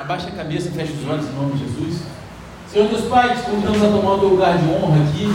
Abaixa 0.00 0.28
a 0.28 0.30
cabeça 0.30 0.70
fecha 0.70 0.94
os 0.94 1.06
olhos 1.06 1.26
em 1.26 1.32
nome 1.34 1.52
de 1.52 1.58
Jesus. 1.58 2.00
Senhor 2.72 2.88
Deus 2.88 3.02
Pai, 3.02 3.36
te 3.36 3.42
convidamos 3.42 3.82
a 3.82 3.88
tomar 3.88 4.14
o 4.14 4.18
teu 4.18 4.28
lugar 4.30 4.56
de 4.56 4.64
honra 4.64 4.96
aqui. 5.02 5.30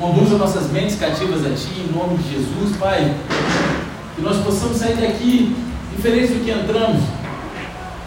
Conduza 0.00 0.38
nossas 0.38 0.70
mentes 0.70 0.98
cativas 0.98 1.44
a 1.44 1.50
Ti, 1.50 1.68
em 1.78 1.92
nome 1.94 2.16
de 2.16 2.30
Jesus, 2.30 2.74
Pai. 2.78 3.14
Que 4.16 4.22
nós 4.22 4.38
possamos 4.38 4.78
sair 4.78 4.96
daqui 4.96 5.54
diferente 5.94 6.32
do 6.32 6.42
que 6.42 6.50
entramos. 6.50 7.02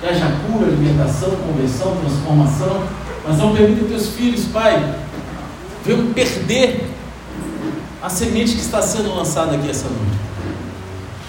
Que 0.01 0.07
haja 0.07 0.25
cura, 0.47 0.71
libertação, 0.71 1.29
conversão, 1.35 1.95
transformação. 1.97 2.83
Mas 3.23 3.37
não 3.37 3.55
permita 3.55 3.85
teus 3.85 4.09
filhos, 4.09 4.45
Pai, 4.45 4.95
venham 5.85 6.11
perder 6.13 6.89
a 8.01 8.09
semente 8.09 8.55
que 8.55 8.61
está 8.61 8.81
sendo 8.81 9.13
lançada 9.13 9.55
aqui 9.55 9.69
essa 9.69 9.87
noite. 9.87 10.17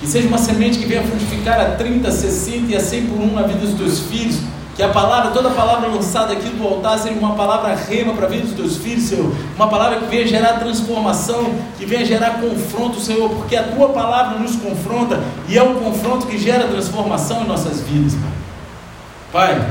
Que 0.07 0.13
seja 0.13 0.29
uma 0.29 0.39
semente 0.39 0.79
que 0.79 0.87
venha 0.87 1.03
frutificar 1.03 1.61
a 1.61 1.65
30, 1.73 2.13
60 2.13 2.71
e 2.71 2.77
a 2.77 2.81
100 2.81 3.07
por 3.07 3.19
um 3.19 3.35
na 3.35 3.43
vida 3.43 3.59
dos 3.59 3.75
teus 3.75 3.99
filhos. 4.07 4.39
Que 4.77 4.83
a 4.85 4.89
palavra, 4.89 5.33
toda 5.33 5.51
palavra 5.51 5.89
lançada 5.89 6.33
aqui 6.33 6.49
do 6.49 6.65
altar 6.65 6.97
seja 6.97 7.19
uma 7.19 7.35
palavra 7.35 7.75
rema 7.75 8.15
para 8.15 8.27
a 8.27 8.29
vida 8.29 8.45
dos 8.45 8.55
teus 8.55 8.77
filhos, 8.77 9.03
Senhor. 9.03 9.33
Uma 9.57 9.67
palavra 9.67 9.99
que 9.99 10.07
venha 10.07 10.25
gerar 10.25 10.61
transformação, 10.61 11.53
que 11.77 11.85
venha 11.85 12.07
gerar 12.07 12.41
confronto, 12.41 13.01
Senhor, 13.01 13.29
porque 13.31 13.57
a 13.57 13.65
tua 13.65 13.89
palavra 13.89 14.39
nos 14.39 14.55
confronta 14.55 15.21
e 15.49 15.59
é 15.59 15.63
o 15.65 15.75
confronto 15.75 16.29
que 16.29 16.39
gera 16.39 16.69
transformação 16.69 17.43
em 17.43 17.49
nossas 17.49 17.81
vidas, 17.81 18.15
Pai. 19.33 19.57
Pai, 19.57 19.69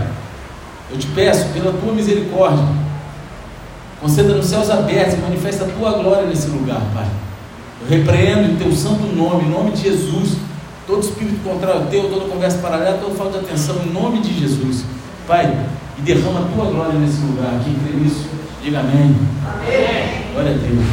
eu 0.91 0.97
te 0.97 1.07
peço, 1.07 1.47
pela 1.53 1.71
tua 1.71 1.93
misericórdia, 1.93 2.65
conceda 4.01 4.33
nos 4.33 4.47
céus 4.47 4.69
abertos 4.69 5.13
e 5.13 5.17
manifesta 5.17 5.63
a 5.63 5.67
tua 5.69 5.91
glória 5.93 6.27
nesse 6.27 6.49
lugar, 6.49 6.81
Pai. 6.93 7.05
Eu 7.87 7.97
repreendo 7.97 8.51
em 8.51 8.55
teu 8.55 8.71
santo 8.71 9.05
nome, 9.15 9.45
em 9.45 9.49
nome 9.49 9.71
de 9.71 9.83
Jesus, 9.83 10.37
todo 10.87 11.03
espírito 11.03 11.43
contrário 11.43 11.81
ao 11.81 11.87
teu, 11.87 12.09
toda 12.09 12.25
conversa 12.29 12.57
paralela, 12.57 12.97
toda 12.97 13.15
falta 13.15 13.39
de 13.39 13.45
atenção, 13.45 13.75
em 13.83 13.91
nome 13.91 14.21
de 14.21 14.39
Jesus. 14.39 14.83
Pai, 15.27 15.67
e 15.97 16.01
derrama 16.01 16.39
a 16.39 16.43
tua 16.43 16.65
glória 16.65 16.99
nesse 16.99 17.21
lugar. 17.21 17.61
Quem 17.63 17.75
crê 17.75 17.93
nisso, 17.97 18.27
diga 18.63 18.79
amém. 18.79 19.15
Amém. 19.45 20.33
Glória 20.33 20.51
a 20.51 20.57
Deus. 20.57 20.85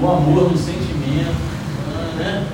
No 0.00 0.10
amor, 0.10 0.50
no 0.50 0.58
sentimento, 0.58 1.34
né? 2.18 2.46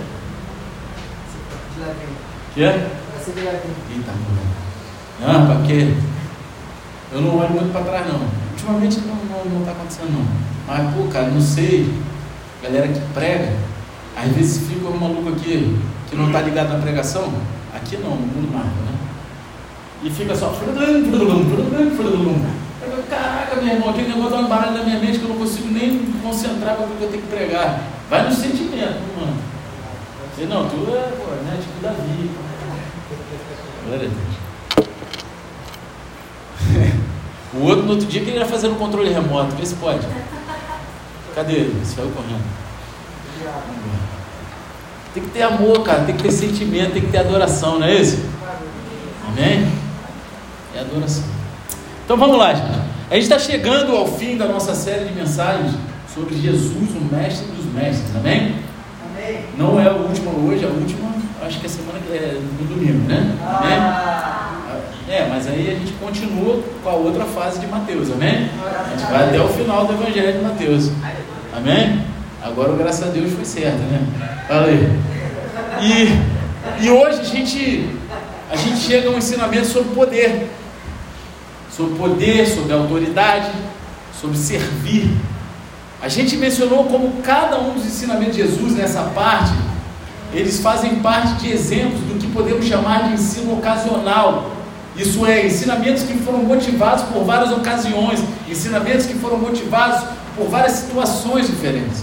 Que 2.54 2.64
é? 2.64 2.90
Eita, 3.26 4.12
não, 5.20 5.46
para 5.46 5.62
quê? 5.66 5.94
Eu 7.12 7.20
não 7.20 7.38
olho 7.38 7.50
muito 7.50 7.72
para 7.72 7.82
trás, 7.82 8.06
não. 8.06 8.20
Ultimamente 8.50 9.00
não 9.00 9.14
está 9.14 9.44
não, 9.44 9.58
não 9.58 9.64
tá 9.64 9.72
acontecendo, 9.72 10.12
não. 10.12 10.26
Mas, 10.66 10.94
pô, 10.94 11.04
cara, 11.04 11.28
não 11.28 11.40
sei. 11.40 11.92
Galera 12.62 12.86
que 12.86 13.00
prega, 13.12 13.52
às 14.16 14.30
vezes 14.30 14.68
fica 14.68 14.88
um 14.88 14.96
maluco 14.96 15.30
aqui 15.30 15.76
que 16.08 16.16
não 16.16 16.26
está 16.26 16.40
ligado 16.40 16.72
na 16.72 16.78
pregação. 16.78 17.32
Aqui 17.74 17.96
não, 17.96 18.10
no 18.10 18.26
mundo 18.26 18.52
marca, 18.52 18.68
né? 18.68 18.92
E 20.04 20.10
fica 20.10 20.34
só. 20.34 20.54
Caraca, 23.10 23.56
meu 23.56 23.74
irmão, 23.74 23.90
aquele 23.90 24.08
negócio 24.08 24.30
dá 24.30 24.36
um 24.38 24.48
baralho 24.48 24.74
na 24.74 24.84
minha 24.84 25.00
mente 25.00 25.18
que 25.18 25.24
eu 25.24 25.30
não 25.30 25.38
consigo 25.38 25.72
nem 25.72 25.92
me 25.92 26.20
concentrar 26.20 26.76
para 26.76 26.86
o 26.86 26.88
que 26.88 27.02
eu 27.02 27.10
tenho 27.10 27.22
que 27.22 27.28
pregar. 27.28 27.80
Vai 28.08 28.28
no 28.28 28.34
sentimento, 28.34 29.00
mano. 29.18 29.36
Você 30.34 30.44
não, 30.46 30.68
tu 30.68 30.76
é, 30.90 31.12
pô, 31.16 31.30
né? 31.44 31.58
Tipo 31.60 31.82
Davi. 31.82 32.30
Glória 33.86 34.08
a 34.08 34.10
Deus. 34.10 34.42
O 37.54 37.64
outro 37.64 37.84
no 37.84 37.90
outro 37.90 38.06
dia 38.06 38.24
queria 38.24 38.46
fazer 38.46 38.68
um 38.68 38.76
controle 38.76 39.12
remoto, 39.12 39.54
vê 39.56 39.66
se 39.66 39.74
pode. 39.74 40.06
Cadê 41.34 41.52
ele? 41.52 41.84
Saiu 41.84 42.10
correndo. 42.10 42.44
Tem 45.14 45.22
que 45.22 45.30
ter 45.30 45.42
amor, 45.42 45.82
cara, 45.82 46.04
tem 46.04 46.16
que 46.16 46.22
ter 46.22 46.32
sentimento, 46.32 46.92
tem 46.92 47.02
que 47.02 47.10
ter 47.10 47.18
adoração, 47.18 47.78
não 47.78 47.86
é 47.86 47.94
isso? 47.94 48.18
Amém? 49.28 49.70
É 50.74 50.80
adoração. 50.80 51.24
Então 52.04 52.16
vamos 52.16 52.38
lá, 52.38 52.54
gente. 52.54 52.80
A 53.10 53.14
gente 53.14 53.24
está 53.24 53.38
chegando 53.38 53.94
ao 53.94 54.06
fim 54.06 54.38
da 54.38 54.46
nossa 54.46 54.74
série 54.74 55.04
de 55.04 55.14
mensagens 55.14 55.74
sobre 56.14 56.34
Jesus, 56.40 56.90
o 56.94 57.14
mestre 57.14 57.46
dos 57.48 57.66
mestres. 57.72 58.16
Amém? 58.16 58.56
Amém. 59.10 59.44
Não 59.58 59.78
é 59.78 59.86
a 59.86 59.92
última 59.92 60.30
hoje, 60.30 60.64
a 60.64 60.68
última, 60.68 61.10
acho 61.42 61.60
que 61.60 61.66
é 61.66 61.68
semana 61.68 61.98
que 61.98 62.12
é 62.12 62.40
no 62.58 62.66
domingo, 62.66 63.06
né? 63.06 63.36
Ah. 63.42 64.71
É, 65.12 65.28
mas 65.28 65.46
aí 65.46 65.70
a 65.70 65.74
gente 65.74 65.92
continua 66.00 66.62
com 66.82 66.88
a 66.88 66.94
outra 66.94 67.26
fase 67.26 67.60
de 67.60 67.66
Mateus, 67.66 68.10
amém? 68.10 68.48
A 68.64 68.96
gente 68.96 69.10
vai 69.10 69.28
até 69.28 69.38
o 69.42 69.48
final 69.48 69.84
do 69.84 69.92
Evangelho 69.92 70.38
de 70.38 70.42
Mateus. 70.42 70.90
Amém? 71.54 72.02
Agora, 72.42 72.72
graças 72.72 73.06
a 73.06 73.10
Deus, 73.10 73.30
foi 73.30 73.44
certo, 73.44 73.76
né? 73.76 74.00
Valeu. 74.48 74.90
E, 75.82 76.82
e 76.82 76.90
hoje 76.90 77.20
a 77.20 77.24
gente, 77.24 77.90
a 78.50 78.56
gente 78.56 78.78
chega 78.78 79.10
a 79.10 79.12
um 79.12 79.18
ensinamento 79.18 79.66
sobre 79.66 79.94
poder 79.94 80.48
sobre 81.76 81.94
poder, 81.96 82.46
sobre 82.46 82.72
autoridade, 82.72 83.50
sobre 84.18 84.38
servir. 84.38 85.10
A 86.00 86.08
gente 86.08 86.38
mencionou 86.38 86.84
como 86.84 87.20
cada 87.20 87.58
um 87.60 87.74
dos 87.74 87.84
ensinamentos 87.84 88.36
de 88.36 88.42
Jesus 88.42 88.72
nessa 88.72 89.02
parte, 89.02 89.52
eles 90.32 90.60
fazem 90.60 90.96
parte 90.96 91.34
de 91.42 91.52
exemplos 91.52 92.00
do 92.00 92.18
que 92.18 92.26
podemos 92.28 92.64
chamar 92.64 93.08
de 93.08 93.14
ensino 93.14 93.58
ocasional. 93.58 94.61
Isso 94.96 95.24
é, 95.24 95.46
ensinamentos 95.46 96.02
que 96.02 96.14
foram 96.18 96.40
motivados 96.40 97.04
por 97.04 97.24
várias 97.24 97.50
ocasiões, 97.50 98.20
ensinamentos 98.48 99.06
que 99.06 99.14
foram 99.14 99.38
motivados 99.38 100.04
por 100.36 100.48
várias 100.48 100.72
situações 100.72 101.46
diferentes. 101.46 102.02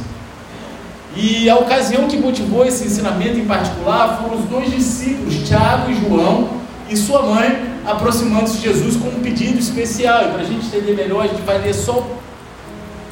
E 1.15 1.49
a 1.49 1.55
ocasião 1.55 2.07
que 2.07 2.17
motivou 2.17 2.65
esse 2.65 2.85
ensinamento 2.85 3.37
em 3.37 3.45
particular 3.45 4.21
foram 4.21 4.41
os 4.41 4.49
dois 4.49 4.71
discípulos, 4.71 5.47
Tiago 5.47 5.91
e 5.91 5.95
João, 5.95 6.49
e 6.89 6.97
sua 6.97 7.21
mãe, 7.21 7.63
aproximando-se 7.85 8.57
de 8.57 8.63
Jesus 8.63 8.95
com 8.95 9.09
um 9.09 9.21
pedido 9.21 9.59
especial. 9.59 10.23
E 10.23 10.27
para 10.29 10.41
a 10.41 10.45
gente 10.45 10.65
entender 10.65 10.95
melhor, 10.95 11.25
a 11.25 11.27
gente 11.27 11.41
vai 11.41 11.59
ler 11.59 11.73
só 11.73 12.07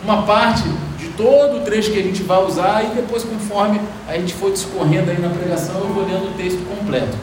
uma 0.03 0.23
parte 0.23 0.63
de 0.97 1.09
todo 1.09 1.57
o 1.57 1.59
trecho 1.61 1.91
que 1.91 1.99
a 1.99 2.03
gente 2.03 2.23
vai 2.23 2.43
usar 2.43 2.83
e 2.83 2.95
depois, 2.95 3.23
conforme 3.23 3.79
a 4.07 4.13
gente 4.13 4.33
for 4.33 4.51
discorrendo 4.51 5.11
aí 5.11 5.19
na 5.19 5.29
pregação, 5.29 5.79
eu 5.79 5.87
vou 5.87 6.03
lendo 6.03 6.31
o 6.31 6.33
texto 6.37 6.59
completo. 6.67 7.17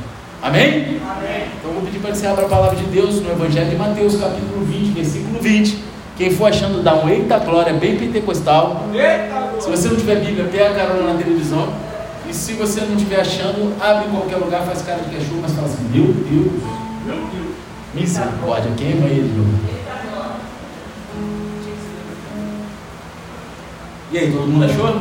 Amém? 0.44 1.00
Amém. 1.00 1.49
Então 1.59 1.71
eu 1.71 1.72
vou 1.72 1.82
pedir 1.87 2.00
para 2.00 2.15
você 2.15 2.27
abra 2.27 2.44
a 2.44 2.49
palavra 2.49 2.77
de 2.77 2.84
Deus 2.84 3.19
no 3.22 3.31
Evangelho 3.31 3.71
de 3.71 3.77
Mateus, 3.77 4.15
capítulo 4.16 4.62
20, 4.66 4.93
versículo 4.93 5.41
20. 5.41 5.78
Quem 6.19 6.31
for 6.31 6.49
achando, 6.49 6.82
dá 6.82 6.94
um 6.97 7.09
eita 7.09 7.38
glória 7.38 7.72
bem 7.72 7.97
pentecostal. 7.97 8.84
Eita, 8.93 9.59
se 9.59 9.71
você 9.71 9.88
não 9.88 9.97
tiver 9.97 10.16
Bíblia, 10.16 10.44
pega 10.53 10.69
a 10.69 10.75
carona 10.75 11.15
na 11.15 11.19
televisão. 11.19 11.72
E 12.28 12.34
se 12.34 12.53
você 12.53 12.83
não 12.83 12.94
estiver 12.94 13.21
achando, 13.21 13.75
abre 13.81 14.06
em 14.06 14.10
qualquer 14.10 14.37
lugar, 14.37 14.66
faz 14.66 14.83
cara 14.83 15.00
de 15.00 15.16
cachorro, 15.16 15.38
mas 15.41 15.53
fala 15.53 15.66
assim, 15.66 15.88
meu 15.91 16.12
Deus. 16.12 16.62
Meu 17.06 17.16
Deus. 17.16 17.54
Misericórdia, 17.94 18.71
queima 18.77 19.06
ele, 19.06 19.33
meu. 19.34 19.47
E 24.12 24.19
aí, 24.19 24.31
todo 24.31 24.47
mundo 24.47 24.66
achou? 24.66 25.00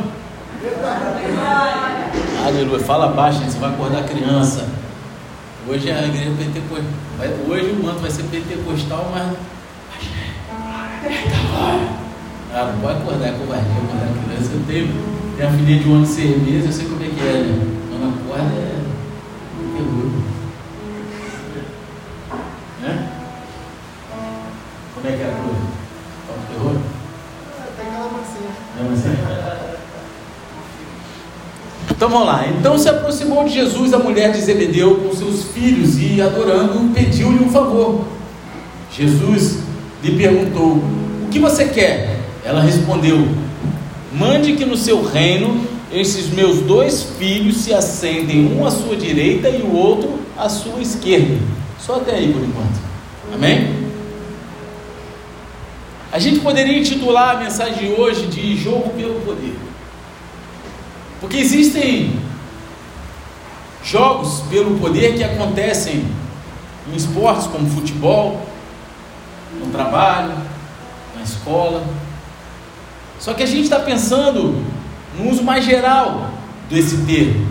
Aleluia, 2.45 2.79
fala 2.79 3.07
baixo, 3.09 3.41
você 3.43 3.59
vai 3.59 3.71
acordar 3.71 3.99
a 3.99 4.03
criança. 4.03 4.82
Hoje 5.65 5.89
é 5.89 5.93
a 5.93 6.03
igreja 6.03 6.31
pentecostal. 6.37 6.83
Hoje 7.47 7.71
o 7.71 7.83
manto 7.83 7.99
vai 7.99 8.11
ser 8.11 8.23
pentecostal, 8.23 9.09
mas. 9.13 9.37
Ah, 12.55 12.71
não 12.73 12.81
pode 12.81 12.97
acordar, 12.99 13.27
é 13.27 13.31
covardia, 13.31 13.71
acordar 13.71 14.09
criança. 14.25 14.51
Eu 14.53 14.63
tenho, 14.67 14.87
tenho 15.37 15.49
a 15.49 15.51
filha 15.53 15.79
de 15.79 15.89
um 15.89 15.95
ano 15.95 16.03
e 16.03 16.07
seis 16.07 16.41
meses, 16.43 16.65
eu 16.65 16.71
sei 16.73 16.85
como 16.85 17.01
é 17.01 17.07
que 17.07 17.19
é, 17.19 17.33
né? 17.33 17.77
Quando 17.89 18.05
acorda 18.13 18.53
é 18.53 18.83
terror. 19.73 20.07
Né? 22.81 23.09
Como 24.93 25.07
é 25.07 25.11
que 25.11 25.21
é 25.21 25.25
a 25.25 25.35
coisa? 25.43 25.61
Toca 26.27 26.41
terror? 26.51 26.75
Tem 27.77 27.87
aquela 27.87 28.11
mansinha. 28.11 29.52
Então 32.03 32.11
vamos 32.11 32.27
lá. 32.27 32.45
Então 32.49 32.77
se 32.77 32.89
aproximou 32.89 33.45
de 33.45 33.53
Jesus 33.53 33.93
a 33.93 33.97
mulher 33.97 34.33
de 34.33 34.41
Zebedeu 34.41 34.95
com 34.95 35.15
seus 35.15 35.45
filhos 35.53 35.97
e, 35.97 36.21
adorando, 36.21 36.93
pediu-lhe 36.93 37.41
um 37.41 37.49
favor. 37.49 38.03
Jesus 38.91 39.59
lhe 40.03 40.17
perguntou: 40.17 40.83
O 41.25 41.29
que 41.31 41.39
você 41.39 41.63
quer? 41.63 42.19
Ela 42.43 42.59
respondeu: 42.59 43.25
Mande 44.11 44.51
que 44.51 44.65
no 44.65 44.75
seu 44.75 45.01
reino 45.01 45.65
esses 45.93 46.27
meus 46.27 46.59
dois 46.59 47.03
filhos 47.17 47.55
se 47.55 47.73
assentem, 47.73 48.53
um 48.53 48.67
à 48.67 48.71
sua 48.71 48.97
direita 48.97 49.47
e 49.47 49.61
o 49.61 49.73
outro 49.73 50.19
à 50.37 50.49
sua 50.49 50.81
esquerda. 50.81 51.37
Só 51.79 51.95
até 51.95 52.15
aí 52.15 52.33
por 52.33 52.43
enquanto. 52.43 52.81
Amém? 53.33 53.77
A 56.11 56.19
gente 56.19 56.41
poderia 56.41 56.77
intitular 56.77 57.37
a 57.37 57.39
mensagem 57.39 57.75
de 57.77 58.01
hoje 58.01 58.27
de 58.27 58.57
jogo 58.57 58.89
pelo 58.89 59.21
poder. 59.21 59.55
Porque 61.23 61.37
existem 61.37 62.19
jogos 63.81 64.43
pelo 64.49 64.77
poder 64.77 65.15
que 65.15 65.23
acontecem 65.23 66.05
em 66.85 66.95
esportes 66.97 67.47
como 67.47 67.65
futebol, 67.69 68.45
no 69.57 69.67
trabalho, 69.67 70.33
na 71.15 71.23
escola. 71.23 71.81
Só 73.19 73.33
que 73.33 73.41
a 73.41 73.45
gente 73.45 73.63
está 73.63 73.79
pensando 73.79 74.61
no 75.17 75.29
uso 75.29 75.41
mais 75.43 75.63
geral 75.63 76.29
desse 76.69 76.97
termo. 77.05 77.47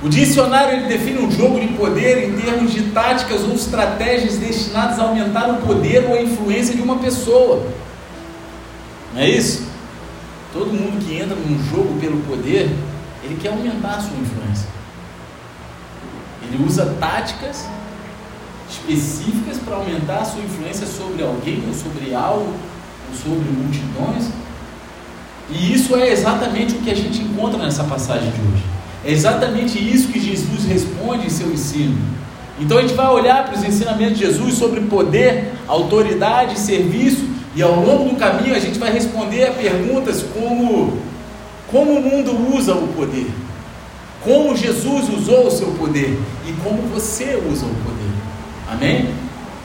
O 0.00 0.08
dicionário 0.08 0.78
ele 0.78 0.86
define 0.86 1.18
um 1.18 1.32
jogo 1.32 1.58
de 1.58 1.66
poder 1.66 2.28
em 2.28 2.38
termos 2.38 2.72
de 2.72 2.82
táticas 2.92 3.42
ou 3.42 3.56
estratégias 3.56 4.38
destinadas 4.38 5.00
a 5.00 5.02
aumentar 5.02 5.50
o 5.50 5.66
poder 5.66 6.04
ou 6.06 6.14
a 6.14 6.22
influência 6.22 6.76
de 6.76 6.80
uma 6.80 6.98
pessoa. 6.98 7.66
Não 9.12 9.20
é 9.20 9.28
isso? 9.28 9.71
Todo 10.52 10.66
mundo 10.66 11.02
que 11.04 11.14
entra 11.16 11.34
num 11.34 11.58
jogo 11.70 11.98
pelo 11.98 12.18
poder, 12.22 12.70
ele 13.24 13.38
quer 13.40 13.50
aumentar 13.50 13.96
a 13.96 14.00
sua 14.00 14.16
influência. 14.18 14.68
Ele 16.42 16.64
usa 16.64 16.94
táticas 17.00 17.66
específicas 18.68 19.58
para 19.58 19.76
aumentar 19.76 20.18
a 20.18 20.24
sua 20.24 20.42
influência 20.42 20.86
sobre 20.86 21.22
alguém, 21.22 21.62
ou 21.66 21.74
sobre 21.74 22.14
algo, 22.14 22.52
ou 23.08 23.16
sobre 23.16 23.50
multidões. 23.50 24.30
E 25.50 25.72
isso 25.72 25.96
é 25.96 26.10
exatamente 26.10 26.74
o 26.74 26.78
que 26.80 26.90
a 26.90 26.94
gente 26.94 27.20
encontra 27.22 27.58
nessa 27.58 27.84
passagem 27.84 28.30
de 28.30 28.40
hoje. 28.40 28.64
É 29.04 29.10
exatamente 29.10 29.78
isso 29.78 30.08
que 30.08 30.20
Jesus 30.20 30.64
responde 30.64 31.26
em 31.26 31.30
seu 31.30 31.50
ensino. 31.50 31.96
Então 32.60 32.78
a 32.78 32.82
gente 32.82 32.94
vai 32.94 33.08
olhar 33.08 33.44
para 33.44 33.56
os 33.56 33.64
ensinamentos 33.64 34.18
de 34.18 34.26
Jesus 34.26 34.54
sobre 34.54 34.80
poder, 34.82 35.52
autoridade, 35.66 36.58
serviço, 36.58 37.31
e 37.54 37.62
ao 37.62 37.74
longo 37.74 38.10
do 38.10 38.16
caminho 38.16 38.54
a 38.54 38.58
gente 38.58 38.78
vai 38.78 38.92
responder 38.92 39.48
a 39.48 39.52
perguntas 39.52 40.22
como 40.34 40.98
como 41.70 41.92
o 41.92 42.02
mundo 42.02 42.54
usa 42.54 42.74
o 42.74 42.88
poder, 42.88 43.30
como 44.22 44.54
Jesus 44.54 45.08
usou 45.08 45.46
o 45.46 45.50
seu 45.50 45.68
poder 45.68 46.18
e 46.46 46.52
como 46.62 46.82
você 46.88 47.34
usa 47.50 47.64
o 47.64 47.74
poder. 47.76 48.12
Amém? 48.70 49.14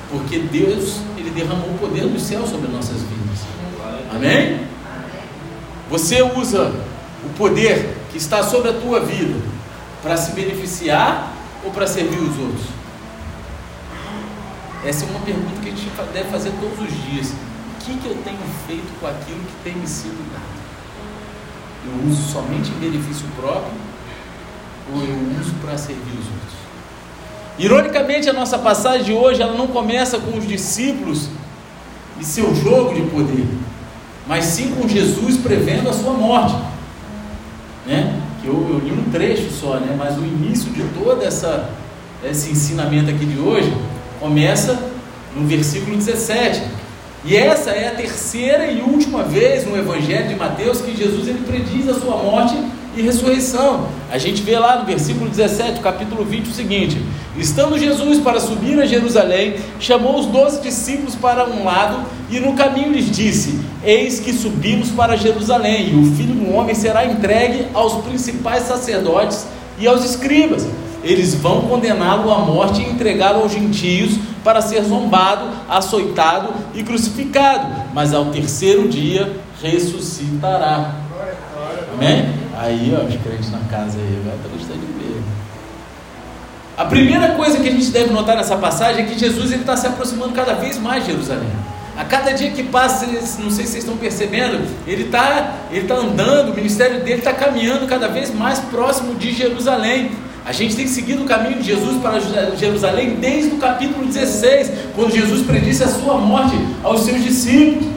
Porque 0.09 0.39
Deus, 0.39 1.01
ele 1.17 1.29
derramou 1.31 1.69
o 1.69 1.77
poder 1.77 2.07
do 2.07 2.17
céu 2.17 2.47
sobre 2.47 2.71
nossas 2.71 3.01
vidas. 3.01 3.39
Amém? 4.15 4.61
Você 5.89 6.21
usa 6.21 6.73
o 7.25 7.29
poder 7.37 7.97
que 8.09 8.17
está 8.17 8.41
sobre 8.41 8.69
a 8.69 8.73
tua 8.73 9.01
vida 9.01 9.35
para 10.01 10.15
se 10.15 10.31
beneficiar 10.31 11.33
ou 11.63 11.71
para 11.71 11.85
servir 11.85 12.19
os 12.19 12.39
outros? 12.39 12.67
Essa 14.85 15.03
é 15.03 15.09
uma 15.09 15.19
pergunta 15.19 15.59
que 15.61 15.67
a 15.67 15.71
gente 15.71 15.89
deve 16.13 16.29
fazer 16.29 16.51
todos 16.61 16.79
os 16.79 17.11
dias 17.11 17.33
que, 17.87 17.97
que 17.97 18.07
eu 18.07 18.15
tenho 18.23 18.37
feito 18.67 18.99
com 18.99 19.07
aquilo 19.07 19.39
que 19.39 19.63
tem 19.63 19.75
me 19.75 19.87
sido 19.87 20.17
dado? 20.33 20.57
Eu 21.85 22.09
uso 22.09 22.21
somente 22.33 22.69
em 22.69 22.79
benefício 22.79 23.25
próprio 23.37 23.71
ou 24.93 25.01
eu 25.01 25.39
uso 25.39 25.53
para 25.61 25.77
servir 25.77 26.11
os 26.11 26.25
outros? 26.25 26.57
Ironicamente, 27.57 28.29
a 28.29 28.33
nossa 28.33 28.59
passagem 28.59 29.03
de 29.03 29.13
hoje 29.13 29.41
ela 29.41 29.53
não 29.53 29.67
começa 29.67 30.19
com 30.19 30.37
os 30.37 30.45
discípulos 30.45 31.29
e 32.19 32.25
seu 32.25 32.53
jogo 32.53 32.93
de 32.93 33.01
poder, 33.03 33.47
mas 34.27 34.45
sim 34.45 34.75
com 34.75 34.87
Jesus 34.87 35.37
prevendo 35.37 35.89
a 35.89 35.93
sua 35.93 36.13
morte. 36.13 36.55
Né? 37.85 38.21
Que 38.41 38.47
eu, 38.47 38.53
eu 38.53 38.79
li 38.79 38.91
um 38.91 39.09
trecho 39.11 39.49
só, 39.49 39.75
né? 39.79 39.95
mas 39.97 40.17
o 40.17 40.25
início 40.25 40.71
de 40.71 40.83
todo 40.99 41.23
essa, 41.23 41.69
esse 42.23 42.51
ensinamento 42.51 43.09
aqui 43.09 43.25
de 43.25 43.39
hoje 43.39 43.73
começa 44.19 44.77
no 45.35 45.47
versículo 45.47 45.95
17 45.95 46.86
e 47.27 47.35
essa 47.35 47.71
é 47.71 47.89
a 47.89 47.91
terceira 47.91 48.71
e 48.71 48.81
última 48.81 49.21
vez 49.21 49.67
no 49.67 49.77
Evangelho 49.77 50.29
de 50.29 50.35
Mateus 50.35 50.79
que 50.79 50.95
Jesus 50.95 51.27
ele 51.27 51.43
prediz 51.45 51.89
a 51.89 51.93
sua 51.93 52.15
morte 52.15 52.55
e 52.95 53.01
ressurreição. 53.01 53.89
A 54.09 54.17
gente 54.17 54.41
vê 54.41 54.57
lá 54.57 54.79
no 54.79 54.85
versículo 54.85 55.29
17, 55.29 55.81
capítulo 55.81 56.23
20, 56.23 56.49
o 56.49 56.53
seguinte: 56.53 56.97
Estando 57.37 57.77
Jesus 57.77 58.19
para 58.19 58.39
subir 58.39 58.79
a 58.79 58.85
Jerusalém, 58.85 59.55
chamou 59.77 60.17
os 60.17 60.25
doze 60.27 60.61
discípulos 60.61 61.15
para 61.15 61.45
um 61.45 61.65
lado 61.65 62.07
e 62.31 62.39
no 62.39 62.53
caminho 62.53 62.93
lhes 62.93 63.11
disse: 63.11 63.59
Eis 63.83 64.21
que 64.21 64.31
subimos 64.31 64.89
para 64.91 65.17
Jerusalém, 65.17 65.89
e 65.89 65.95
o 65.99 66.15
filho 66.15 66.33
do 66.33 66.53
homem 66.53 66.73
será 66.73 67.05
entregue 67.05 67.67
aos 67.73 68.05
principais 68.05 68.63
sacerdotes 68.63 69.45
e 69.79 69.87
aos 69.87 70.03
escribas. 70.03 70.67
Eles 71.03 71.35
vão 71.35 71.61
condená-lo 71.61 72.31
à 72.33 72.39
morte 72.39 72.81
e 72.81 72.89
entregá-lo 72.89 73.41
aos 73.41 73.51
gentios 73.51 74.17
para 74.43 74.61
ser 74.61 74.83
zombado, 74.83 75.47
açoitado 75.69 76.53
e 76.73 76.83
crucificado, 76.83 77.67
mas 77.93 78.13
ao 78.13 78.25
terceiro 78.25 78.87
dia 78.87 79.31
ressuscitará. 79.61 80.95
Amém? 81.93 82.33
Aí, 82.57 82.95
ó, 82.97 83.05
os 83.05 83.15
crentes 83.21 83.51
na 83.51 83.59
casa 83.69 83.97
aí, 83.97 84.21
vai 84.25 84.35
estar 84.35 84.49
gostando 84.49 84.79
de 84.79 84.93
ver. 84.93 85.21
A 86.77 86.85
primeira 86.85 87.29
coisa 87.35 87.59
que 87.59 87.67
a 87.67 87.71
gente 87.71 87.89
deve 87.89 88.11
notar 88.11 88.35
nessa 88.35 88.55
passagem 88.55 89.03
é 89.03 89.07
que 89.07 89.17
Jesus 89.17 89.51
está 89.51 89.75
se 89.75 89.87
aproximando 89.87 90.33
cada 90.33 90.53
vez 90.53 90.77
mais 90.77 91.05
de 91.05 91.11
Jerusalém. 91.11 91.49
A 91.97 92.05
cada 92.05 92.31
dia 92.31 92.51
que 92.51 92.61
passa, 92.61 93.07
não 93.07 93.49
sei 93.49 93.65
se 93.65 93.71
vocês 93.71 93.75
estão 93.77 93.97
percebendo, 93.97 94.63
ele 94.85 95.05
está 95.05 95.55
ele 95.71 95.87
tá 95.87 95.95
andando, 95.95 96.51
o 96.51 96.55
ministério 96.55 97.03
dele 97.03 97.17
está 97.17 97.33
caminhando 97.33 97.87
cada 97.87 98.07
vez 98.07 98.31
mais 98.31 98.59
próximo 98.59 99.15
de 99.15 99.33
Jerusalém. 99.33 100.11
A 100.45 100.51
gente 100.51 100.75
tem 100.75 100.87
seguido 100.87 101.23
o 101.23 101.25
caminho 101.25 101.57
de 101.57 101.63
Jesus 101.63 101.99
para 101.99 102.19
Jerusalém 102.55 103.15
desde 103.19 103.55
o 103.55 103.57
capítulo 103.57 104.05
16, 104.05 104.71
quando 104.95 105.11
Jesus 105.11 105.45
predisse 105.45 105.83
a 105.83 105.87
sua 105.87 106.19
morte 106.19 106.55
aos 106.83 107.01
seus 107.01 107.23
discípulos. 107.23 107.87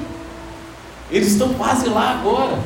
Eles 1.11 1.33
estão 1.33 1.51
quase 1.55 1.87
lá 1.89 2.19
agora. 2.19 2.59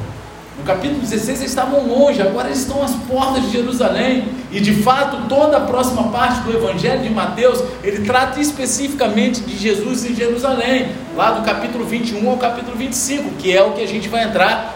No 0.65 0.69
capítulo 0.69 0.99
16 1.03 1.41
eles 1.41 1.51
estavam 1.51 1.87
longe, 1.87 2.23
agora 2.23 2.49
eles 2.49 2.61
estão 2.61 2.83
às 2.83 2.95
portas 2.95 3.43
de 3.43 3.51
Jerusalém. 3.51 4.29
E 4.51 4.59
de 4.61 4.73
fato, 4.83 5.29
toda 5.29 5.59
a 5.59 5.61
próxima 5.61 6.05
parte 6.05 6.41
do 6.41 6.57
Evangelho 6.57 7.03
de 7.03 7.11
Mateus, 7.11 7.63
ele 7.83 8.03
trata 8.07 8.41
especificamente 8.41 9.43
de 9.43 9.59
Jesus 9.59 10.07
em 10.07 10.15
Jerusalém, 10.15 10.89
lá 11.15 11.33
do 11.33 11.45
capítulo 11.45 11.85
21 11.85 12.31
ao 12.31 12.39
capítulo 12.39 12.79
25, 12.79 13.33
que 13.33 13.55
é 13.55 13.63
o 13.63 13.73
que 13.73 13.83
a 13.83 13.87
gente 13.87 14.09
vai 14.09 14.25
entrar 14.25 14.75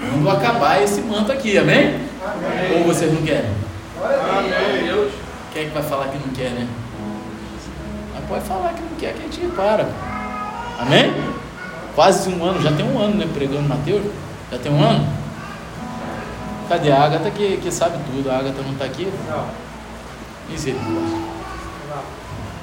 quando 0.00 0.28
acabar 0.28 0.82
esse 0.82 1.00
manto 1.02 1.30
aqui, 1.30 1.56
amém? 1.56 1.94
amém. 2.20 2.78
Ou 2.78 2.92
vocês 2.92 3.12
não 3.12 3.22
querem? 3.22 3.50
Amém. 4.02 5.08
Quem 5.52 5.62
é 5.62 5.64
que 5.66 5.70
vai 5.70 5.84
falar 5.84 6.08
que 6.08 6.18
não 6.18 6.34
quer, 6.34 6.50
né? 6.50 6.66
Mas 8.12 8.24
pode 8.24 8.44
falar 8.44 8.72
que 8.72 8.80
não 8.80 8.98
quer, 8.98 9.12
que 9.12 9.20
a 9.20 9.22
gente 9.22 9.54
para. 9.54 9.88
Amém? 10.80 11.14
Quase 11.94 12.28
um 12.28 12.44
ano, 12.44 12.60
já 12.60 12.72
tem 12.72 12.84
um 12.84 12.98
ano, 12.98 13.14
né? 13.14 13.28
Pregando 13.32 13.68
Mateus. 13.68 14.02
Já 14.50 14.58
tem 14.58 14.72
um 14.72 14.82
ano? 14.82 15.17
Cadê 16.68 16.92
a 16.92 17.02
Agatha 17.02 17.30
que, 17.30 17.56
que 17.56 17.72
sabe 17.72 17.98
tudo? 18.12 18.30
A 18.30 18.38
Agatha 18.38 18.62
não 18.62 18.72
está 18.72 18.84
aqui? 18.84 19.08
Não. 19.26 19.46
Misericórdia. 20.50 21.18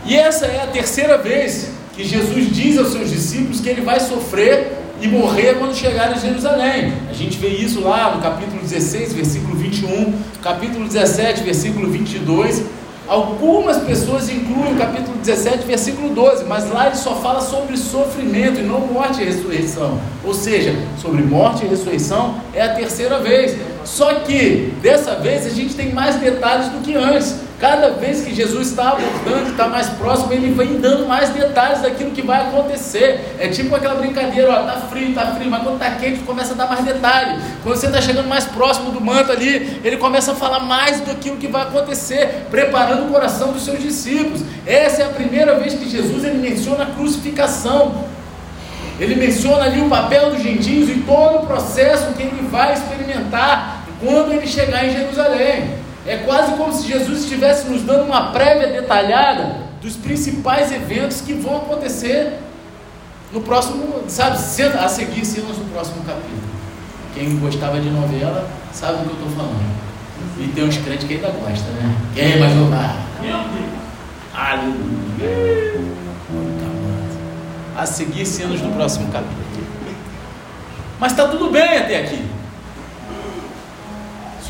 E 0.05 0.15
essa 0.15 0.45
é 0.45 0.61
a 0.61 0.67
terceira 0.67 1.17
vez 1.17 1.71
que 1.95 2.03
Jesus 2.03 2.53
diz 2.53 2.77
aos 2.77 2.89
seus 2.89 3.09
discípulos 3.09 3.59
que 3.59 3.69
ele 3.69 3.81
vai 3.81 3.99
sofrer 3.99 4.77
e 5.01 5.07
morrer 5.07 5.55
quando 5.55 5.75
chegar 5.75 6.15
em 6.15 6.19
Jerusalém. 6.19 6.93
A 7.09 7.13
gente 7.13 7.37
vê 7.37 7.47
isso 7.47 7.81
lá 7.81 8.15
no 8.15 8.21
capítulo 8.21 8.61
16, 8.61 9.13
versículo 9.13 9.55
21, 9.55 10.13
capítulo 10.43 10.87
17, 10.87 11.43
versículo 11.43 11.89
22. 11.89 12.63
Algumas 13.07 13.77
pessoas 13.83 14.29
incluem 14.29 14.73
o 14.73 14.77
capítulo 14.77 15.15
17, 15.17 15.65
versículo 15.65 16.09
12, 16.09 16.45
mas 16.45 16.69
lá 16.71 16.87
ele 16.87 16.95
só 16.95 17.15
fala 17.15 17.39
sobre 17.39 17.77
sofrimento 17.77 18.59
e 18.59 18.63
não 18.63 18.79
morte 18.81 19.21
e 19.21 19.25
ressurreição. 19.25 19.99
Ou 20.23 20.33
seja, 20.33 20.75
sobre 20.99 21.21
morte 21.21 21.65
e 21.65 21.67
ressurreição 21.67 22.35
é 22.53 22.61
a 22.61 22.73
terceira 22.73 23.19
vez. 23.19 23.55
Só 23.85 24.15
que 24.15 24.73
dessa 24.81 25.15
vez 25.15 25.45
a 25.45 25.49
gente 25.49 25.75
tem 25.75 25.93
mais 25.93 26.15
detalhes 26.15 26.69
do 26.69 26.81
que 26.81 26.95
antes. 26.95 27.45
Cada 27.59 27.91
vez 27.91 28.21
que 28.21 28.35
Jesus 28.35 28.67
está 28.67 28.89
abordando, 28.89 29.51
está 29.51 29.67
mais 29.67 29.87
próximo, 29.87 30.33
ele 30.33 30.51
vem 30.53 30.77
dando 30.77 31.07
mais 31.07 31.29
detalhes 31.29 31.81
daquilo 31.81 32.11
que 32.11 32.21
vai 32.21 32.41
acontecer. 32.41 33.35
É 33.39 33.47
tipo 33.47 33.73
aquela 33.73 33.95
brincadeira, 33.95 34.51
ó, 34.51 34.63
tá 34.63 34.87
frio, 34.89 35.13
tá 35.13 35.27
frio, 35.27 35.49
mas 35.49 35.63
quando 35.63 35.79
tá 35.79 35.91
quente, 35.91 36.19
começa 36.19 36.53
a 36.53 36.57
dar 36.57 36.67
mais 36.67 36.83
detalhes. 36.83 37.41
Quando 37.63 37.77
você 37.77 37.85
está 37.85 38.01
chegando 38.01 38.27
mais 38.27 38.43
próximo 38.43 38.91
do 38.91 38.99
manto 38.99 39.31
ali, 39.31 39.79
ele 39.85 39.95
começa 39.95 40.33
a 40.33 40.35
falar 40.35 40.59
mais 40.59 40.99
daquilo 40.99 41.37
que 41.37 41.47
vai 41.47 41.61
acontecer, 41.61 42.45
preparando 42.51 43.05
o 43.05 43.13
coração 43.13 43.53
dos 43.53 43.63
seus 43.63 43.79
discípulos. 43.79 44.41
Essa 44.65 45.03
é 45.03 45.05
a 45.05 45.09
primeira 45.09 45.57
vez 45.57 45.75
que 45.75 45.89
Jesus 45.89 46.25
ele 46.25 46.39
menciona 46.39 46.83
a 46.83 46.87
crucificação. 46.87 48.03
Ele 48.99 49.15
menciona 49.15 49.65
ali 49.65 49.81
o 49.81 49.89
papel 49.89 50.31
dos 50.31 50.41
gentios 50.41 50.89
e 50.89 51.03
todo 51.05 51.43
o 51.43 51.45
processo 51.45 52.13
que 52.13 52.23
ele 52.23 52.47
vai 52.49 52.73
experimentar 52.73 53.83
quando 53.99 54.31
ele 54.31 54.47
chegar 54.47 54.85
em 54.85 54.91
Jerusalém. 54.91 55.75
É 56.05 56.17
quase 56.17 56.53
como 56.53 56.71
se 56.71 56.87
Jesus 56.87 57.23
estivesse 57.23 57.67
nos 57.67 57.81
dando 57.81 58.05
uma 58.05 58.31
prévia 58.31 58.67
detalhada 58.67 59.57
dos 59.81 59.95
principais 59.95 60.71
eventos 60.71 61.21
que 61.21 61.33
vão 61.33 61.57
acontecer 61.57 62.39
no 63.33 63.41
próximo, 63.41 64.03
sabe, 64.07 64.37
a 64.79 64.87
seguir 64.87 65.25
cenas 65.25 65.57
no 65.57 65.65
próximo 65.65 66.03
capítulo. 66.05 66.55
Quem 67.13 67.37
gostava 67.39 67.79
de 67.79 67.89
novela 67.89 68.47
sabe 68.71 68.99
do 68.99 69.09
que 69.09 69.21
eu 69.21 69.27
estou 69.27 69.29
falando. 69.31 69.75
E 70.39 70.47
tem 70.49 70.63
uns 70.63 70.77
crentes 70.77 71.07
que 71.07 71.15
ainda 71.15 71.29
gostam, 71.29 71.73
né? 71.73 71.95
Quem 72.13 72.39
vai 72.39 72.53
jogar? 72.53 72.97
Aleluia. 74.33 74.75
A 77.75 77.85
seguir 77.85 78.25
cenas 78.25 78.61
no 78.61 78.71
próximo 78.71 79.11
capítulo. 79.11 79.45
Mas 80.99 81.11
está 81.11 81.27
tudo 81.27 81.51
bem 81.51 81.77
até 81.77 81.99
aqui 81.99 82.35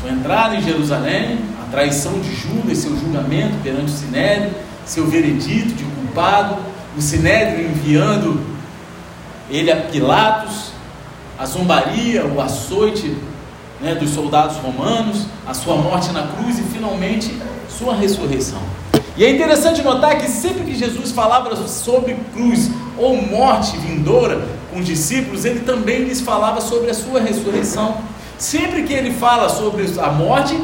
sua 0.06 0.14
entrada 0.14 0.54
em 0.54 0.62
Jerusalém, 0.62 1.40
a 1.60 1.70
traição 1.70 2.20
de 2.20 2.32
Judas, 2.32 2.78
seu 2.78 2.96
julgamento 2.96 3.56
perante 3.62 3.86
o 3.86 3.96
Sinédrio, 3.96 4.52
seu 4.84 5.04
veredito 5.04 5.74
de 5.74 5.82
culpado, 5.82 6.58
o 6.96 7.00
Sinédrio 7.00 7.66
enviando 7.66 8.40
ele 9.50 9.72
a 9.72 9.76
Pilatos, 9.76 10.70
a 11.36 11.44
zombaria, 11.44 12.24
o 12.24 12.40
açoite 12.40 13.16
né, 13.80 13.96
dos 13.96 14.10
soldados 14.10 14.58
romanos, 14.58 15.26
a 15.44 15.52
sua 15.52 15.76
morte 15.76 16.12
na 16.12 16.28
cruz 16.28 16.58
e 16.60 16.62
finalmente 16.62 17.36
sua 17.68 17.94
ressurreição. 17.94 18.60
E 19.16 19.24
é 19.24 19.30
interessante 19.30 19.82
notar 19.82 20.18
que 20.18 20.28
sempre 20.28 20.62
que 20.62 20.74
Jesus 20.76 21.10
falava 21.10 21.56
sobre 21.66 22.16
cruz 22.32 22.70
ou 22.98 23.16
morte 23.20 23.76
vindoura 23.78 24.46
com 24.72 24.80
os 24.80 24.86
discípulos, 24.86 25.44
ele 25.44 25.60
também 25.60 26.04
lhes 26.04 26.20
falava 26.20 26.60
sobre 26.60 26.90
a 26.90 26.94
sua 26.94 27.20
ressurreição. 27.20 27.96
Sempre 28.38 28.82
que 28.82 28.92
ele 28.92 29.12
fala 29.12 29.48
sobre 29.48 29.86
a 29.98 30.08
morte, 30.08 30.58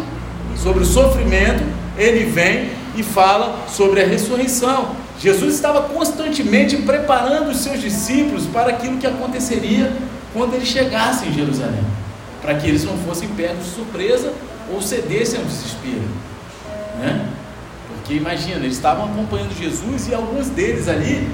sobre 0.57 0.83
o 0.83 0.87
sofrimento, 0.87 1.62
ele 1.97 2.25
vem 2.25 2.71
e 2.97 3.03
fala 3.03 3.67
sobre 3.69 4.03
a 4.03 4.07
ressurreição. 4.07 4.91
Jesus 5.19 5.55
estava 5.55 5.83
constantemente 5.83 6.77
preparando 6.79 7.51
os 7.51 7.59
seus 7.59 7.81
discípulos 7.81 8.45
para 8.47 8.71
aquilo 8.71 8.99
que 8.99 9.07
aconteceria 9.07 9.93
quando 10.33 10.55
ele 10.55 10.67
chegasse 10.67 11.27
em 11.27 11.33
Jerusalém, 11.33 11.85
para 12.41 12.55
que 12.55 12.67
eles 12.67 12.85
não 12.85 12.97
fossem 12.99 13.29
pegos 13.29 13.65
de 13.65 13.71
surpresa 13.71 14.33
ou 14.73 14.81
cedessem 14.81 15.39
ao 15.39 15.45
desespero, 15.45 16.09
né? 16.99 17.29
Porque 17.89 18.15
imagina, 18.15 18.57
eles 18.57 18.75
estavam 18.75 19.05
acompanhando 19.05 19.57
Jesus 19.57 20.09
e 20.09 20.15
alguns 20.15 20.49
deles 20.49 20.89
ali, 20.89 21.29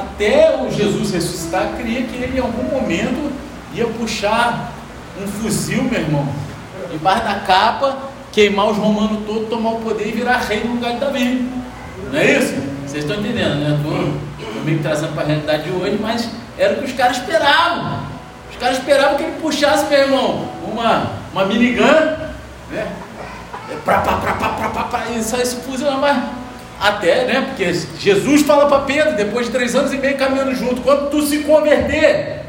até 0.00 0.56
o 0.62 0.70
Jesus 0.70 1.12
ressuscitar, 1.12 1.76
queria 1.76 2.02
que 2.02 2.16
ele 2.16 2.38
em 2.38 2.40
algum 2.40 2.64
momento 2.64 3.32
ia 3.74 3.86
puxar 3.86 4.72
um 5.22 5.26
fuzil, 5.26 5.82
meu 5.84 6.00
irmão, 6.00 6.28
debaixo 6.90 7.24
da 7.24 7.34
capa, 7.40 7.98
queimar 8.32 8.70
os 8.70 8.76
romanos 8.76 9.26
todos, 9.26 9.48
tomar 9.48 9.70
o 9.70 9.80
poder 9.80 10.08
e 10.08 10.12
virar 10.12 10.38
rei 10.38 10.64
no 10.64 10.74
lugar 10.74 10.94
de 10.94 11.00
Davi. 11.00 11.50
Não 12.10 12.18
é 12.18 12.38
isso? 12.38 12.54
Vocês 12.86 13.04
estão 13.04 13.20
entendendo, 13.20 13.56
né? 13.56 13.76
Estou 13.76 14.62
meio 14.64 14.78
que 14.78 14.82
trazendo 14.82 15.12
para 15.14 15.24
a 15.24 15.26
realidade 15.26 15.64
de 15.64 15.70
hoje, 15.70 15.98
mas 16.00 16.28
era 16.56 16.74
o 16.74 16.78
que 16.78 16.84
os 16.84 16.92
caras 16.92 17.18
esperavam. 17.18 18.00
Os 18.50 18.56
caras 18.56 18.78
esperavam 18.78 19.16
que 19.16 19.24
ele 19.24 19.40
puxasse, 19.40 19.86
meu 19.90 19.98
irmão, 19.98 20.48
uma, 20.64 21.12
uma 21.32 21.44
minigun, 21.44 21.82
né? 22.70 22.86
Pra, 23.84 23.98
pra, 23.98 24.14
pra, 24.14 24.32
pra, 24.32 24.48
pra, 24.48 24.68
pra, 24.68 24.84
pra, 24.84 25.10
e 25.10 25.22
só 25.22 25.36
esse 25.36 25.56
fuzil, 25.56 25.90
mas 25.92 26.16
até, 26.80 27.24
né? 27.24 27.40
Porque 27.48 27.72
Jesus 27.98 28.42
fala 28.42 28.66
para 28.66 28.80
Pedro, 28.80 29.16
depois 29.16 29.46
de 29.46 29.52
três 29.52 29.74
anos 29.74 29.92
e 29.92 29.96
meio 29.96 30.16
caminhando 30.16 30.54
junto, 30.54 30.80
quando 30.82 31.10
tu 31.10 31.22
se 31.22 31.38
converter, 31.38 32.42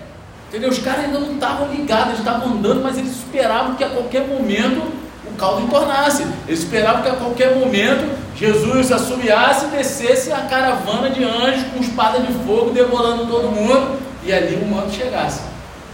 entendeu? 0.47 0.69
Os 0.69 0.79
caras 0.79 1.05
ainda 1.05 1.19
não 1.19 1.33
estavam 1.33 1.67
ligados, 1.71 2.07
eles 2.07 2.19
estavam 2.19 2.53
andando, 2.53 2.81
mas 2.81 2.97
eles 2.97 3.11
esperavam 3.11 3.75
que 3.75 3.83
a 3.83 3.89
qualquer 3.89 4.27
momento 4.27 4.83
o 5.25 5.35
caldo 5.37 5.63
entornasse. 5.63 6.25
Eles 6.47 6.59
esperavam 6.59 7.01
que 7.01 7.09
a 7.09 7.13
qualquer 7.13 7.55
momento 7.55 8.17
Jesus 8.35 8.91
assobiasse 8.91 9.65
e 9.65 9.69
descesse 9.69 10.31
a 10.31 10.41
caravana 10.41 11.09
de 11.09 11.23
anjos 11.23 11.63
com 11.73 11.79
espada 11.79 12.19
de 12.19 12.31
fogo, 12.45 12.71
devorando 12.71 13.25
todo 13.25 13.51
mundo, 13.51 13.99
e 14.23 14.31
ali 14.31 14.55
o 14.55 14.65
manto 14.65 14.91
chegasse. 14.91 15.41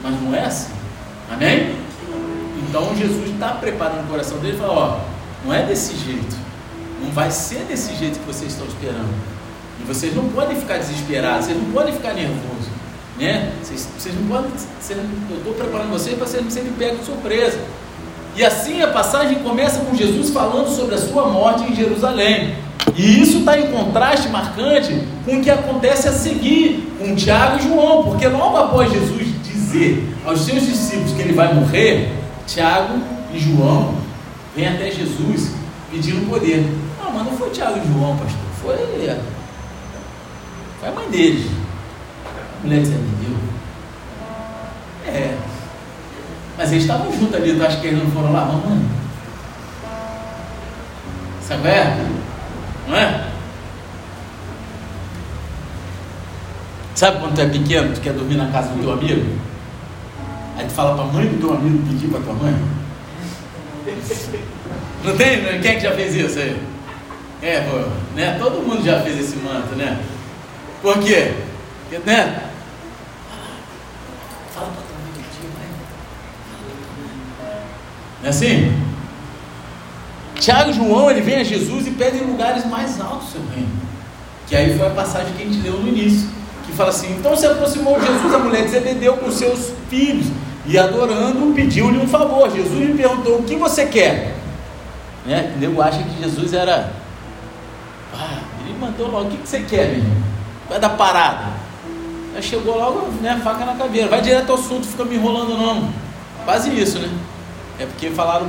Mas 0.03 0.21
não 0.21 0.35
é 0.35 0.45
assim. 0.45 0.73
Amém? 1.31 1.75
Então 2.67 2.95
Jesus 2.95 3.29
está 3.29 3.49
preparando 3.49 4.05
o 4.05 4.09
coração 4.09 4.37
dele 4.39 4.57
e 4.57 4.59
fala: 4.59 4.73
Ó, 4.73 4.99
não 5.45 5.53
é 5.53 5.63
desse 5.63 5.95
jeito. 5.95 6.44
Não 7.05 7.11
vai 7.11 7.31
ser 7.31 7.59
desse 7.65 7.95
jeito 7.95 8.19
que 8.19 8.25
vocês 8.25 8.51
estão 8.51 8.65
esperando. 8.67 9.13
E 9.79 9.83
vocês 9.87 10.15
não 10.15 10.27
podem 10.29 10.57
ficar 10.57 10.77
desesperados, 10.77 11.45
vocês 11.45 11.57
não 11.57 11.71
podem 11.71 11.93
ficar 11.93 12.13
nervosos. 12.13 12.65
Né? 13.19 13.53
Vocês, 13.61 13.87
vocês 13.97 14.15
não 14.15 14.27
podem. 14.27 14.51
eu 15.29 15.37
estou 15.37 15.53
preparando 15.53 15.91
vocês 15.91 16.17
para 16.17 16.27
vocês 16.27 16.43
não 16.43 16.51
serem 16.51 16.71
de 16.71 17.05
surpresa. 17.05 17.59
E 18.35 18.43
assim 18.43 18.81
a 18.81 18.87
passagem 18.87 19.39
começa 19.39 19.79
com 19.79 19.95
Jesus 19.95 20.31
falando 20.31 20.67
sobre 20.75 20.95
a 20.95 20.97
sua 20.97 21.27
morte 21.27 21.71
em 21.71 21.75
Jerusalém. 21.75 22.55
E 22.95 23.21
isso 23.21 23.39
está 23.39 23.57
em 23.57 23.71
contraste 23.71 24.27
marcante 24.29 25.01
com 25.25 25.37
o 25.37 25.41
que 25.41 25.49
acontece 25.49 26.07
a 26.07 26.11
seguir 26.11 26.93
com 26.99 27.15
Tiago 27.15 27.59
e 27.59 27.63
João, 27.63 28.03
porque 28.03 28.27
logo 28.27 28.57
após 28.57 28.91
Jesus 28.91 29.27
dizer 29.43 30.03
aos 30.25 30.41
seus 30.41 30.65
discípulos 30.65 31.13
que 31.13 31.21
ele 31.21 31.33
vai 31.33 31.53
morrer, 31.53 32.11
Tiago 32.45 32.99
e 33.33 33.39
João 33.39 33.95
vêm 34.55 34.67
até 34.67 34.91
Jesus 34.91 35.51
pedindo 35.89 36.29
poder. 36.29 36.65
Foi 37.45 37.53
Tiago 37.53 37.77
e 37.77 37.93
João, 37.93 38.17
pastor, 38.17 38.39
foi, 38.59 38.75
foi 40.79 40.89
a 40.89 40.91
mãe 40.91 41.09
deles. 41.11 41.45
A 42.25 42.65
mulher 42.65 42.79
dizendo, 42.79 43.51
É, 45.05 45.37
mas 46.57 46.71
eles 46.71 46.85
estavam 46.85 47.11
juntos 47.13 47.35
ali, 47.35 47.55
tu 47.55 47.63
acha 47.63 47.79
que 47.79 47.85
eles 47.85 48.03
não 48.03 48.09
foram 48.09 48.33
lá? 48.33 48.45
Mamãe. 48.45 48.89
Sabe 51.47 51.67
é? 51.67 52.05
Não 52.87 52.97
é? 52.97 53.27
Sabe 56.95 57.19
quando 57.19 57.35
tu 57.35 57.41
é 57.41 57.47
pequeno, 57.47 57.93
tu 57.93 58.01
quer 58.01 58.13
dormir 58.13 58.37
na 58.37 58.51
casa 58.51 58.69
do 58.69 58.81
teu 58.81 58.91
amigo? 58.91 59.37
Aí 60.57 60.65
tu 60.65 60.71
fala 60.71 60.95
para 60.95 61.03
a 61.03 61.13
mãe 61.13 61.27
do 61.27 61.39
teu 61.39 61.53
amigo 61.53 61.85
pedir 61.85 62.07
para 62.07 62.21
tua 62.21 62.33
mãe? 62.33 62.55
Não 65.03 65.15
tem? 65.15 65.61
Quem 65.61 65.71
é 65.71 65.75
que 65.75 65.81
já 65.81 65.91
fez 65.91 66.15
isso 66.15 66.39
aí? 66.39 66.74
É, 67.41 67.61
né? 68.15 68.37
Todo 68.39 68.65
mundo 68.65 68.83
já 68.83 69.01
fez 69.01 69.19
esse 69.19 69.35
manto, 69.37 69.75
né? 69.75 69.99
Por 70.81 70.99
quê? 70.99 71.33
Porque, 71.81 71.99
né? 72.09 72.49
Fala 74.53 74.67
para 74.67 74.85
Não 78.21 78.27
é 78.27 78.29
assim? 78.29 78.73
Tiago 80.39 80.71
e 80.71 80.73
João, 80.73 81.11
ele 81.11 81.21
vem 81.21 81.35
a 81.35 81.43
Jesus 81.43 81.87
e 81.87 81.91
pedem 81.91 82.21
lugares 82.21 82.65
mais 82.65 82.99
altos 82.99 83.31
seu 83.31 83.41
reino. 83.53 83.69
Que 84.47 84.55
aí 84.55 84.77
foi 84.77 84.87
a 84.87 84.91
passagem 84.91 85.33
que 85.33 85.43
a 85.43 85.45
gente 85.45 85.61
leu 85.61 85.79
no 85.79 85.87
início. 85.87 86.27
Que 86.65 86.73
fala 86.73 86.89
assim: 86.89 87.15
Então 87.17 87.35
se 87.35 87.45
aproximou 87.45 87.99
Jesus, 87.99 88.33
a 88.33 88.39
mulher 88.39 88.63
de 88.63 88.71
Zebedeu, 88.71 89.17
com 89.17 89.31
seus 89.31 89.71
filhos. 89.89 90.27
E 90.67 90.77
adorando, 90.77 91.53
pediu-lhe 91.53 91.99
um 91.99 92.07
favor. 92.07 92.49
Jesus 92.51 92.79
lhe 92.79 92.93
perguntou: 92.95 93.37
O 93.37 93.43
que 93.43 93.55
você 93.55 93.85
quer? 93.85 94.35
Né? 95.25 95.53
O 95.55 95.59
nego 95.59 95.81
acha 95.81 96.01
que 96.01 96.23
Jesus 96.23 96.53
era. 96.53 97.04
Ah, 98.17 98.39
ele 98.63 98.77
mandou 98.79 99.09
logo: 99.09 99.27
O 99.27 99.31
que, 99.31 99.47
você 99.47 99.59
quer, 99.61 99.89
menino? 99.89 100.23
Vai 100.69 100.79
dar 100.79 100.89
parada. 100.89 101.53
Aí 102.35 102.41
chegou 102.41 102.77
logo, 102.77 103.07
né? 103.21 103.39
Faca 103.43 103.65
na 103.65 103.75
caveira. 103.75 104.07
Vai 104.07 104.21
direto 104.21 104.49
ao 104.51 104.57
assunto, 104.57 104.87
fica 104.87 105.05
me 105.05 105.15
enrolando, 105.15 105.57
não. 105.57 105.89
Quase 106.43 106.69
isso, 106.69 106.99
né? 106.99 107.09
É 107.79 107.85
porque 107.85 108.09
falaram 108.09 108.47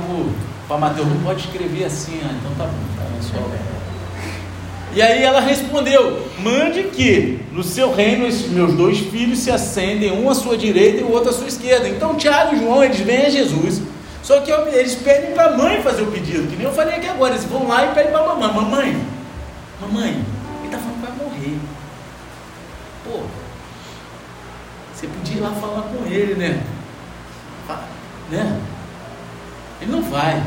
para 0.67 0.77
Mateus, 0.77 1.07
não 1.07 1.21
pode 1.21 1.41
escrever 1.41 1.85
assim, 1.85 2.19
ah, 2.23 2.33
então 2.39 2.51
tá 2.57 2.65
bom, 2.65 2.79
tá, 2.97 3.03
é 3.03 3.21
só... 3.21 3.77
E 4.93 5.01
aí 5.01 5.21
ela 5.23 5.39
respondeu: 5.39 6.25
Mande 6.39 6.83
que 6.83 7.39
no 7.51 7.63
seu 7.63 7.93
reino 7.93 8.25
esses 8.25 8.49
meus 8.49 8.73
dois 8.73 8.97
filhos 8.97 9.39
se 9.39 9.51
acendem, 9.51 10.11
um 10.11 10.29
à 10.29 10.33
sua 10.33 10.57
direita 10.57 11.01
e 11.01 11.03
o 11.03 11.11
outro 11.11 11.29
à 11.29 11.33
sua 11.33 11.47
esquerda. 11.47 11.87
Então 11.87 12.15
Tiago 12.15 12.55
e 12.55 12.59
João 12.59 12.83
eles 12.83 12.99
vêm 12.99 13.25
a 13.25 13.29
Jesus. 13.29 13.81
Só 14.23 14.39
que 14.41 14.51
eles 14.51 14.95
pedem 14.95 15.31
para 15.31 15.53
a 15.53 15.57
mãe 15.57 15.81
fazer 15.81 16.01
o 16.01 16.07
pedido, 16.07 16.49
que 16.49 16.55
nem 16.55 16.65
eu 16.65 16.73
falei 16.73 16.95
aqui 16.95 17.07
agora. 17.07 17.33
Eles 17.33 17.45
vão 17.45 17.67
lá 17.67 17.85
e 17.85 17.93
pedem 17.93 18.11
para 18.11 18.21
a 18.21 18.35
mamãe: 18.35 18.53
Mamãe, 18.53 19.01
mamãe, 19.87 20.09
ele 20.09 20.65
está 20.65 20.77
falando 20.77 20.95
que 20.95 21.07
vai 21.07 21.27
morrer. 21.27 21.59
Pô, 23.03 23.21
você 24.93 25.07
podia 25.07 25.37
ir 25.37 25.39
lá 25.39 25.51
falar 25.51 25.83
com 25.83 26.05
ele, 26.05 26.35
né? 26.35 26.63
Né? 28.29 28.59
Ele 29.81 29.91
não 29.91 30.01
vai. 30.03 30.43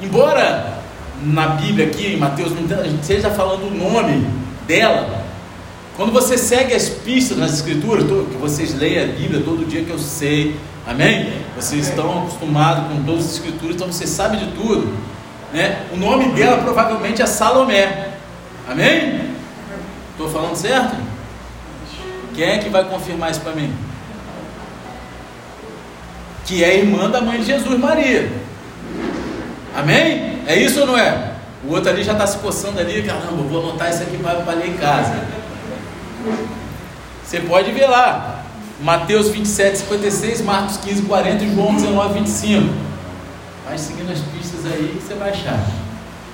Embora 0.00 0.78
na 1.22 1.48
Bíblia 1.48 1.86
aqui, 1.86 2.06
em 2.06 2.16
Mateus, 2.16 2.52
a 2.52 2.84
gente 2.84 3.00
esteja 3.00 3.30
falando 3.30 3.66
o 3.66 3.70
nome 3.70 4.26
dela, 4.66 5.24
quando 5.96 6.12
você 6.12 6.38
segue 6.38 6.74
as 6.74 6.88
pistas 6.88 7.36
nas 7.36 7.54
escrituras, 7.54 8.04
que 8.04 8.36
vocês 8.36 8.74
leem 8.78 9.02
a 9.02 9.06
Bíblia 9.06 9.42
todo 9.44 9.68
dia 9.68 9.84
que 9.84 9.90
eu 9.90 9.98
sei, 9.98 10.56
amém? 10.86 11.32
Vocês 11.56 11.88
estão 11.88 12.22
acostumados 12.22 12.92
com 12.92 13.02
todas 13.02 13.24
as 13.24 13.32
escrituras, 13.32 13.74
então 13.74 13.92
você 13.92 14.06
sabe 14.06 14.36
de 14.36 14.46
tudo. 14.52 14.96
Né? 15.52 15.86
O 15.92 15.96
nome 15.96 16.32
dela 16.32 16.58
provavelmente 16.58 17.22
é 17.22 17.26
Salomé, 17.26 18.10
amém? 18.68 19.30
Estou 20.12 20.28
falando 20.28 20.56
certo? 20.56 20.96
Quem 22.34 22.44
é 22.44 22.58
que 22.58 22.68
vai 22.68 22.84
confirmar 22.84 23.30
isso 23.30 23.40
para 23.40 23.52
mim? 23.52 23.72
que 26.48 26.64
é 26.64 26.78
irmã 26.78 27.10
da 27.10 27.20
mãe 27.20 27.38
de 27.40 27.44
Jesus, 27.44 27.78
Maria. 27.78 28.32
Amém? 29.76 30.38
É 30.46 30.56
isso 30.56 30.80
ou 30.80 30.86
não 30.86 30.98
é? 30.98 31.32
O 31.62 31.74
outro 31.74 31.90
ali 31.90 32.02
já 32.02 32.12
está 32.12 32.26
se 32.26 32.38
coçando 32.38 32.80
ali, 32.80 33.02
caramba, 33.02 33.42
vou 33.42 33.62
anotar 33.62 33.90
isso 33.90 34.02
aqui 34.02 34.16
para 34.16 34.54
ler 34.54 34.70
em 34.70 34.76
casa. 34.78 35.14
Você 37.22 37.40
pode 37.40 37.70
ver 37.72 37.86
lá, 37.86 38.44
Mateus 38.80 39.28
27, 39.28 39.76
56, 39.76 40.40
Marcos 40.40 40.78
15, 40.78 41.02
40 41.02 41.44
e 41.44 41.54
João 41.54 41.74
19, 41.74 42.18
25. 42.20 42.87
Vai 43.68 43.76
seguindo 43.76 44.10
as 44.10 44.20
pistas 44.20 44.64
aí 44.64 44.96
que 44.96 45.06
você 45.06 45.12
vai 45.12 45.28
achar. 45.28 45.62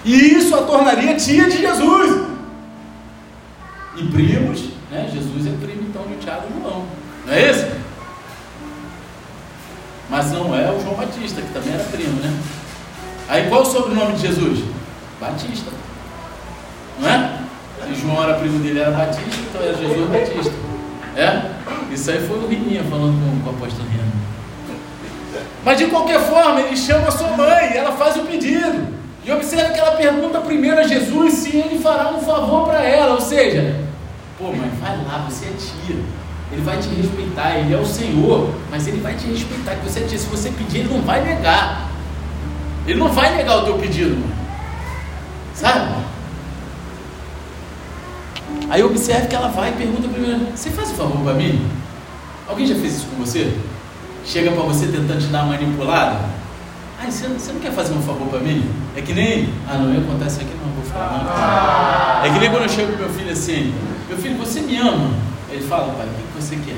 E 0.05 0.35
isso 0.35 0.55
a 0.55 0.63
tornaria 0.63 1.17
tia 1.17 1.51
de 1.51 1.59
Jesus. 1.59 2.29
E 3.97 4.05
primos, 4.05 4.69
né? 4.89 5.11
Jesus 5.13 5.47
é 5.47 5.51
primo 5.51 5.83
então 5.83 6.07
de 6.07 6.17
Tiago 6.19 6.47
e 6.49 6.63
João. 6.63 6.87
Não 7.27 7.35
é 7.35 7.51
isso? 7.51 7.67
Mas 10.09 10.31
não 10.31 10.55
é 10.55 10.71
o 10.71 10.81
João 10.81 10.95
Batista, 10.95 11.43
que 11.43 11.53
também 11.53 11.75
era 11.75 11.83
primo, 11.85 12.21
né? 12.21 12.41
Aí 13.29 13.49
qual 13.49 13.63
o 13.63 13.67
sobrenome 13.67 14.13
de 14.13 14.29
Jesus? 14.29 14.65
Batista. 15.21 15.73
Não 17.01 17.09
é? 17.09 17.39
Se 17.89 18.01
João 18.01 18.23
era 18.23 18.35
primo 18.35 18.61
dele, 18.61 18.79
era 18.79 18.93
Batista, 18.93 19.41
então 19.49 19.61
era 19.61 19.75
Jesus 19.75 20.09
Batista. 20.09 20.55
É? 21.17 21.51
Isso 21.93 22.11
aí 22.11 22.29
foi 22.29 22.39
o 22.39 22.47
Rininha 22.47 22.85
falando 22.85 23.19
com, 23.21 23.43
com 23.43 23.51
o 23.51 23.55
apóstolo 23.57 23.89
Renan. 23.89 24.05
Mas 25.65 25.79
de 25.79 25.87
qualquer 25.87 26.21
forma, 26.21 26.61
ele 26.61 26.77
chama 26.77 27.11
sua 27.11 27.29
mãe, 27.37 27.77
ela 27.77 27.93
faz 27.93 28.17
o 28.17 28.21
pedido. 28.21 28.95
E 29.25 29.33
observe 29.33 29.73
que 29.73 29.81
ela 29.81 29.93
pergunta 29.93 30.41
primeiro 30.41 30.79
a 30.79 30.83
Jesus 30.83 31.35
se 31.35 31.57
ele 31.57 31.79
fará 31.79 32.11
um 32.11 32.21
favor 32.21 32.67
para 32.67 32.83
ela. 32.83 33.15
Ou 33.15 33.21
seja, 33.21 33.81
pô, 34.39 34.53
mãe, 34.53 34.71
vai 34.81 34.97
lá, 35.05 35.27
você 35.29 35.47
é 35.47 35.53
tia. 35.53 35.97
Ele 36.53 36.63
vai 36.63 36.77
te 36.79 36.89
respeitar, 36.89 37.59
ele 37.59 37.75
é 37.75 37.79
o 37.79 37.87
Senhor, 37.87 38.55
mas 38.71 38.87
ele 38.87 39.01
vai 39.01 39.15
te 39.15 39.27
respeitar. 39.27 39.77
Que 39.77 39.89
você 39.89 40.01
é 40.01 40.07
tia. 40.07 40.19
Se 40.19 40.27
você 40.27 40.51
pedir, 40.51 40.81
ele 40.81 40.93
não 40.93 41.01
vai 41.01 41.25
negar. 41.25 41.89
Ele 42.87 42.99
não 42.99 43.09
vai 43.09 43.35
negar 43.35 43.59
o 43.59 43.65
teu 43.65 43.79
pedido, 43.79 44.15
mãe. 44.17 44.35
Sabe? 45.55 46.05
Aí 48.69 48.83
observe 48.83 49.29
que 49.29 49.35
ela 49.35 49.49
vai 49.49 49.71
e 49.71 49.73
pergunta 49.73 50.09
primeiro: 50.09 50.47
Você 50.55 50.71
faz 50.71 50.91
um 50.91 50.95
favor 50.95 51.23
para 51.23 51.35
mim? 51.35 51.67
Alguém 52.47 52.67
já 52.67 52.75
fez 52.75 52.97
isso 52.97 53.07
com 53.07 53.25
você? 53.25 53.57
Chega 54.25 54.51
para 54.53 54.63
você 54.63 54.87
tentando 54.87 55.21
te 55.21 55.27
dar 55.27 55.43
uma 55.43 55.53
manipulada? 55.53 56.19
Ai, 56.99 57.11
você, 57.11 57.29
você 57.29 57.53
não 57.53 57.61
quer 57.61 57.73
fazer 57.73 57.93
um 57.93 58.01
favor 58.01 58.27
para 58.29 58.41
mim? 58.41 58.65
É 58.97 59.03
que 59.03 59.13
nem. 59.13 59.51
Ah, 59.69 59.77
não, 59.77 59.93
acontece 59.99 60.41
aqui, 60.41 60.55
não, 60.55 60.73
vou 60.73 60.85
falar. 60.85 62.23
Não. 62.23 62.27
É 62.27 62.33
que 62.33 62.39
nem 62.41 62.51
quando 62.51 62.63
eu 62.63 62.69
chego 62.69 62.93
pro 62.93 63.05
meu 63.05 63.11
filho 63.11 63.31
assim: 63.31 63.75
Meu 64.09 64.17
filho, 64.17 64.39
você 64.39 64.61
me 64.61 64.79
ama? 64.79 65.11
Ele 65.51 65.63
fala: 65.63 65.93
Pai, 65.93 66.07
o 66.07 66.09
que 66.09 66.43
você 66.43 66.57
quer? 66.57 66.77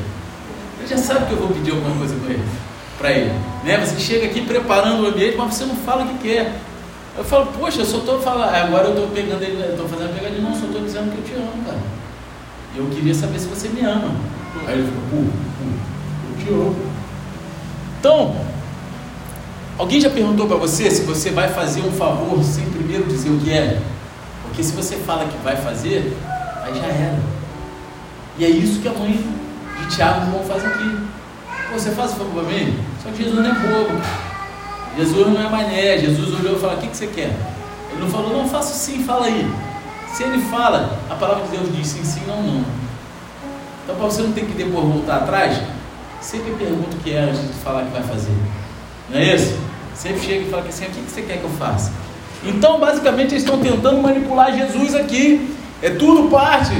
Ele 0.78 0.88
já 0.88 0.98
sabe 0.98 1.26
que 1.26 1.32
eu 1.32 1.38
vou 1.38 1.48
pedir 1.48 1.70
alguma 1.70 1.96
coisa 1.96 2.16
para 2.16 2.34
ele. 2.34 2.44
Para 2.98 3.12
ele. 3.12 3.32
Né? 3.62 3.78
Você 3.78 4.00
chega 4.00 4.26
aqui 4.26 4.40
preparando 4.40 5.04
o 5.04 5.06
ambiente, 5.06 5.36
mas 5.36 5.54
você 5.54 5.64
não 5.66 5.76
fala 5.76 6.04
o 6.04 6.08
que 6.08 6.28
quer. 6.28 6.60
Eu 7.16 7.24
falo, 7.24 7.46
poxa, 7.46 7.80
eu 7.80 7.86
só 7.86 7.98
estou 7.98 8.20
falando, 8.20 8.54
agora 8.54 8.88
eu 8.88 8.90
estou 8.90 9.08
pegando 9.08 9.42
ele, 9.42 9.62
estou 9.62 9.88
fazendo 9.88 10.10
a 10.10 10.12
pegadinha, 10.12 10.42
não, 10.42 10.54
só 10.54 10.66
estou 10.66 10.82
dizendo 10.82 11.10
que 11.12 11.18
eu 11.18 11.24
te 11.24 11.42
amo, 11.42 11.64
cara. 11.64 11.78
Eu 12.76 12.86
queria 12.88 13.14
saber 13.14 13.38
se 13.38 13.46
você 13.46 13.68
me 13.68 13.80
ama. 13.80 14.10
Aí 14.66 14.74
ele 14.74 14.88
falou, 14.88 15.02
pô, 15.10 15.16
pô, 15.16 15.64
eu 16.30 16.44
te 16.44 16.52
amo. 16.52 16.95
Então, 18.06 18.32
alguém 19.76 20.00
já 20.00 20.08
perguntou 20.08 20.46
para 20.46 20.56
você 20.58 20.88
se 20.88 21.02
você 21.02 21.32
vai 21.32 21.48
fazer 21.48 21.80
um 21.80 21.90
favor 21.90 22.40
sem 22.44 22.64
primeiro 22.70 23.02
dizer 23.02 23.30
o 23.30 23.38
que 23.40 23.52
é? 23.52 23.82
Porque 24.44 24.62
se 24.62 24.70
você 24.74 24.94
fala 24.94 25.24
que 25.24 25.36
vai 25.38 25.56
fazer, 25.56 26.16
aí 26.62 26.72
já 26.72 26.86
era. 26.86 27.18
E 28.38 28.44
é 28.44 28.48
isso 28.48 28.80
que 28.80 28.86
a 28.86 28.92
mãe 28.92 29.10
de 29.10 29.86
Tiago 29.88 30.24
e 30.24 30.30
João 30.30 30.44
faz 30.44 30.64
aqui. 30.64 30.98
Você 31.72 31.90
faz 31.90 32.12
o 32.12 32.14
favor 32.14 32.44
para 32.44 32.52
mim? 32.54 32.78
Só 33.02 33.10
que 33.10 33.24
Jesus 33.24 33.34
não 33.34 33.44
é 33.44 33.54
bobo. 33.54 34.00
Jesus 34.96 35.26
não 35.26 35.44
é 35.44 35.50
mané. 35.50 35.98
Jesus 35.98 36.32
olhou 36.38 36.58
e 36.58 36.60
falou: 36.60 36.76
O 36.76 36.80
que, 36.80 36.86
que 36.86 36.96
você 36.96 37.08
quer? 37.08 37.36
Ele 37.90 38.00
não 38.00 38.08
falou: 38.08 38.32
Não, 38.32 38.48
faço 38.48 38.72
sim, 38.72 39.02
fala 39.02 39.26
aí. 39.26 39.52
Se 40.12 40.22
ele 40.22 40.40
fala, 40.42 40.96
a 41.10 41.14
palavra 41.16 41.42
de 41.42 41.56
Deus 41.56 41.74
diz 41.74 41.88
sim, 41.88 42.04
sim, 42.04 42.22
não, 42.24 42.40
não. 42.40 42.64
Então, 43.82 43.96
para 43.96 44.04
você 44.04 44.22
não 44.22 44.30
ter 44.30 44.44
que 44.44 44.52
depois 44.52 44.86
voltar 44.86 45.16
atrás, 45.16 45.60
sempre 46.26 46.52
pergunta 46.52 46.96
o 46.96 47.00
que 47.00 47.14
é 47.14 47.20
antes 47.20 47.40
de 47.40 47.54
falar 47.54 47.84
que 47.84 47.92
vai 47.92 48.02
fazer. 48.02 48.34
Não 49.08 49.18
é 49.18 49.34
isso? 49.34 49.56
Sempre 49.94 50.20
chega 50.20 50.46
e 50.46 50.50
fala 50.50 50.64
assim: 50.68 50.86
O 50.86 50.90
que, 50.90 51.00
você 51.00 51.22
quer 51.22 51.38
que 51.38 51.44
eu 51.44 51.50
faça? 51.50 51.92
Então, 52.44 52.78
basicamente, 52.80 53.32
eles 53.32 53.44
estão 53.44 53.60
tentando 53.60 54.02
manipular 54.02 54.52
Jesus 54.52 54.94
aqui. 54.94 55.54
É 55.80 55.90
tudo 55.90 56.28
parte 56.28 56.74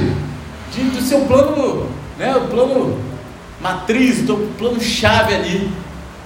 de, 0.73 0.83
do 0.83 1.01
seu 1.01 1.21
plano, 1.21 1.87
né? 2.17 2.35
O 2.35 2.47
plano 2.47 2.99
matriz, 3.61 4.27
o 4.29 4.37
plano 4.57 4.79
chave 4.81 5.33
ali. 5.33 5.71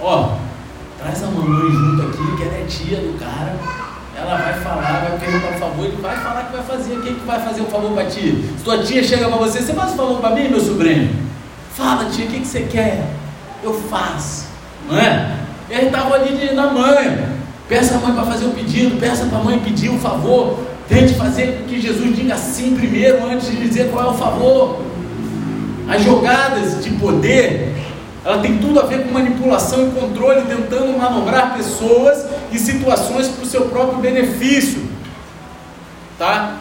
Ó, 0.00 0.36
Traz 0.98 1.22
a 1.24 1.26
mamãe 1.26 1.72
junto 1.72 2.02
aqui, 2.02 2.36
que 2.36 2.42
ela 2.44 2.54
é 2.54 2.64
tia 2.68 2.98
do 2.98 3.18
cara. 3.18 3.56
Ela 4.16 4.36
vai 4.36 4.54
falar, 4.60 5.08
vai 5.08 5.18
perguntar 5.18 5.56
o 5.56 5.58
favor, 5.58 5.84
ele 5.84 5.96
vai 6.00 6.16
falar 6.16 6.44
que 6.44 6.52
vai 6.52 6.62
fazer. 6.62 7.00
Quem 7.02 7.14
que 7.14 7.26
vai 7.26 7.40
fazer 7.40 7.62
o 7.62 7.66
favor 7.66 7.92
para 7.92 8.04
ti? 8.04 8.48
Se 8.56 8.62
tua 8.62 8.78
tia 8.84 9.02
chega 9.02 9.28
para 9.28 9.38
você, 9.38 9.60
você 9.60 9.72
faz 9.72 9.92
o 9.94 9.96
favor 9.96 10.20
para 10.20 10.30
mim, 10.30 10.48
meu 10.48 10.60
sobrinho? 10.60 11.31
Fala, 11.74 12.10
tia, 12.10 12.26
o 12.26 12.28
que, 12.28 12.40
que 12.40 12.46
você 12.46 12.62
quer? 12.62 13.06
Eu 13.62 13.74
faço. 13.88 14.46
Não 14.88 14.98
é? 14.98 15.36
E 15.70 15.74
aí 15.74 15.86
estava 15.86 16.14
ali 16.14 16.36
de, 16.36 16.54
na 16.54 16.66
mãe. 16.66 17.28
Peça 17.68 17.94
a 17.94 17.98
mãe 17.98 18.12
para 18.12 18.24
fazer 18.24 18.46
o 18.46 18.50
pedido, 18.50 19.00
peça 19.00 19.24
para 19.26 19.38
a 19.38 19.42
mãe 19.42 19.58
pedir 19.58 19.90
um 19.90 19.98
favor. 19.98 20.58
Tente 20.88 21.14
fazer 21.14 21.58
com 21.58 21.68
que 21.68 21.80
Jesus 21.80 22.14
diga 22.14 22.36
sim 22.36 22.76
primeiro, 22.76 23.24
antes 23.24 23.50
de 23.50 23.56
dizer 23.56 23.90
qual 23.90 24.08
é 24.08 24.10
o 24.10 24.14
favor. 24.14 24.82
As 25.88 26.02
jogadas 26.02 26.84
de 26.84 26.90
poder 26.90 27.72
ela 28.24 28.38
tem 28.38 28.58
tudo 28.58 28.78
a 28.78 28.84
ver 28.84 29.04
com 29.04 29.12
manipulação 29.12 29.88
e 29.88 29.90
controle, 29.90 30.42
tentando 30.42 30.96
manobrar 30.96 31.54
pessoas 31.56 32.24
e 32.52 32.58
situações 32.58 33.28
para 33.28 33.42
o 33.42 33.46
seu 33.46 33.62
próprio 33.62 33.98
benefício. 33.98 34.80
Tá? 36.18 36.58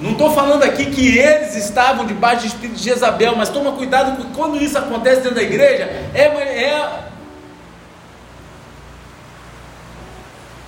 Não 0.00 0.12
estou 0.12 0.32
falando 0.32 0.64
aqui 0.64 0.86
que 0.86 1.16
eles 1.16 1.54
estavam 1.54 2.04
debaixo 2.04 2.42
do 2.42 2.46
espírito 2.46 2.76
de 2.76 2.84
Jezabel, 2.84 3.36
mas 3.36 3.48
toma 3.48 3.72
cuidado 3.72 4.16
porque 4.16 4.34
quando 4.34 4.60
isso 4.60 4.76
acontece 4.76 5.20
dentro 5.20 5.36
da 5.36 5.42
igreja, 5.42 5.84
é, 6.12 6.22
é 6.22 7.02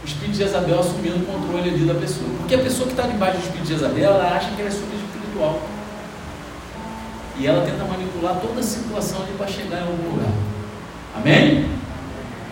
o 0.02 0.06
espírito 0.06 0.32
de 0.32 0.38
Jezabel 0.38 0.78
assumindo 0.78 1.16
o 1.16 1.26
controle 1.26 1.70
ali 1.70 1.84
da 1.84 1.94
pessoa. 1.94 2.28
Porque 2.38 2.54
a 2.54 2.58
pessoa 2.58 2.86
que 2.86 2.92
está 2.92 3.04
debaixo 3.04 3.38
do 3.38 3.42
espírito 3.42 3.66
de 3.66 3.72
Jezabel, 3.72 4.12
ela 4.12 4.36
acha 4.36 4.50
que 4.50 4.60
ela 4.60 4.68
é 4.68 4.72
super 4.72 4.96
espiritual. 4.96 5.62
E 7.36 7.46
ela 7.46 7.64
tenta 7.64 7.84
manipular 7.84 8.36
toda 8.40 8.60
a 8.60 8.62
situação 8.62 9.22
ali 9.22 9.32
para 9.36 9.48
chegar 9.48 9.78
em 9.78 9.82
algum 9.82 10.10
lugar. 10.10 10.32
Amém? 11.16 11.68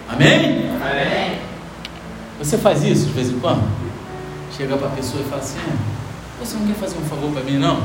Amém? 0.09 0.71
Amém. 0.81 1.39
Você 2.39 2.59
faz 2.59 2.83
isso 2.83 3.07
de 3.07 3.13
vez 3.13 3.29
em 3.31 3.39
quando? 3.39 3.63
Chega 4.57 4.77
para 4.77 4.89
a 4.89 4.91
pessoa 4.91 5.23
e 5.23 5.27
fala 5.29 5.41
assim: 5.41 5.59
é, 5.59 5.73
Você 6.45 6.57
não 6.57 6.67
quer 6.67 6.75
fazer 6.75 6.99
um 6.99 7.03
favor 7.03 7.31
para 7.31 7.43
mim, 7.45 7.57
não? 7.57 7.85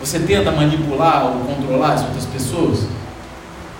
Você 0.00 0.18
tenta 0.18 0.50
manipular 0.50 1.28
ou 1.28 1.40
controlar 1.46 1.94
as 1.94 2.02
outras 2.02 2.26
pessoas? 2.26 2.80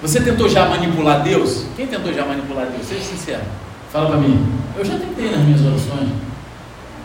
Você 0.01 0.21
tentou 0.23 0.49
já 0.49 0.67
manipular 0.67 1.23
Deus? 1.23 1.67
Quem 1.77 1.87
tentou 1.87 2.15
já 2.15 2.25
manipular 2.25 2.67
Deus? 2.67 2.87
Seja 2.87 3.03
sincero. 3.03 3.43
Fala 3.93 4.07
para 4.07 4.17
mim. 4.17 4.43
Eu 4.75 4.83
já 4.83 4.95
tentei 4.99 5.31
nas 5.31 5.41
minhas 5.41 5.61
orações. 5.61 6.09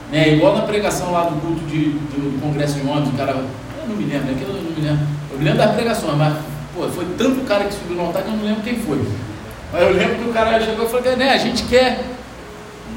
Né? 0.09 0.35
Igual 0.35 0.55
na 0.55 0.61
pregação 0.61 1.11
lá 1.11 1.23
do 1.25 1.35
culto 1.41 1.65
de, 1.65 1.89
do, 1.89 2.39
congresso 2.39 2.75
de 2.75 2.87
ontem, 2.87 3.09
o 3.09 3.17
cara 3.17 3.43
não 3.85 3.95
me 3.97 4.05
lembro, 4.05 4.31
aquilo 4.31 4.51
eu 4.51 4.63
não 4.63 4.71
me 4.71 4.81
lembro. 4.81 5.05
Eu 5.29 5.37
me 5.37 5.43
lembro 5.43 5.59
das 5.59 5.75
pregações, 5.75 6.15
mas 6.15 6.33
pô, 6.73 6.87
foi 6.87 7.05
tanto 7.17 7.45
cara 7.45 7.65
que 7.65 7.73
subiu 7.73 7.97
no 7.97 8.03
altar 8.03 8.23
que 8.23 8.29
eu 8.29 8.37
não 8.37 8.45
lembro 8.45 8.63
quem 8.63 8.79
foi. 8.79 9.05
Mas 9.73 9.81
eu 9.81 9.91
lembro 9.91 10.15
que 10.15 10.29
o 10.29 10.33
cara 10.33 10.61
chegou 10.61 10.85
e 10.85 10.89
falou, 10.89 11.17
né, 11.17 11.29
a 11.31 11.37
gente 11.37 11.63
quer, 11.63 12.05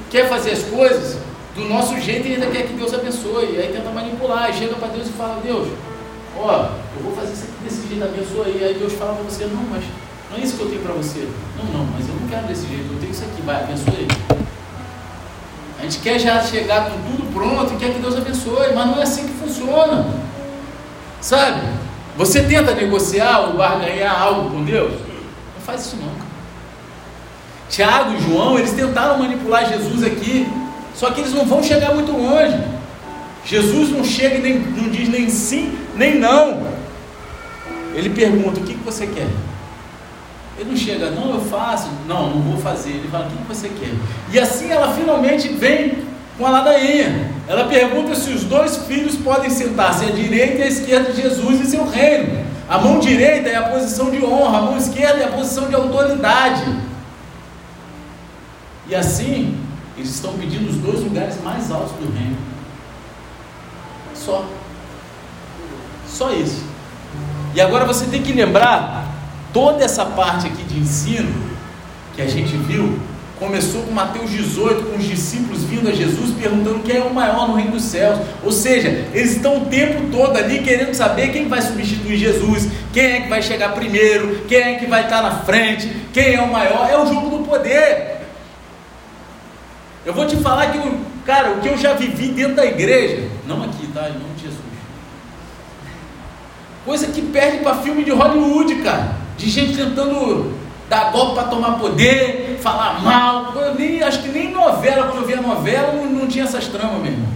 quer 0.08 0.28
fazer 0.28 0.52
as 0.52 0.62
coisas 0.62 1.29
do 1.54 1.68
nosso 1.68 1.98
jeito 2.00 2.28
e 2.28 2.34
ainda 2.34 2.46
quer 2.46 2.66
que 2.66 2.74
Deus 2.74 2.92
abençoe. 2.94 3.58
Aí 3.58 3.72
tenta 3.72 3.90
manipular, 3.90 4.50
e 4.50 4.54
chega 4.54 4.74
para 4.74 4.88
Deus 4.88 5.08
e 5.08 5.12
fala, 5.12 5.40
Deus, 5.42 5.68
ó, 6.36 6.70
eu 6.96 7.02
vou 7.02 7.14
fazer 7.14 7.32
isso 7.32 7.44
aqui 7.44 7.64
desse 7.64 7.88
jeito, 7.88 8.04
abençoa 8.04 8.46
aí. 8.46 8.64
Aí 8.64 8.74
Deus 8.74 8.92
fala 8.94 9.14
para 9.14 9.24
você, 9.24 9.44
não, 9.46 9.62
mas 9.70 9.82
não 10.30 10.38
é 10.38 10.40
isso 10.40 10.56
que 10.56 10.62
eu 10.62 10.68
tenho 10.68 10.82
para 10.82 10.94
você. 10.94 11.28
Não, 11.56 11.64
não, 11.78 11.86
mas 11.92 12.08
eu 12.08 12.14
não 12.14 12.28
quero 12.28 12.46
desse 12.46 12.66
jeito, 12.66 12.92
eu 12.92 13.00
tenho 13.00 13.12
isso 13.12 13.24
aqui, 13.24 13.42
vai, 13.42 13.62
abençoe. 13.62 14.08
A 15.78 15.82
gente 15.82 15.98
quer 16.00 16.18
já 16.18 16.42
chegar 16.42 16.90
com 16.90 16.98
tudo 17.10 17.32
pronto 17.32 17.72
e 17.72 17.76
quer 17.76 17.94
que 17.94 18.00
Deus 18.00 18.14
abençoe, 18.14 18.74
mas 18.74 18.86
não 18.86 18.98
é 18.98 19.02
assim 19.02 19.26
que 19.26 19.32
funciona. 19.34 20.06
Sabe? 21.20 21.62
Você 22.16 22.42
tenta 22.42 22.74
negociar 22.74 23.40
ou 23.40 23.54
barganhar 23.54 24.20
algo 24.20 24.50
com 24.50 24.64
Deus? 24.64 24.92
Não 24.92 25.62
faz 25.64 25.86
isso 25.86 25.96
não. 25.96 26.12
Tiago 27.70 28.14
e 28.14 28.20
João, 28.20 28.58
eles 28.58 28.72
tentaram 28.72 29.18
manipular 29.18 29.66
Jesus 29.66 30.02
aqui, 30.02 30.46
só 31.00 31.10
que 31.10 31.22
eles 31.22 31.32
não 31.32 31.46
vão 31.46 31.62
chegar 31.62 31.94
muito 31.94 32.12
longe. 32.12 32.62
Jesus 33.42 33.88
não 33.88 34.04
chega 34.04 34.34
e 34.34 34.42
nem, 34.42 34.58
não 34.58 34.90
diz 34.90 35.08
nem 35.08 35.30
sim, 35.30 35.78
nem 35.96 36.18
não. 36.18 36.62
Ele 37.94 38.10
pergunta: 38.10 38.60
o 38.60 38.62
que, 38.62 38.74
que 38.74 38.84
você 38.84 39.06
quer? 39.06 39.26
Ele 40.58 40.68
não 40.68 40.76
chega, 40.76 41.10
não, 41.10 41.32
eu 41.32 41.40
faço, 41.40 41.88
não, 42.06 42.34
não 42.34 42.42
vou 42.42 42.58
fazer. 42.58 42.90
Ele 42.90 43.08
fala: 43.10 43.24
o 43.24 43.30
que, 43.30 43.36
que 43.38 43.48
você 43.48 43.70
quer? 43.70 43.94
E 44.30 44.38
assim 44.38 44.70
ela 44.70 44.92
finalmente 44.92 45.48
vem 45.48 46.04
com 46.36 46.44
a 46.44 46.50
ladainha. 46.50 47.30
Ela 47.48 47.64
pergunta 47.64 48.14
se 48.14 48.28
os 48.28 48.44
dois 48.44 48.76
filhos 48.86 49.16
podem 49.16 49.48
sentar-se 49.48 50.04
à 50.04 50.10
direita 50.10 50.58
e 50.58 50.62
à 50.64 50.66
esquerda 50.66 51.14
de 51.14 51.22
Jesus 51.22 51.62
em 51.62 51.64
seu 51.64 51.88
reino. 51.88 52.44
A 52.68 52.76
mão 52.76 52.98
direita 52.98 53.48
é 53.48 53.56
a 53.56 53.62
posição 53.62 54.10
de 54.10 54.22
honra, 54.22 54.58
a 54.58 54.62
mão 54.62 54.76
esquerda 54.76 55.20
é 55.20 55.24
a 55.24 55.32
posição 55.32 55.66
de 55.66 55.74
autoridade. 55.74 56.62
E 58.86 58.94
assim, 58.94 59.59
eles 59.96 60.10
estão 60.10 60.34
pedindo 60.34 60.68
os 60.68 60.76
dois 60.76 61.00
lugares 61.00 61.42
mais 61.42 61.70
altos 61.70 61.92
do 61.92 62.12
reino. 62.12 62.36
Só. 64.14 64.46
Só 66.08 66.32
isso. 66.32 66.64
E 67.54 67.60
agora 67.60 67.84
você 67.84 68.06
tem 68.06 68.22
que 68.22 68.32
lembrar 68.32 69.12
toda 69.52 69.84
essa 69.84 70.04
parte 70.04 70.46
aqui 70.46 70.62
de 70.64 70.78
ensino 70.78 71.32
que 72.14 72.22
a 72.22 72.26
gente 72.26 72.56
viu 72.56 72.98
Começou 73.40 73.84
com 73.84 73.90
Mateus 73.90 74.30
18, 74.30 74.82
com 74.82 74.98
os 74.98 75.04
discípulos 75.08 75.64
vindo 75.64 75.88
a 75.88 75.92
Jesus 75.92 76.30
perguntando 76.38 76.80
quem 76.80 76.98
é 76.98 77.00
o 77.00 77.14
maior 77.14 77.48
no 77.48 77.54
reino 77.54 77.70
dos 77.70 77.84
céus. 77.84 78.18
Ou 78.44 78.52
seja, 78.52 79.06
eles 79.14 79.36
estão 79.36 79.62
o 79.62 79.64
tempo 79.64 80.10
todo 80.12 80.36
ali 80.36 80.58
querendo 80.58 80.92
saber 80.92 81.28
quem 81.28 81.48
vai 81.48 81.62
substituir 81.62 82.18
Jesus, 82.18 82.68
quem 82.92 83.12
é 83.12 83.20
que 83.22 83.30
vai 83.30 83.40
chegar 83.40 83.70
primeiro, 83.70 84.44
quem 84.46 84.58
é 84.58 84.74
que 84.74 84.84
vai 84.84 85.04
estar 85.04 85.22
na 85.22 85.36
frente, 85.38 85.90
quem 86.12 86.34
é 86.34 86.42
o 86.42 86.52
maior. 86.52 86.86
É 86.90 86.98
o 86.98 87.06
jogo 87.06 87.38
do 87.38 87.42
poder. 87.42 88.19
Eu 90.04 90.14
vou 90.14 90.26
te 90.26 90.36
falar 90.36 90.72
que, 90.72 90.78
cara, 91.26 91.52
o 91.52 91.60
que 91.60 91.68
eu 91.68 91.76
já 91.76 91.92
vivi 91.92 92.28
dentro 92.28 92.56
da 92.56 92.64
igreja, 92.64 93.28
não 93.46 93.62
aqui, 93.64 93.86
tá? 93.88 94.08
Em 94.08 94.14
nome 94.14 94.34
de 94.36 94.42
Jesus. 94.42 94.60
Coisa 96.84 97.06
que 97.08 97.20
perde 97.20 97.58
para 97.58 97.76
filme 97.76 98.02
de 98.02 98.10
Hollywood, 98.10 98.76
cara. 98.76 99.16
De 99.36 99.48
gente 99.48 99.76
tentando 99.76 100.58
dar 100.88 101.12
golpe 101.12 101.34
para 101.34 101.48
tomar 101.48 101.78
poder, 101.78 102.58
falar 102.62 103.00
mal. 103.00 103.52
Eu 103.54 103.74
nem, 103.74 104.02
acho 104.02 104.22
que 104.22 104.28
nem 104.28 104.50
novela, 104.50 105.06
quando 105.06 105.22
eu 105.22 105.26
via 105.26 105.40
novela, 105.40 105.92
não, 105.92 106.06
não 106.06 106.26
tinha 106.26 106.44
essas 106.44 106.66
tramas 106.66 107.00
mesmo. 107.02 107.28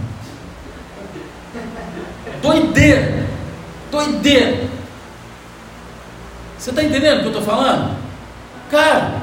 Doideira! 2.40 3.26
Doideira! 3.90 4.68
Você 6.58 6.70
está 6.70 6.82
entendendo 6.82 7.18
o 7.18 7.20
que 7.20 7.26
eu 7.26 7.40
estou 7.40 7.42
falando? 7.42 7.96
Cara, 8.70 9.20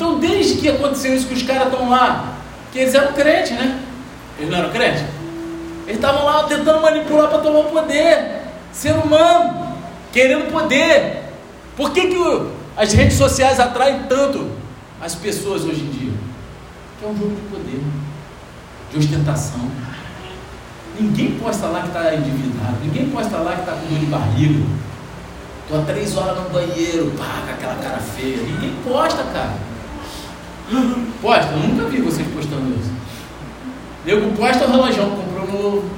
então 0.00 0.18
desde 0.18 0.54
que 0.54 0.68
aconteceu 0.70 1.14
isso 1.14 1.26
que 1.26 1.34
os 1.34 1.42
caras 1.42 1.70
estão 1.70 1.90
lá, 1.90 2.38
que 2.72 2.78
eles 2.78 2.94
eram 2.94 3.12
crentes, 3.12 3.50
né? 3.50 3.78
Eles 4.38 4.50
não 4.50 4.58
eram 4.58 4.70
crentes? 4.70 5.02
Eles 5.86 5.96
estavam 5.96 6.24
lá 6.24 6.44
tentando 6.44 6.80
manipular 6.80 7.28
para 7.28 7.40
tomar 7.40 7.64
poder. 7.64 8.40
Ser 8.72 8.92
humano, 8.92 9.76
querendo 10.10 10.50
poder. 10.50 11.24
Por 11.76 11.92
que, 11.92 12.06
que 12.06 12.16
as 12.78 12.94
redes 12.94 13.18
sociais 13.18 13.60
atraem 13.60 14.04
tanto 14.08 14.50
as 15.02 15.14
pessoas 15.14 15.64
hoje 15.64 15.82
em 15.82 15.90
dia? 15.90 16.12
Que 16.98 17.04
é 17.04 17.08
um 17.08 17.18
jogo 17.18 17.34
de 17.34 17.42
poder, 17.42 17.82
de 18.92 18.98
ostentação. 18.98 19.70
Ninguém 20.98 21.32
posta 21.32 21.66
lá 21.66 21.82
que 21.82 21.88
está 21.88 22.14
endividado, 22.14 22.76
ninguém 22.82 23.10
posta 23.10 23.36
lá 23.36 23.52
que 23.52 23.60
está 23.60 23.72
com 23.72 23.86
dor 23.86 23.98
de 23.98 24.06
barriga. 24.06 24.64
Estou 25.62 25.78
há 25.78 25.84
três 25.84 26.16
horas 26.16 26.42
no 26.42 26.48
banheiro, 26.48 27.12
pá, 27.18 27.42
com 27.46 27.52
aquela 27.52 27.74
cara 27.74 27.98
feia. 27.98 28.38
Ninguém 28.38 28.74
posta, 28.82 29.22
cara. 29.24 29.69
Posta, 31.20 31.52
eu 31.52 31.58
nunca 31.58 31.88
vi 31.88 32.00
vocês 32.00 32.26
postando 32.28 32.70
isso. 32.78 32.90
Nego 34.04 34.32
posta 34.32 34.64
o 34.64 34.70
relógio 34.70 35.10
comprou 35.10 35.46
novo, 35.46 35.90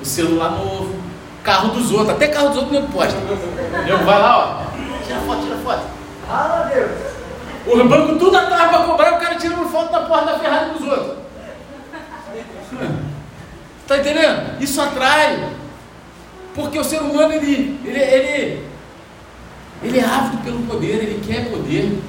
o 0.00 0.04
celular 0.04 0.50
novo, 0.50 0.96
carro 1.44 1.68
dos 1.68 1.92
outros, 1.92 2.10
até 2.10 2.26
carro 2.26 2.48
dos 2.48 2.56
outros 2.56 2.72
nego 2.72 2.88
posta. 2.88 3.18
Nego 3.20 4.04
vai 4.04 4.18
lá, 4.20 4.66
ó, 4.66 5.04
tira 5.06 5.20
foto, 5.20 5.42
tira 5.42 5.56
foto. 5.58 5.82
Ah, 6.28 6.68
Deus. 6.72 7.10
O 7.66 7.88
banco 7.88 8.18
tudo 8.18 8.36
atrás 8.36 8.70
para 8.70 8.84
cobrar, 8.84 9.14
o 9.14 9.20
cara 9.20 9.34
tirando 9.36 9.68
foto 9.70 9.92
da 9.92 10.00
porta 10.00 10.32
da 10.32 10.38
Ferrari 10.38 10.70
dos 10.70 10.88
outros. 10.88 11.18
Está 13.82 13.98
entendendo? 13.98 14.60
Isso 14.60 14.80
atrai. 14.80 15.50
Porque 16.54 16.78
o 16.78 16.84
ser 16.84 17.00
humano, 17.00 17.32
ele, 17.32 17.78
ele, 17.84 18.00
ele, 18.00 18.66
ele 19.82 19.98
é 19.98 20.04
ávido 20.04 20.42
pelo 20.42 20.62
poder, 20.62 20.96
ele 20.96 21.22
quer 21.24 21.50
poder. 21.50 22.00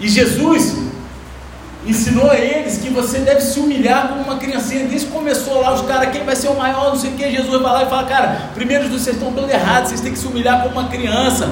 E 0.00 0.08
Jesus 0.08 0.76
ensinou 1.86 2.30
a 2.30 2.36
eles 2.36 2.78
que 2.78 2.88
você 2.90 3.18
deve 3.18 3.40
se 3.40 3.58
humilhar 3.58 4.08
como 4.08 4.22
uma 4.22 4.36
criancinha. 4.36 4.86
Desde 4.86 5.06
que 5.06 5.12
começou 5.12 5.60
lá, 5.60 5.74
os 5.74 5.82
caras, 5.82 6.10
quem 6.10 6.24
vai 6.24 6.36
ser 6.36 6.48
o 6.48 6.56
maior, 6.56 6.90
não 6.90 6.96
sei 6.96 7.10
o 7.10 7.14
que, 7.14 7.30
Jesus 7.30 7.62
vai 7.62 7.72
lá 7.72 7.84
e 7.84 7.88
fala, 7.88 8.04
cara, 8.04 8.50
primeiros 8.54 8.88
vocês 8.88 9.16
estão 9.16 9.32
todos 9.32 9.50
errados, 9.50 9.90
vocês 9.90 10.00
têm 10.00 10.12
que 10.12 10.18
se 10.18 10.26
humilhar 10.26 10.62
como 10.62 10.80
uma 10.80 10.88
criança. 10.88 11.50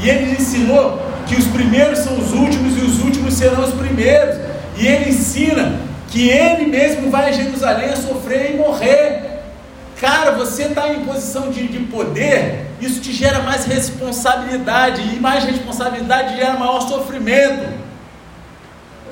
E 0.00 0.08
ele 0.08 0.32
ensinou 0.32 1.00
que 1.26 1.36
os 1.36 1.46
primeiros 1.46 2.00
são 2.00 2.18
os 2.18 2.32
últimos 2.32 2.76
e 2.76 2.80
os 2.80 3.00
últimos 3.00 3.34
serão 3.34 3.62
os 3.62 3.74
primeiros. 3.74 4.36
E 4.76 4.86
ele 4.86 5.10
ensina 5.10 5.80
que 6.08 6.28
ele 6.28 6.66
mesmo 6.66 7.10
vai 7.10 7.30
a 7.30 7.32
Jerusalém 7.32 7.90
a 7.90 7.96
sofrer 7.96 8.54
e 8.54 8.56
morrer. 8.56 9.21
Cara, 10.02 10.32
você 10.32 10.64
está 10.64 10.88
em 10.88 11.04
posição 11.04 11.48
de, 11.48 11.68
de 11.68 11.78
poder, 11.84 12.66
isso 12.80 13.00
te 13.00 13.12
gera 13.12 13.38
mais 13.38 13.66
responsabilidade, 13.66 15.00
e 15.00 15.20
mais 15.20 15.44
responsabilidade 15.44 16.34
gera 16.34 16.54
maior 16.54 16.80
sofrimento. 16.80 17.68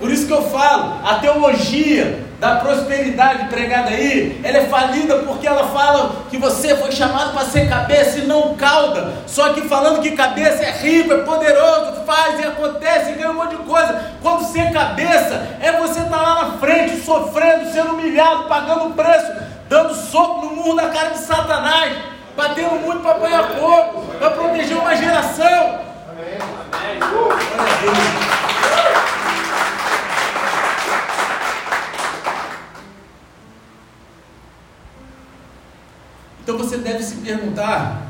Por 0.01 0.11
isso 0.11 0.27
que 0.27 0.33
eu 0.33 0.51
falo, 0.51 0.99
a 1.07 1.15
teologia 1.21 2.25
da 2.41 2.57
prosperidade 2.57 3.49
pregada 3.51 3.91
aí, 3.91 4.41
ela 4.43 4.59
é 4.59 4.67
falida 4.67 5.19
porque 5.19 5.47
ela 5.47 5.69
fala 5.69 6.25
que 6.29 6.37
você 6.37 6.75
foi 6.75 6.91
chamado 6.91 7.35
para 7.35 7.47
ser 7.47 7.69
cabeça 7.69 8.19
e 8.19 8.27
não 8.27 8.57
cauda. 8.57 9.13
Só 9.29 9.53
que 9.53 9.69
falando 9.69 10.03
que 10.03 10.11
cabeça 10.17 10.65
é 10.65 10.73
rico, 10.73 11.13
é 11.13 11.19
poderoso, 11.19 12.05
faz 12.05 12.41
e 12.41 12.43
acontece, 12.43 13.13
e 13.13 13.15
ganha 13.15 13.31
um 13.31 13.35
monte 13.35 13.51
de 13.55 13.63
coisa. 13.63 14.11
Quando 14.21 14.43
ser 14.43 14.73
cabeça 14.73 15.57
é 15.61 15.71
você 15.71 16.01
estar 16.01 16.19
tá 16.19 16.21
lá 16.21 16.43
na 16.43 16.59
frente, 16.59 17.01
sofrendo, 17.05 17.71
sendo 17.71 17.93
humilhado, 17.93 18.49
pagando 18.49 18.93
preço, 18.97 19.51
dando 19.71 19.95
soco 19.95 20.47
no 20.47 20.57
murro 20.57 20.75
da 20.75 20.89
cara 20.89 21.11
de 21.11 21.19
Satanás, 21.19 21.97
batendo 22.37 22.75
muito 22.81 23.03
para 23.03 23.13
apanhar 23.13 23.55
pouco, 23.55 24.05
para 24.19 24.31
proteger 24.33 24.77
uma 24.77 24.97
geração. 24.97 25.79
Amém. 26.11 26.39
Amém. 26.73 26.99
Então 36.43 36.59
você 36.59 36.77
deve 36.79 37.05
se 37.05 37.15
perguntar 37.19 38.09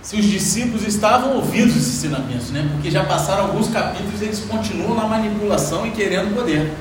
se 0.00 0.14
os 0.14 0.24
discípulos 0.24 0.86
estavam 0.86 1.34
ouvindo 1.34 1.66
esses 1.66 1.96
ensinamentos, 1.96 2.50
né? 2.50 2.68
Porque 2.72 2.92
já 2.92 3.04
passaram 3.04 3.46
alguns 3.46 3.68
capítulos 3.70 4.22
e 4.22 4.26
eles 4.26 4.38
continuam 4.44 4.94
na 4.94 5.04
manipulação 5.04 5.84
e 5.84 5.90
querendo 5.90 6.32
poder. 6.32 6.72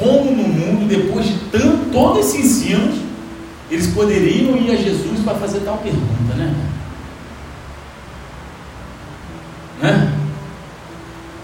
Como 0.00 0.32
no 0.32 0.48
mundo, 0.48 0.88
depois 0.88 1.26
de 1.26 1.34
tanto, 1.52 1.90
todo 1.92 2.18
esse 2.18 2.38
ensino, 2.38 2.92
eles 3.70 3.86
poderiam 3.88 4.56
ir 4.56 4.72
a 4.72 4.76
Jesus 4.76 5.20
para 5.24 5.34
fazer 5.34 5.60
tal 5.60 5.78
pergunta, 5.78 6.34
né? 6.36 6.54
né? 9.80 10.12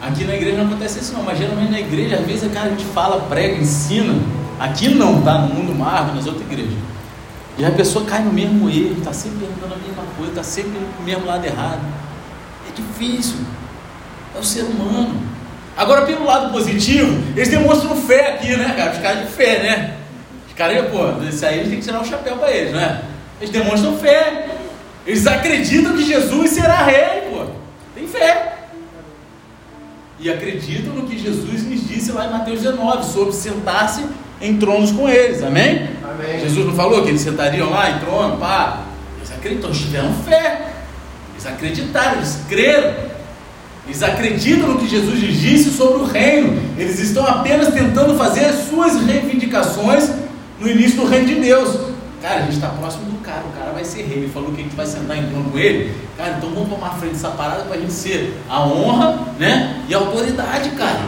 Aqui 0.03 0.25
na 0.25 0.35
igreja 0.35 0.57
não 0.57 0.67
acontece 0.67 0.99
isso 0.99 1.13
não, 1.13 1.23
mas 1.23 1.39
geralmente 1.39 1.71
na 1.71 1.81
igreja, 1.81 2.17
às 2.17 2.27
vezes, 2.27 2.51
cara, 2.53 2.67
a 2.67 2.71
gente 2.71 2.85
fala, 2.87 3.21
prega, 3.29 3.57
ensina, 3.57 4.15
Aqui 4.59 4.89
não, 4.89 5.21
tá? 5.21 5.39
No 5.39 5.55
mundo 5.55 5.75
mar, 5.75 6.15
nas 6.15 6.27
outras 6.27 6.47
igrejas. 6.47 6.73
E 7.59 7.65
a 7.65 7.71
pessoa 7.71 8.05
cai 8.05 8.23
no 8.23 8.33
mesmo 8.33 8.69
erro, 8.71 8.97
está 8.99 9.13
sempre 9.13 9.41
perguntando 9.41 9.75
a 9.75 9.77
mesma 9.77 10.03
coisa, 10.17 10.33
está 10.33 10.43
sempre 10.43 10.73
no 10.99 11.05
mesmo 11.05 11.27
lado 11.27 11.45
errado. 11.45 11.81
É 12.69 12.73
difícil. 12.75 13.37
É 14.35 14.39
o 14.39 14.45
ser 14.45 14.63
humano. 14.63 15.15
Agora, 15.77 16.07
pelo 16.07 16.25
lado 16.25 16.51
positivo, 16.51 17.23
eles 17.37 17.49
demonstram 17.49 17.95
fé 17.97 18.33
aqui, 18.33 18.57
né, 18.57 18.75
cara? 18.77 18.93
Os 18.93 18.99
caras 18.99 19.27
de 19.27 19.33
fé, 19.33 19.63
né? 19.63 19.97
Os 20.49 20.55
caras, 20.55 20.91
pô, 20.91 21.23
isso 21.29 21.45
aí 21.45 21.59
gente 21.59 21.69
tem 21.69 21.79
que 21.81 21.85
tirar 21.85 22.01
o 22.01 22.05
chapéu 22.05 22.37
para 22.37 22.51
eles, 22.51 22.73
né? 22.73 23.03
Eles 23.41 23.53
demonstram 23.53 23.99
fé. 23.99 24.49
Eles 25.07 25.27
acreditam 25.27 25.95
que 25.95 26.05
Jesus 26.05 26.51
será 26.51 26.83
rei, 26.85 27.29
pô. 27.31 27.45
Tem 27.95 28.09
fé. 28.09 28.55
E 30.19 30.31
acreditam 30.31 30.95
no 30.95 31.07
que 31.07 31.19
Jesus 31.19 31.63
lhes 31.65 31.87
disse 31.87 32.11
lá 32.11 32.27
em 32.27 32.31
Mateus 32.31 32.63
19, 32.63 33.05
sobre 33.05 33.35
sentar-se 33.35 34.07
em 34.41 34.57
tronos 34.57 34.91
com 34.93 35.07
eles, 35.07 35.43
amém? 35.43 35.91
amém? 36.03 36.41
Jesus 36.41 36.67
não 36.67 36.75
falou 36.75 37.03
que 37.03 37.11
eles 37.11 37.21
sentariam 37.21 37.69
lá 37.69 37.91
em 37.91 37.99
trono, 37.99 38.39
pá. 38.39 38.83
Eles 39.19 39.31
acreditam, 39.31 39.69
eles 39.69 39.83
tiveram 39.83 40.13
fé, 40.15 40.73
eles 41.35 41.47
acreditaram, 41.47 42.17
eles 42.17 42.41
creram, 42.49 42.95
eles 43.87 44.03
acreditam 44.03 44.69
no 44.69 44.79
que 44.79 44.89
Jesus 44.89 45.19
disse 45.19 45.71
sobre 45.71 46.03
o 46.03 46.05
reino, 46.05 46.61
eles 46.77 46.99
estão 46.99 47.27
apenas 47.27 47.73
tentando 47.73 48.17
fazer 48.17 48.45
as 48.45 48.69
suas 48.69 49.01
reivindicações 49.01 50.11
no 50.61 50.69
início 50.69 50.97
do 50.97 51.07
reino 51.07 51.27
de 51.27 51.37
Deus. 51.37 51.97
Cara, 52.21 52.41
a 52.41 52.43
gente 52.43 52.55
está 52.55 52.69
próximo 52.69 53.05
do 53.05 53.19
cara, 53.19 53.45
o 53.45 53.59
cara 53.59 53.71
vai 53.73 53.85
ser 53.85 54.03
rei. 54.03 54.19
Ele 54.19 54.31
falou 54.33 54.51
que 54.51 54.61
a 54.61 54.65
gente 54.65 54.75
vai 54.75 54.87
sentar 54.87 55.17
em 55.17 55.29
trono 55.29 55.51
com 55.51 55.59
ele. 55.59 55.95
Cara, 56.17 56.35
então 56.39 56.51
vamos 56.51 56.69
tomar 56.69 56.91
frente 56.99 57.13
dessa 57.13 57.29
parada 57.29 57.63
para 57.63 57.77
a 57.77 57.79
gente 57.79 57.93
ser 57.93 58.37
a 58.49 58.67
honra 58.67 59.19
né, 59.39 59.83
e 59.89 59.95
a 59.95 59.99
autoridade, 59.99 60.71
cara. 60.71 61.03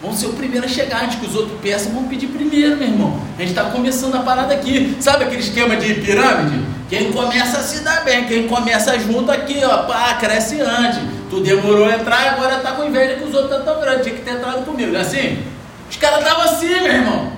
Vamos 0.00 0.18
ser 0.18 0.26
o 0.26 0.32
primeiro 0.34 0.66
a 0.66 0.68
chegar, 0.68 1.04
antes 1.04 1.18
que 1.18 1.26
os 1.26 1.34
outros 1.34 1.58
peçam, 1.60 1.92
vamos 1.92 2.08
pedir 2.08 2.26
primeiro, 2.28 2.76
meu 2.76 2.88
irmão. 2.88 3.18
A 3.36 3.40
gente 3.40 3.50
está 3.50 3.64
começando 3.64 4.14
a 4.14 4.20
parada 4.20 4.54
aqui. 4.54 4.96
Sabe 5.00 5.24
aquele 5.24 5.40
esquema 5.40 5.76
de 5.76 5.94
pirâmide? 5.94 6.62
Quem 6.90 7.10
começa 7.10 7.62
se 7.62 7.82
dar 7.82 8.04
bem, 8.04 8.24
quem 8.24 8.46
começa 8.46 8.98
junto 8.98 9.32
aqui, 9.32 9.60
ó, 9.64 9.84
pá, 9.84 10.14
cresce 10.14 10.60
antes. 10.60 11.00
Tu 11.30 11.40
demorou 11.40 11.86
a 11.86 11.94
entrar 11.94 12.24
e 12.24 12.28
agora 12.28 12.60
tá 12.60 12.72
com 12.72 12.84
inveja 12.84 13.16
que 13.16 13.24
os 13.24 13.34
outros 13.34 13.58
estão 13.58 13.74
tão 13.74 13.80
grandes. 13.80 14.04
Tinha 14.04 14.16
que 14.16 14.22
ter 14.22 14.32
entrado 14.32 14.64
comigo, 14.64 14.92
não 14.92 15.00
é 15.00 15.02
assim? 15.02 15.42
Os 15.90 15.96
caras 15.96 16.20
estavam 16.20 16.42
assim, 16.44 16.68
meu 16.68 16.92
irmão. 16.92 17.32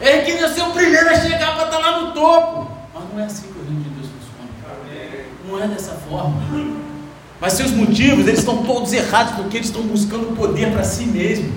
Ele 0.00 0.22
queria 0.22 0.48
ser 0.52 0.62
o 0.62 0.70
primeiro 0.70 1.08
a 1.08 1.14
chegar 1.14 1.54
para 1.54 1.64
estar 1.64 1.78
tá 1.78 1.78
lá 1.78 2.00
no 2.00 2.12
topo. 2.12 2.70
Mas 2.94 3.04
não 3.12 3.20
é 3.20 3.24
assim 3.24 3.46
que 3.48 3.58
o 3.58 3.64
reino 3.64 3.82
de 3.82 3.90
Deus 3.90 4.06
funciona. 4.06 5.26
Não 5.48 5.62
é 5.62 5.68
dessa 5.68 5.92
forma. 5.92 6.40
Mas 7.40 7.52
seus 7.52 7.70
motivos, 7.70 8.26
eles 8.26 8.40
estão 8.40 8.64
todos 8.64 8.92
errados 8.92 9.34
porque 9.34 9.58
eles 9.58 9.68
estão 9.68 9.82
buscando 9.82 10.34
poder 10.36 10.72
para 10.72 10.82
si 10.82 11.04
mesmo. 11.04 11.52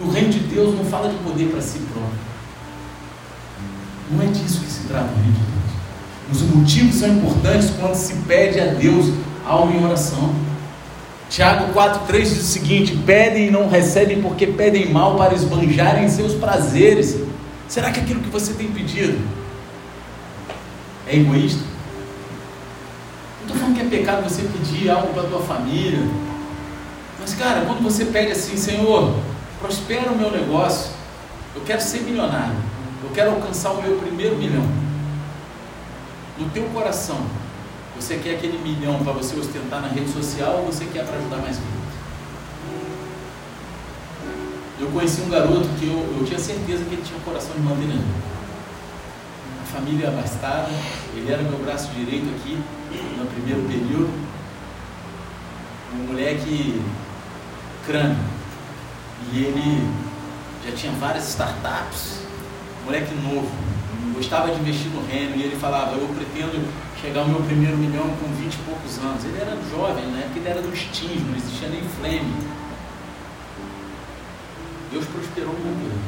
E 0.00 0.02
o 0.02 0.10
reino 0.10 0.30
de 0.30 0.40
Deus 0.40 0.74
não 0.74 0.84
fala 0.84 1.08
de 1.08 1.16
poder 1.16 1.50
para 1.50 1.60
si 1.60 1.78
próprio. 1.92 2.18
Não 4.10 4.22
é 4.22 4.26
disso 4.26 4.60
que 4.60 4.70
se 4.70 4.80
trata 4.88 5.10
o 5.12 5.16
reino 5.16 5.32
de 5.32 5.38
Deus. 5.38 6.42
Os 6.42 6.54
motivos 6.54 6.94
são 6.94 7.08
importantes 7.08 7.70
quando 7.78 7.94
se 7.94 8.14
pede 8.26 8.60
a 8.60 8.66
Deus 8.66 9.12
algo 9.46 9.72
em 9.72 9.84
oração. 9.84 10.34
Tiago 11.28 11.72
4,3 11.74 12.22
diz 12.22 12.40
o 12.40 12.46
seguinte: 12.46 12.96
pedem 13.04 13.48
e 13.48 13.50
não 13.50 13.68
recebem 13.68 14.22
porque 14.22 14.46
pedem 14.46 14.90
mal 14.90 15.16
para 15.16 15.34
esbanjarem 15.34 16.08
seus 16.08 16.34
prazeres. 16.34 17.16
Será 17.68 17.90
que 17.90 18.00
aquilo 18.00 18.20
que 18.20 18.30
você 18.30 18.54
tem 18.54 18.68
pedido 18.68 19.18
é 21.06 21.16
egoísta? 21.16 21.62
Não 23.40 23.46
estou 23.46 23.56
falando 23.56 23.76
que 23.76 23.82
é 23.82 23.98
pecado 23.98 24.24
você 24.24 24.42
pedir 24.42 24.90
algo 24.90 25.12
para 25.12 25.22
a 25.22 25.26
tua 25.26 25.40
família. 25.40 26.00
Mas, 27.20 27.34
cara, 27.34 27.62
quando 27.66 27.82
você 27.82 28.06
pede 28.06 28.32
assim, 28.32 28.56
Senhor, 28.56 29.14
prospera 29.60 30.10
o 30.10 30.16
meu 30.16 30.30
negócio, 30.30 30.92
eu 31.54 31.60
quero 31.62 31.80
ser 31.80 32.00
milionário, 32.02 32.56
eu 33.02 33.10
quero 33.10 33.32
alcançar 33.32 33.72
o 33.72 33.82
meu 33.82 33.98
primeiro 33.98 34.36
milhão. 34.36 34.66
No 36.38 36.48
teu 36.50 36.62
coração, 36.64 37.18
Você 37.98 38.16
quer 38.18 38.36
aquele 38.36 38.58
milhão 38.58 39.02
para 39.02 39.12
você 39.12 39.36
ostentar 39.36 39.82
na 39.82 39.88
rede 39.88 40.10
social 40.10 40.58
ou 40.58 40.66
você 40.66 40.84
quer 40.86 41.04
para 41.04 41.16
ajudar 41.16 41.38
mais 41.38 41.56
vidas? 41.56 41.72
Eu 44.80 44.86
conheci 44.88 45.20
um 45.22 45.28
garoto 45.28 45.68
que 45.80 45.86
eu, 45.88 46.16
eu 46.16 46.24
tinha 46.24 46.38
certeza 46.38 46.84
que 46.84 46.94
ele 46.94 47.02
tinha 47.02 47.18
um 47.18 47.22
coração 47.22 47.54
de 47.56 47.60
mantenedor. 47.60 48.04
Uma 49.56 49.66
família 49.66 50.08
abastada, 50.08 50.68
ele 51.14 51.30
era 51.30 51.42
meu 51.42 51.58
braço 51.58 51.90
direito 51.90 52.28
aqui 52.36 52.56
no 53.18 53.26
primeiro 53.26 53.62
período. 53.62 54.10
Um 55.92 56.06
moleque 56.06 56.80
crânio. 57.84 58.16
E 59.32 59.38
ele 59.42 59.88
já 60.64 60.72
tinha 60.72 60.92
várias 60.92 61.28
startups, 61.28 62.20
moleque 62.84 63.12
novo, 63.16 63.50
gostava 64.14 64.50
de 64.52 64.60
investir 64.60 64.90
no 64.92 65.04
reino, 65.06 65.36
e 65.36 65.42
ele 65.42 65.56
falava, 65.56 65.96
eu 65.96 66.08
pretendo 66.08 66.64
chegar 67.00 67.20
ao 67.20 67.28
meu 67.28 67.40
primeiro 67.42 67.76
milhão 67.76 68.08
com 68.16 68.26
20 68.34 68.54
e 68.54 68.58
poucos 68.58 68.98
anos. 68.98 69.24
Ele 69.24 69.40
era 69.40 69.56
jovem, 69.70 70.06
né? 70.06 70.22
Porque 70.24 70.40
ele 70.40 70.48
era 70.48 70.62
dos 70.62 70.82
teens, 70.84 71.22
não 71.26 71.36
existia 71.36 71.68
nem 71.68 71.82
flame. 71.82 72.34
Deus 74.90 75.04
prosperou 75.06 75.52
muito 75.52 75.84
ele. 75.84 76.00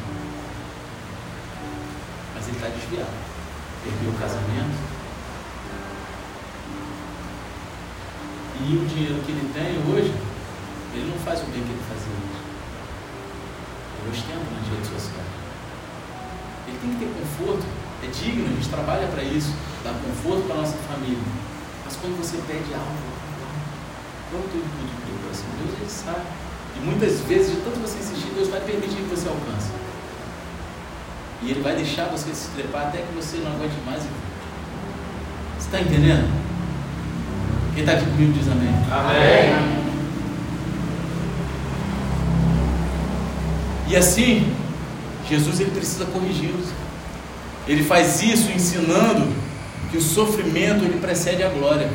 Mas 2.35 2.49
ele 2.49 2.57
está 2.57 2.69
desviado. 2.69 3.31
Perdeu 3.85 4.11
o 4.11 4.19
casamento. 4.19 5.01
E 8.61 8.77
o 8.77 8.87
dinheiro 8.87 9.23
que 9.25 9.33
ele 9.33 9.51
tem 9.55 9.79
hoje, 9.95 10.13
ele 10.93 11.11
não 11.11 11.19
faz 11.25 11.41
o 11.41 11.45
bem 11.47 11.63
que 11.63 11.71
ele 11.71 11.83
fazia 11.89 12.13
antes. 12.13 12.41
Ele 14.01 14.11
ostenta 14.11 14.51
nas 14.53 14.69
redes 14.69 14.91
sociais. 14.91 15.31
Ele 16.69 16.79
tem 16.79 16.91
que 16.91 16.99
ter 16.99 17.11
conforto, 17.21 17.65
é 18.03 18.11
digno, 18.11 18.47
a 18.47 18.55
gente 18.55 18.69
trabalha 18.69 19.07
para 19.09 19.23
isso 19.23 19.53
dá 19.85 19.93
conforto 19.93 20.47
para 20.47 20.57
a 20.57 20.59
nossa 20.59 20.77
família. 20.89 21.19
Mas 21.85 21.97
quando 21.97 22.19
você 22.19 22.37
pede 22.47 22.75
algo, 22.75 22.97
quanto 24.31 24.53
do 24.53 25.23
coração, 25.23 25.47
Deus 25.59 25.79
ele 25.81 25.91
sabe. 25.91 26.27
E 26.77 26.85
muitas 26.85 27.21
vezes, 27.21 27.51
de 27.53 27.61
tanto 27.63 27.81
você 27.81 27.99
insistir, 27.99 28.31
Deus 28.35 28.49
vai 28.49 28.61
permitir 28.61 28.97
que 28.97 29.11
você 29.11 29.29
alcance. 29.29 29.71
E 31.43 31.51
Ele 31.51 31.63
vai 31.63 31.75
deixar 31.75 32.05
você 32.05 32.33
se 32.35 32.49
trepar 32.51 32.89
até 32.89 32.99
que 32.99 33.13
você 33.15 33.39
não 33.39 33.53
aguente 33.53 33.75
mais. 33.85 34.03
Você 34.03 35.67
está 35.67 35.81
entendendo? 35.81 36.31
Quem 37.75 37.81
está 37.81 37.93
aqui 37.93 38.05
comigo 38.05 38.33
diz 38.33 38.47
amém. 38.49 38.69
Amém. 38.91 39.81
E 43.89 43.97
assim, 43.97 44.55
Jesus 45.29 45.61
ele 45.61 45.71
precisa 45.71 46.05
corrigi-los. 46.07 46.69
Ele 47.71 47.85
faz 47.85 48.21
isso 48.21 48.51
ensinando 48.51 49.29
que 49.93 49.97
o 49.97 50.01
sofrimento 50.01 50.85
ele 50.85 50.99
precede 51.01 51.45
a 51.45 51.49
glória. 51.49 51.89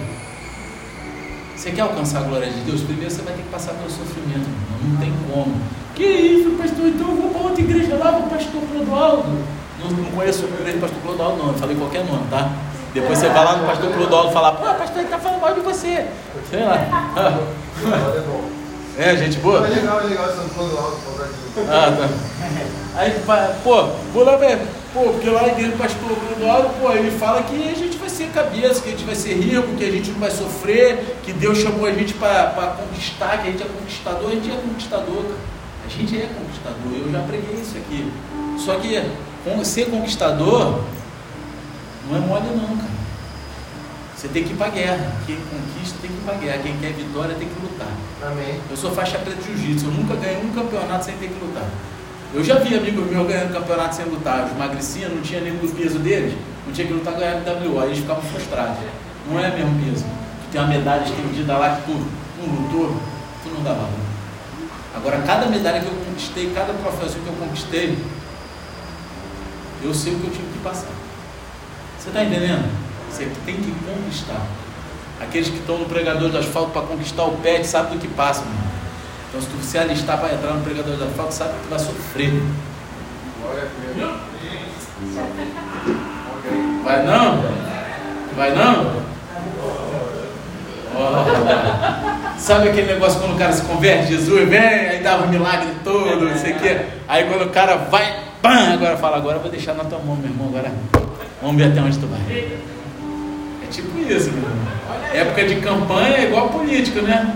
Você 1.54 1.70
quer 1.72 1.82
alcançar 1.82 2.20
a 2.20 2.22
glória 2.22 2.50
de 2.50 2.62
Deus? 2.62 2.80
Primeiro 2.80 3.12
você 3.12 3.22
vai 3.22 3.34
ter 3.34 3.42
que 3.42 3.50
passar 3.50 3.74
pelo 3.74 3.90
sofrimento. 3.90 4.48
Não, 4.48 4.92
não 4.92 4.98
tem 5.02 5.14
como. 5.30 5.54
Que 5.94 6.06
isso, 6.06 6.52
pastor? 6.52 6.88
Então 6.88 7.10
eu 7.10 7.16
vou 7.18 7.30
para 7.30 7.42
outra 7.42 7.62
igreja 7.62 7.98
lá, 7.98 8.12
o 8.12 8.30
pastor 8.30 8.62
Clodoaldo. 8.72 9.38
Não, 9.78 9.92
não 9.92 10.12
conheço 10.12 10.46
a 10.46 10.48
igreja 10.48 10.78
do 10.78 10.82
pastor 10.82 11.02
Clodoaldo, 11.02 11.44
não. 11.44 11.48
Eu 11.50 11.56
falei 11.56 11.76
qualquer 11.76 12.06
nome, 12.06 12.26
tá? 12.30 12.52
Depois 12.94 13.20
você 13.20 13.28
vai 13.28 13.44
lá 13.44 13.58
no 13.58 13.68
pastor 13.68 13.92
Clodoaldo 13.92 14.30
e 14.30 14.34
fala, 14.34 14.52
pô, 14.54 14.64
pastor, 14.64 14.98
ele 15.00 15.04
está 15.04 15.20
falando 15.20 15.42
mal 15.42 15.54
de 15.54 15.60
você. 15.60 16.06
Sei 16.50 16.64
lá. 16.64 17.12
É, 18.98 19.14
gente 19.18 19.40
boa? 19.40 19.58
É 19.68 19.70
legal, 19.72 20.00
é 20.00 20.04
legal 20.06 20.30
esse 20.30 20.50
Clodoaldo. 20.54 20.96
Ah, 21.68 21.92
tá. 21.92 22.10
Aí, 22.98 23.14
pô, 23.62 23.88
vou 24.14 24.24
lá 24.24 24.38
ver. 24.38 24.58
Pô, 24.96 25.12
porque 25.12 25.30
lá 25.30 25.42
dentro 25.50 25.74
do 25.74 25.78
pastor 25.78 26.10
Clodoaldo, 26.10 26.70
pô, 26.80 26.90
ele 26.94 27.12
fala 27.12 27.44
que 27.44 27.70
a 27.70 27.76
gente 27.76 27.98
vai 27.98 28.08
ser 28.08 28.30
cabeça, 28.30 28.82
que 28.82 28.88
a 28.88 28.92
gente 28.94 29.04
vai 29.04 29.14
ser 29.14 29.34
rico, 29.34 29.76
que 29.76 29.84
a 29.84 29.92
gente 29.92 30.10
não 30.10 30.22
vai 30.22 30.32
sofrer, 30.32 31.18
que 31.22 31.34
Deus 31.34 31.58
chamou 31.58 31.86
a 31.86 31.92
gente 31.92 32.14
para 32.14 32.78
conquistar, 32.80 33.42
que 33.42 33.50
a 33.50 33.52
gente 33.52 33.62
é 33.62 33.66
conquistador, 33.66 34.30
a 34.30 34.36
gente 34.36 34.50
é 34.50 34.56
conquistador, 34.56 35.24
cara. 35.24 35.56
A 35.86 35.90
gente 35.90 36.18
é 36.18 36.30
conquistador, 36.40 36.94
eu 36.94 37.12
já 37.12 37.20
preguei 37.24 37.62
isso 37.62 37.78
aqui. 37.78 38.10
Só 38.58 38.76
que 38.76 39.04
ser 39.66 39.90
conquistador 39.92 40.80
não 42.10 42.18
é 42.18 42.20
mole 42.22 42.56
não, 42.56 42.78
cara. 42.78 42.96
Você 44.16 44.30
tem 44.30 44.46
que 44.46 44.54
ir 44.54 44.56
para 44.56 44.70
guerra. 44.70 45.12
Quem 45.28 45.36
conquista 45.36 45.98
tem 46.02 46.10
que 46.10 46.18
ir 46.18 46.22
para 46.26 46.36
guerra. 46.36 46.60
Quem 46.64 46.78
quer 46.78 46.94
vitória 46.94 47.36
tem 47.36 47.50
que 47.50 47.62
lutar. 47.62 47.92
Amém. 48.26 48.62
Eu 48.72 48.78
sou 48.78 48.92
faixa 48.92 49.20
preta 49.20 49.42
de 49.42 49.58
jiu-jitsu. 49.58 49.88
Eu 49.88 49.92
nunca 49.92 50.16
ganhei 50.16 50.38
um 50.38 50.54
campeonato 50.54 51.04
sem 51.04 51.16
ter 51.18 51.28
que 51.28 51.46
lutar. 51.46 51.68
Eu 52.36 52.44
já 52.44 52.56
vi 52.56 52.76
amigos 52.76 53.10
meus 53.10 53.26
ganhando 53.30 53.54
campeonato 53.54 53.96
sem 53.96 54.04
lutar. 54.08 54.44
Os 54.44 54.58
não 54.58 55.22
tinha 55.22 55.40
o 55.40 55.72
peso 55.74 56.00
deles, 56.00 56.38
não 56.68 56.74
tinha 56.74 56.86
que 56.86 56.92
lutar 56.92 57.14
ganhar 57.14 57.38
WO. 57.38 57.80
Aí 57.80 57.88
eles 57.88 58.00
ficavam 58.00 58.22
frustrados. 58.24 58.76
Não 59.32 59.40
é 59.40 59.56
mesmo 59.56 59.72
peso. 59.82 60.04
Tu 60.04 60.52
tem 60.52 60.60
uma 60.60 60.68
medalha 60.68 61.06
estendida 61.06 61.58
lá 61.58 61.78
que 61.78 61.84
tu 61.84 61.94
não 61.94 62.56
lutou, 62.56 63.02
tu 63.42 63.50
não 63.52 63.64
dá 63.64 63.72
valor. 63.72 63.90
Agora, 64.98 65.20
cada 65.20 65.46
medalha 65.46 65.80
que 65.80 65.86
eu 65.86 65.94
conquistei, 65.94 66.52
cada 66.54 66.74
professor 66.74 67.22
que 67.22 67.28
eu 67.28 67.34
conquistei, 67.40 67.98
eu 69.82 69.94
sei 69.94 70.16
o 70.16 70.20
que 70.20 70.28
eu 70.28 70.32
tive 70.32 70.48
que 70.52 70.60
passar. 70.60 70.92
Você 71.98 72.10
está 72.10 72.22
entendendo? 72.22 72.70
Você 73.10 73.32
tem 73.46 73.56
que 73.56 73.74
conquistar. 73.86 74.46
Aqueles 75.22 75.48
que 75.48 75.60
estão 75.60 75.78
no 75.78 75.86
pregador 75.86 76.28
do 76.28 76.38
asfalto 76.38 76.72
para 76.72 76.82
conquistar 76.82 77.24
o 77.24 77.38
pet, 77.38 77.66
sabe 77.66 77.96
do 77.96 78.02
que 78.02 78.10
passa, 78.10 78.42
meu 78.42 78.66
então, 79.36 79.42
se 79.42 79.48
tu 79.50 79.64
se 79.64 79.78
alistar 79.78 80.18
para 80.18 80.34
entrar 80.34 80.54
no 80.54 80.62
pregador 80.62 80.96
da 80.96 81.08
falta, 81.08 81.32
sabe 81.34 81.54
que 81.56 81.64
tu 81.64 81.70
vai 81.70 81.80
sofrer. 81.80 82.32
Vai 86.84 87.06
não? 87.06 87.44
Vai 88.38 88.56
não? 88.56 89.06
Oh, 90.98 92.40
sabe 92.40 92.70
aquele 92.70 92.94
negócio 92.94 93.20
quando 93.20 93.36
o 93.36 93.38
cara 93.38 93.52
se 93.52 93.64
converte, 93.64 94.08
Jesus 94.14 94.48
vem, 94.48 94.60
aí 94.60 95.04
dá 95.04 95.18
um 95.18 95.28
milagre 95.28 95.68
todo, 95.84 96.30
não 96.30 96.38
sei 96.38 96.54
o 96.54 96.60
quê. 96.60 96.86
Aí 97.06 97.26
quando 97.26 97.50
o 97.50 97.50
cara 97.50 97.76
vai, 97.76 98.18
pam, 98.42 98.74
agora 98.74 98.96
fala, 98.96 99.18
agora 99.18 99.36
eu 99.36 99.42
vou 99.42 99.52
deixar 99.52 99.74
na 99.74 99.84
tua 99.84 100.00
mão, 100.00 100.16
meu 100.16 100.30
irmão, 100.30 100.48
agora 100.48 100.72
vamos 101.42 101.58
ver 101.58 101.72
até 101.72 101.82
onde 101.82 102.00
tu 102.00 102.08
vai. 102.08 102.75
Tipo 103.76 104.00
isso, 104.00 104.30
irmão. 104.30 104.50
Época 105.14 105.46
de 105.46 105.56
campanha 105.58 106.18
é 106.18 106.24
igual 106.28 106.48
político, 106.48 107.02
né? 107.02 107.36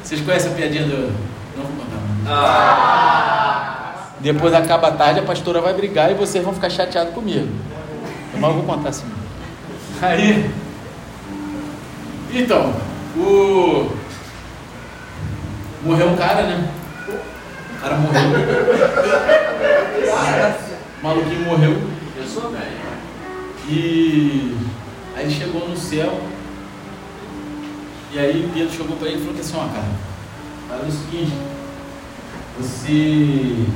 Vocês 0.00 0.20
conhecem 0.20 0.52
a 0.52 0.54
piadinha 0.54 0.84
do. 0.84 1.12
Não 1.56 1.64
vou 1.64 1.84
contar. 1.84 1.98
Ah. 2.28 4.06
Depois 4.20 4.54
acaba 4.54 4.88
a 4.88 4.92
tarde, 4.92 5.18
a 5.18 5.24
pastora 5.24 5.60
vai 5.60 5.74
brigar 5.74 6.08
e 6.12 6.14
vocês 6.14 6.44
vão 6.44 6.54
ficar 6.54 6.70
chateados 6.70 7.12
comigo. 7.12 7.48
Mas 8.34 8.42
eu 8.42 8.54
vou 8.54 8.62
contar 8.62 8.90
assim. 8.90 9.06
Aí. 10.00 10.48
Então, 12.32 12.72
o. 13.16 13.90
Morreu 15.82 16.10
um 16.10 16.16
cara, 16.16 16.42
né? 16.42 16.70
O 17.08 17.80
cara 17.80 17.96
morreu. 17.96 18.30
O 21.00 21.04
maluquinho 21.04 21.40
morreu. 21.40 21.76
Eu 22.16 22.24
sou 22.24 22.50
velho. 22.50 22.86
E 23.68 24.56
aí 25.16 25.30
chegou 25.30 25.66
no 25.66 25.76
céu 25.76 26.20
e 28.12 28.18
aí 28.18 28.50
Pedro 28.52 28.70
chegou 28.70 28.96
para 28.96 29.08
ele 29.08 29.16
e 29.16 29.24
falou 29.24 29.40
assim, 29.40 29.56
ó 29.56 29.74
cara, 29.74 29.88
fala 30.68 30.86
o 30.86 30.92
seguinte, 30.92 31.32
você, 32.58 33.66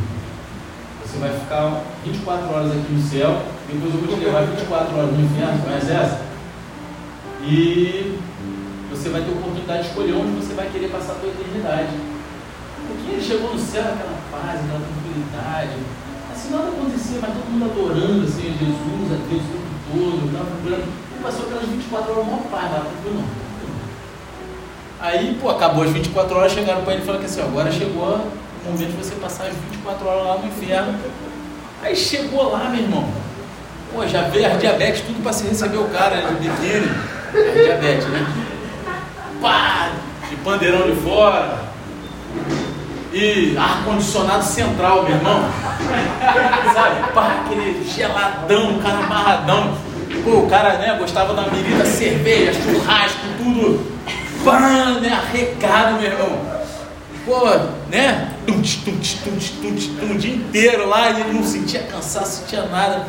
você 1.02 1.18
vai 1.18 1.32
ficar 1.38 1.82
24 2.04 2.54
horas 2.54 2.72
aqui 2.72 2.92
no 2.92 3.02
céu, 3.02 3.42
depois 3.72 3.94
eu 3.94 4.00
vou 4.00 4.18
te 4.18 4.24
levar 4.24 4.42
24 4.42 4.96
horas 4.96 5.12
no 5.12 5.24
inferno, 5.24 5.62
conhece 5.62 5.90
essa? 5.90 6.20
E 7.42 8.18
você 8.90 9.08
vai 9.08 9.22
ter 9.22 9.28
a 9.28 9.32
oportunidade 9.32 9.82
de 9.82 9.88
escolher 9.88 10.12
onde 10.12 10.32
você 10.36 10.54
vai 10.54 10.68
querer 10.68 10.88
passar 10.88 11.12
a 11.12 11.20
sua 11.20 11.28
eternidade. 11.28 11.92
Porque 12.86 13.12
ele 13.12 13.22
chegou 13.22 13.54
no 13.54 13.58
céu 13.58 13.82
naquela 13.82 14.18
paz, 14.30 14.60
aquela 14.60 14.80
tranquilidade, 14.80 15.76
assim 16.32 16.50
nada 16.52 16.68
acontecia, 16.68 17.18
mas 17.20 17.32
todo 17.32 17.50
mundo 17.50 17.64
adorando 17.64 18.26
assim, 18.26 18.48
a 18.48 18.56
Jesus, 18.56 19.12
a 19.12 19.16
Deus 19.28 19.42
o 19.42 19.52
tempo 19.52 19.80
todo, 19.88 20.26
estava 20.26 20.50
Passou 21.22 21.46
aquelas 21.46 21.66
24 21.66 22.12
horas 22.12 22.26
maior 22.26 22.42
paz 22.50 22.72
lá, 22.72 22.80
tranquilo 22.80 23.16
não. 23.16 23.50
Aí, 25.00 25.38
pô, 25.40 25.48
acabou 25.48 25.84
as 25.84 25.90
24 25.90 26.36
horas, 26.36 26.52
chegaram 26.52 26.82
para 26.82 26.92
ele 26.92 27.02
e 27.02 27.06
falaram 27.06 27.24
que 27.24 27.30
assim, 27.30 27.40
agora 27.40 27.72
chegou 27.72 28.04
o 28.04 28.70
momento 28.70 28.90
de 28.90 28.96
você 28.96 29.14
passar 29.14 29.44
as 29.44 29.54
24 29.70 30.06
horas 30.06 30.26
lá 30.26 30.36
no 30.38 30.46
inferno. 30.46 30.98
Aí 31.82 31.96
chegou 31.96 32.52
lá, 32.52 32.68
meu 32.68 32.82
irmão. 32.82 33.08
Pô, 33.92 34.06
já 34.06 34.22
veio 34.22 34.46
as 34.46 34.60
diabetes, 34.60 35.00
tudo 35.00 35.22
para 35.22 35.32
se 35.32 35.46
receber 35.46 35.78
o 35.78 35.88
cara 35.88 36.20
de 36.20 36.34
biquíni. 36.34 36.90
As 37.34 37.64
diabetes, 37.64 38.06
né? 38.08 38.26
Pá! 39.40 39.90
De 40.28 40.36
pandeirão 40.36 40.82
de 40.82 41.00
fora. 41.00 41.58
E 43.12 43.56
ar-condicionado 43.56 44.44
central, 44.44 45.02
meu 45.04 45.16
irmão. 45.16 45.40
Sabe? 46.74 47.12
Pá, 47.12 47.42
aquele 47.44 47.84
geladão, 47.84 48.78
cara 48.80 48.98
amarradão. 48.98 49.89
Pô, 50.24 50.40
o 50.40 50.48
cara, 50.48 50.78
né, 50.78 50.96
gostava 50.98 51.34
da 51.34 51.50
menina 51.50 51.84
cerveja, 51.84 52.52
churrasco, 52.52 53.20
tudo 53.38 53.90
pã, 54.44 55.00
né? 55.00 55.12
Arrecado, 55.12 56.00
meu 56.00 56.10
irmão. 56.10 56.38
Pô, 57.24 57.48
né? 57.90 58.32
Tum, 58.46 58.60
tum, 58.62 58.98
tum, 58.98 59.38
tum, 59.62 59.76
tum, 60.00 60.14
o 60.14 60.18
dia 60.18 60.34
inteiro 60.34 60.88
lá 60.88 61.10
ele 61.10 61.32
não 61.32 61.44
sentia 61.44 61.82
cansaço, 61.82 62.40
sentia 62.40 62.62
nada. 62.62 63.06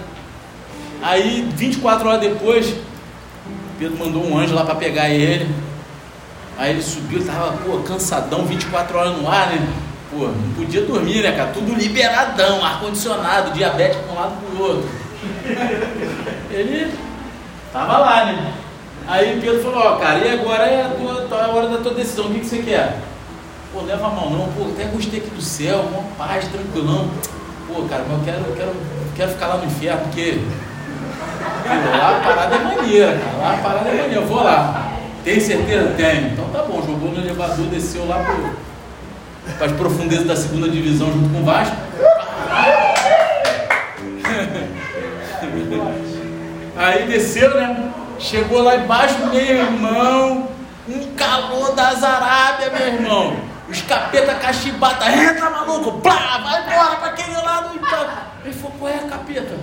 Aí, 1.02 1.50
24 1.56 2.08
horas 2.08 2.22
depois, 2.22 2.76
Pedro 3.80 3.98
mandou 3.98 4.24
um 4.24 4.38
anjo 4.38 4.54
lá 4.54 4.64
para 4.64 4.76
pegar 4.76 5.10
ele. 5.10 5.50
Aí 6.58 6.72
ele 6.72 6.84
subiu, 6.84 7.26
tava, 7.26 7.54
pô, 7.58 7.80
cansadão, 7.80 8.46
24 8.46 8.98
horas 8.98 9.18
no 9.18 9.28
ar, 9.28 9.50
né? 9.50 9.68
Pô, 10.12 10.28
não 10.28 10.54
podia 10.56 10.82
dormir, 10.82 11.24
né, 11.24 11.32
cara? 11.32 11.52
Tudo 11.52 11.74
liberadão, 11.74 12.64
ar-condicionado, 12.64 13.52
diabético 13.52 14.04
para 14.04 14.14
um 14.14 14.20
lado 14.20 14.36
para 14.36 14.56
o 14.56 14.68
outro. 14.68 14.90
Ele 16.51 16.93
tava 17.71 17.97
lá, 17.97 18.25
né? 18.25 18.53
Aí 19.07 19.39
Pedro 19.41 19.62
falou, 19.63 19.79
ó, 19.79 19.95
cara, 19.97 20.19
e 20.19 20.29
agora 20.29 20.63
é 20.65 20.84
a, 20.84 20.89
tua, 20.89 21.27
tá 21.27 21.45
a 21.45 21.49
hora 21.49 21.67
da 21.67 21.77
tua 21.77 21.93
decisão, 21.93 22.25
o 22.25 22.34
que, 22.34 22.39
que 22.39 22.45
você 22.45 22.60
quer? 22.60 22.99
Pô, 23.73 23.81
leva 23.81 24.07
a 24.07 24.10
mão 24.10 24.29
não, 24.29 24.47
pô, 24.53 24.69
até 24.71 24.86
gostei 24.86 25.19
aqui 25.19 25.29
do 25.29 25.41
céu, 25.41 25.86
uma 25.91 26.03
paz, 26.17 26.47
tranquilão. 26.47 27.10
Pô, 27.67 27.84
cara, 27.84 28.05
mas 28.07 28.19
eu 28.19 28.25
quero, 28.25 28.49
eu 28.49 28.55
quero, 28.55 28.69
eu 28.69 29.12
quero 29.15 29.31
ficar 29.31 29.47
lá 29.47 29.57
no 29.57 29.65
inferno, 29.65 30.01
porque 30.01 30.39
pô, 31.63 31.97
lá 31.97 32.17
a 32.17 32.21
parada 32.21 32.55
é 32.55 32.60
maneira, 32.60 33.17
cara. 33.17 33.38
Lá 33.38 33.53
a 33.53 33.57
parada 33.57 33.89
é 33.89 34.01
maneira, 34.01 34.21
eu 34.21 34.27
vou 34.27 34.43
lá. 34.43 34.91
Tem 35.23 35.39
certeza? 35.39 35.93
Tenho. 35.95 36.34
Então 36.34 36.45
tá 36.49 36.63
bom, 36.63 36.81
jogou 36.86 37.12
no 37.12 37.19
elevador, 37.19 37.65
desceu 37.67 38.07
lá 38.07 38.23
para 39.57 39.67
as 39.67 39.71
profundezas 39.73 40.25
da 40.25 40.36
segunda 40.36 40.67
divisão 40.67 41.12
junto 41.12 41.29
com 41.29 41.41
o 41.41 41.45
Vasco. 41.45 41.75
Aí 46.82 47.06
desceu, 47.06 47.54
né? 47.56 47.94
Chegou 48.17 48.63
lá 48.63 48.76
embaixo, 48.76 49.15
meu 49.28 49.39
irmão, 49.39 50.48
um 50.89 51.15
calor 51.15 51.76
das 51.76 52.04
Arábia, 52.04 52.72
meu 52.72 52.88
irmão. 52.88 53.36
Os 53.70 53.82
capeta 53.84 54.34
cachibata, 54.34 55.10
entra 55.12 55.50
maluco, 55.52 56.02
plá, 56.02 56.39
vai 56.44 56.63
embora 56.63 56.96
para 56.96 57.10
aquele 57.10 57.36
lado. 57.36 57.70
Ele 58.44 58.54
falou, 58.56 58.76
qual 58.80 58.91
é, 58.91 58.98
capeta? 59.08 59.56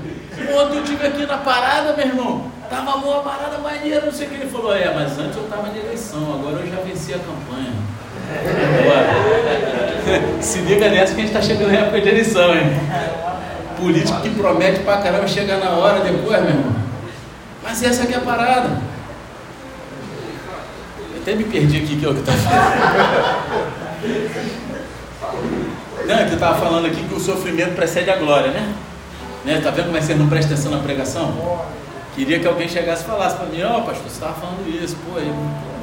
Ontem 0.54 0.76
eu 0.76 0.85
tive 0.85 1.07
aqui 1.07 1.26
na 1.26 1.38
parada, 1.38 1.92
meu 1.94 2.07
irmão. 2.07 2.52
Tava 2.70 2.98
boa 2.98 3.18
a 3.18 3.22
parada 3.22 3.59
maneira, 3.59 4.07
não 4.07 4.12
sei 4.12 4.28
o 4.28 4.31
que. 4.31 4.37
Ele 4.37 4.48
falou, 4.48 4.72
é, 4.74 4.94
mas 4.94 5.18
antes 5.18 5.37
eu 5.37 5.48
tava 5.48 5.70
de 5.70 5.78
eleição, 5.81 6.22
agora 6.38 6.64
eu 6.64 6.70
já 6.70 6.81
venci 6.83 7.12
a 7.12 7.18
campanha. 7.18 7.72
Se 10.40 10.61
liga 10.61 10.88
nessa 10.88 11.14
que 11.14 11.20
a 11.20 11.24
gente 11.24 11.33
tá 11.33 11.42
chegando 11.42 11.72
na 11.72 11.78
época 11.78 12.00
de 12.00 12.09
eleição, 12.09 12.54
hein? 12.54 12.81
Político 13.76 14.20
que 14.20 14.31
promete 14.31 14.81
pra 14.81 14.98
caramba 14.98 15.26
chegar 15.26 15.59
na 15.59 15.70
hora 15.70 16.00
depois, 16.00 16.40
meu 16.40 16.50
irmão. 16.50 16.88
Mas 17.68 17.83
essa 17.83 18.04
aqui 18.04 18.14
é 18.14 18.16
a 18.16 18.20
parada. 18.20 18.70
Eu 21.12 21.20
até 21.20 21.35
me 21.35 21.44
perdi 21.44 21.76
aqui, 21.76 21.96
que 21.96 22.07
é 22.07 22.09
o 22.09 22.14
que 22.14 22.22
tá 22.22 22.33
Não, 26.07 26.14
é 26.14 26.24
que 26.24 26.31
eu 26.31 26.35
estava 26.35 26.59
falando 26.59 26.87
aqui 26.87 27.04
que 27.04 27.14
o 27.14 27.20
sofrimento 27.20 27.74
precede 27.74 28.09
a 28.09 28.16
glória, 28.16 28.50
né? 28.52 28.72
né? 29.44 29.61
Tá 29.62 29.70
vendo 29.70 29.85
como 29.85 29.98
é 29.98 30.00
que 30.00 30.07
você 30.07 30.14
não 30.14 30.31
presta 30.31 30.54
atenção 30.54 30.72
na 30.72 30.78
pregação? 30.78 31.61
Queria 32.14 32.40
que 32.40 32.46
alguém 32.46 32.66
chegasse 32.66 33.02
e 33.02 33.07
falasse 33.07 33.37
para 33.37 33.46
mim, 33.46 33.62
ó 33.62 33.81
oh, 33.81 33.83
pastor, 33.83 34.04
você 34.04 34.14
estava 34.14 34.40
falando 34.40 34.66
isso, 34.83 34.96
pô, 35.04 35.18
aí 35.18 35.31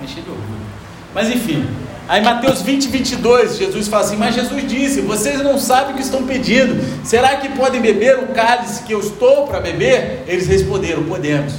me 0.01 0.07
de 0.07 0.19
orgulho. 0.21 0.65
Mas 1.13 1.29
enfim, 1.29 1.69
aí 2.07 2.23
Mateus 2.23 2.63
20, 2.63 2.87
22, 2.87 3.57
Jesus 3.57 3.87
fala 3.87 4.03
assim, 4.03 4.17
mas 4.17 4.33
Jesus 4.33 4.67
disse, 4.67 5.01
vocês 5.01 5.39
não 5.43 5.59
sabem 5.59 5.93
o 5.93 5.95
que 5.95 6.01
estão 6.01 6.23
pedindo, 6.25 6.83
será 7.05 7.37
que 7.37 7.49
podem 7.49 7.79
beber 7.79 8.17
o 8.17 8.27
cálice 8.29 8.81
que 8.83 8.91
eu 8.91 9.01
estou 9.01 9.45
para 9.45 9.59
beber? 9.59 10.23
Eles 10.27 10.47
responderam, 10.47 11.03
podemos. 11.03 11.53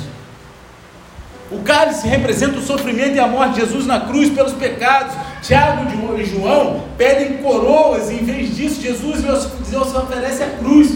O 1.51 1.61
cálice 1.61 2.09
representa 2.09 2.59
o 2.59 2.63
sofrimento 2.63 3.15
e 3.15 3.21
a 3.21 3.29
morte 3.29 3.55
de 3.55 3.61
Jesus 3.61 3.87
na 3.87 4.01
cruz 4.01 4.31
pelos 4.31 4.53
pecados. 4.53 5.15
Tiago 5.43 5.87
e 6.19 6.25
João 6.25 6.85
pedem 6.99 7.39
coroas, 7.39 8.11
e 8.11 8.15
em 8.15 8.25
vez 8.25 8.57
disso, 8.57 8.81
Jesus 8.81 9.23
lhes 9.23 9.95
oferece 9.95 10.43
a 10.43 10.51
cruz. 10.59 10.91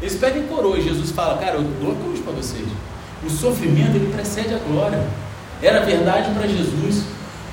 Eles 0.00 0.14
pedem 0.16 0.44
coroas, 0.44 0.82
Jesus 0.82 1.12
fala: 1.12 1.38
Cara, 1.38 1.56
eu 1.56 1.62
dou 1.80 1.92
a 1.92 1.94
cruz 1.94 2.18
para 2.20 2.32
vocês. 2.32 2.66
O 3.24 3.30
sofrimento 3.30 3.96
ele 3.96 4.12
precede 4.12 4.54
a 4.54 4.58
glória. 4.58 5.00
Era 5.62 5.84
verdade 5.84 6.30
para 6.34 6.46
Jesus 6.46 7.02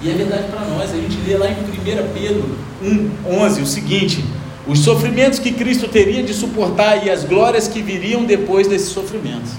e 0.01 0.09
é 0.09 0.13
verdade 0.13 0.43
para 0.51 0.61
nós. 0.61 0.91
A 0.91 0.95
gente 0.95 1.17
lê 1.27 1.37
lá 1.37 1.47
em 1.47 1.53
1 1.53 2.13
Pedro 2.13 2.57
1, 2.83 3.41
11 3.41 3.61
o 3.61 3.65
seguinte: 3.65 4.23
os 4.67 4.79
sofrimentos 4.79 5.37
que 5.37 5.51
Cristo 5.51 5.87
teria 5.87 6.23
de 6.23 6.33
suportar 6.33 7.05
e 7.05 7.09
as 7.09 7.23
glórias 7.23 7.67
que 7.67 7.81
viriam 7.81 8.23
depois 8.23 8.67
desses 8.67 8.89
sofrimentos. 8.89 9.51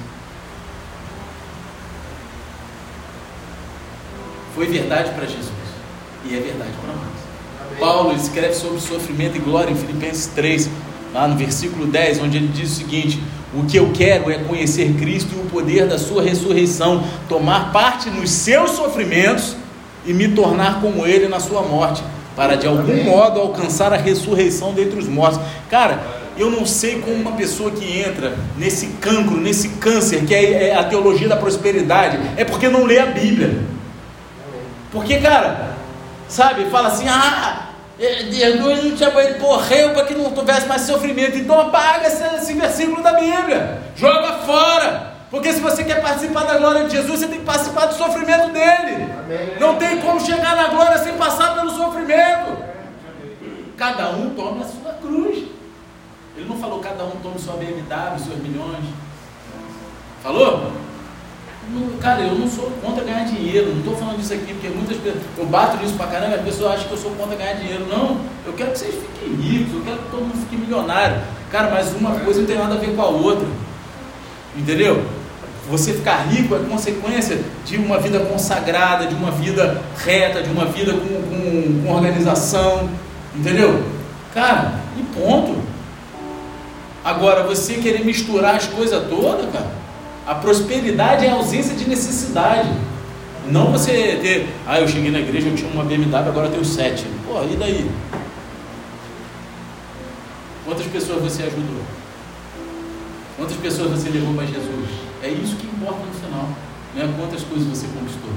Foi 4.56 4.66
verdade 4.68 5.10
para 5.10 5.26
Jesus 5.26 5.52
e 6.24 6.34
é 6.34 6.40
verdade 6.40 6.70
para 6.80 6.94
nós. 6.94 7.78
Paulo 7.78 8.16
escreve 8.16 8.54
sobre 8.54 8.80
sofrimento 8.80 9.36
e 9.36 9.38
glória 9.38 9.70
em 9.70 9.76
Filipenses 9.76 10.28
3, 10.34 10.70
lá 11.12 11.28
no 11.28 11.36
versículo 11.36 11.86
10, 11.86 12.20
onde 12.22 12.38
ele 12.38 12.48
diz 12.48 12.72
o 12.72 12.74
seguinte: 12.74 13.22
O 13.52 13.66
que 13.66 13.76
eu 13.76 13.90
quero 13.92 14.30
é 14.30 14.38
conhecer 14.38 14.94
Cristo 14.94 15.34
e 15.36 15.40
o 15.40 15.50
poder 15.50 15.86
da 15.86 15.98
Sua 15.98 16.22
ressurreição, 16.22 17.04
tomar 17.28 17.70
parte 17.70 18.08
nos 18.08 18.30
seus 18.30 18.70
sofrimentos 18.70 19.54
e 20.06 20.14
me 20.14 20.28
tornar 20.28 20.80
como 20.80 21.06
Ele 21.06 21.28
na 21.28 21.38
Sua 21.38 21.60
morte, 21.60 22.02
para 22.34 22.56
de 22.56 22.66
algum 22.66 22.92
Amém. 22.92 23.04
modo 23.04 23.38
alcançar 23.38 23.92
a 23.92 23.96
ressurreição 23.98 24.72
dentre 24.72 24.98
os 24.98 25.06
mortos. 25.06 25.38
Cara, 25.68 26.02
eu 26.38 26.50
não 26.50 26.64
sei 26.64 26.98
como 27.00 27.14
uma 27.14 27.32
pessoa 27.32 27.70
que 27.72 28.00
entra 28.00 28.34
nesse 28.56 28.86
cancro, 29.02 29.36
nesse 29.38 29.68
câncer, 29.68 30.24
que 30.24 30.34
é, 30.34 30.68
é 30.68 30.74
a 30.74 30.84
teologia 30.84 31.28
da 31.28 31.36
prosperidade, 31.36 32.18
é 32.38 32.44
porque 32.46 32.70
não 32.70 32.86
lê 32.86 32.98
a 32.98 33.04
Bíblia. 33.04 33.75
Porque, 34.96 35.18
cara, 35.18 35.74
sabe, 36.26 36.70
fala 36.70 36.88
assim, 36.88 37.06
ah, 37.06 37.68
Jesus 38.00 38.82
não 38.82 38.96
chamou 38.96 39.20
ele, 39.20 39.38
morreu 39.38 39.92
para 39.92 40.06
que 40.06 40.14
não 40.14 40.32
tivesse 40.32 40.66
mais 40.66 40.82
sofrimento. 40.82 41.36
Então 41.36 41.60
apaga 41.60 42.06
esse, 42.06 42.24
esse 42.36 42.54
versículo 42.54 43.02
da 43.02 43.12
Bíblia, 43.12 43.82
joga 43.94 44.38
fora. 44.38 45.12
Porque 45.30 45.52
se 45.52 45.60
você 45.60 45.84
quer 45.84 46.00
participar 46.00 46.44
da 46.44 46.56
glória 46.56 46.84
de 46.84 46.96
Jesus, 46.96 47.20
você 47.20 47.26
tem 47.26 47.40
que 47.40 47.44
participar 47.44 47.86
do 47.86 47.94
sofrimento 47.94 48.52
dele. 48.52 49.12
Amém. 49.18 49.58
Não 49.60 49.76
tem 49.76 50.00
como 50.00 50.18
chegar 50.18 50.56
na 50.56 50.68
glória 50.68 50.96
sem 50.96 51.12
passar 51.18 51.54
pelo 51.56 51.70
sofrimento. 51.72 52.56
Cada 53.76 54.08
um 54.12 54.30
toma 54.30 54.64
a 54.64 54.66
sua 54.66 54.92
cruz. 54.94 55.44
Ele 56.34 56.48
não 56.48 56.58
falou 56.58 56.80
cada 56.80 57.04
um 57.04 57.10
tome 57.22 57.38
sua 57.38 57.56
BMW, 57.56 58.18
seus 58.18 58.38
milhões. 58.38 58.84
Falou? 60.22 60.72
Cara, 62.00 62.20
eu 62.22 62.34
não 62.36 62.48
sou 62.48 62.70
contra 62.82 63.04
ganhar 63.04 63.24
dinheiro, 63.24 63.70
não 63.70 63.78
estou 63.78 63.96
falando 63.96 64.18
disso 64.18 64.32
aqui, 64.32 64.52
porque 64.54 64.68
muitas 64.68 64.96
pessoas, 64.98 65.22
eu 65.36 65.46
bato 65.46 65.76
nisso 65.78 65.94
pra 65.94 66.06
caramba, 66.06 66.36
as 66.36 66.42
pessoas 66.42 66.74
acham 66.74 66.86
que 66.86 66.92
eu 66.92 66.98
sou 66.98 67.10
contra 67.12 67.36
ganhar 67.36 67.54
dinheiro. 67.54 67.86
Não, 67.88 68.20
eu 68.46 68.52
quero 68.52 68.70
que 68.70 68.78
vocês 68.78 68.94
fiquem 68.94 69.34
ricos, 69.34 69.74
eu 69.74 69.82
quero 69.82 69.98
que 69.98 70.10
todo 70.10 70.20
mundo 70.20 70.38
fique 70.40 70.56
milionário. 70.56 71.20
Cara, 71.50 71.70
mas 71.70 71.92
uma 71.94 72.12
coisa 72.20 72.40
não 72.40 72.46
tem 72.46 72.56
nada 72.56 72.74
a 72.74 72.78
ver 72.78 72.94
com 72.94 73.02
a 73.02 73.06
outra. 73.06 73.46
Entendeu? 74.56 75.04
Você 75.68 75.92
ficar 75.92 76.28
rico 76.28 76.54
é 76.54 76.60
consequência 76.60 77.40
de 77.64 77.76
uma 77.76 77.98
vida 77.98 78.20
consagrada, 78.20 79.06
de 79.06 79.14
uma 79.14 79.32
vida 79.32 79.82
reta, 79.98 80.42
de 80.42 80.50
uma 80.50 80.66
vida 80.66 80.92
com, 80.92 80.98
com, 80.98 81.82
com 81.82 81.92
organização. 81.92 82.88
Entendeu? 83.34 83.82
Cara, 84.32 84.74
e 84.96 85.02
ponto. 85.18 85.56
Agora, 87.04 87.42
você 87.42 87.74
querer 87.74 88.04
misturar 88.04 88.54
as 88.54 88.66
coisas 88.66 89.08
todas, 89.08 89.50
cara 89.52 89.85
a 90.26 90.34
prosperidade 90.34 91.24
é 91.24 91.30
a 91.30 91.34
ausência 91.34 91.74
de 91.74 91.88
necessidade. 91.88 92.68
Não 93.48 93.70
você 93.70 94.18
ter, 94.20 94.48
ah, 94.66 94.80
eu 94.80 94.88
cheguei 94.88 95.10
na 95.10 95.20
igreja, 95.20 95.48
eu 95.48 95.54
tinha 95.54 95.70
uma 95.70 95.84
BMW, 95.84 96.16
agora 96.16 96.46
eu 96.48 96.52
tenho 96.52 96.64
sete. 96.64 97.06
Pô, 97.24 97.42
e 97.44 97.56
daí? 97.56 97.88
Quantas 100.64 100.86
pessoas 100.86 101.22
você 101.22 101.44
ajudou? 101.44 101.80
Quantas 103.36 103.56
pessoas 103.58 103.90
você 103.90 104.08
levou 104.10 104.34
para 104.34 104.46
Jesus? 104.46 104.90
É 105.22 105.28
isso 105.28 105.54
que 105.56 105.66
importa 105.66 106.00
no 106.00 106.12
final. 106.12 106.48
Não 106.96 107.04
é 107.04 107.08
quantas 107.16 107.44
coisas 107.44 107.68
você 107.68 107.86
conquistou. 107.86 108.30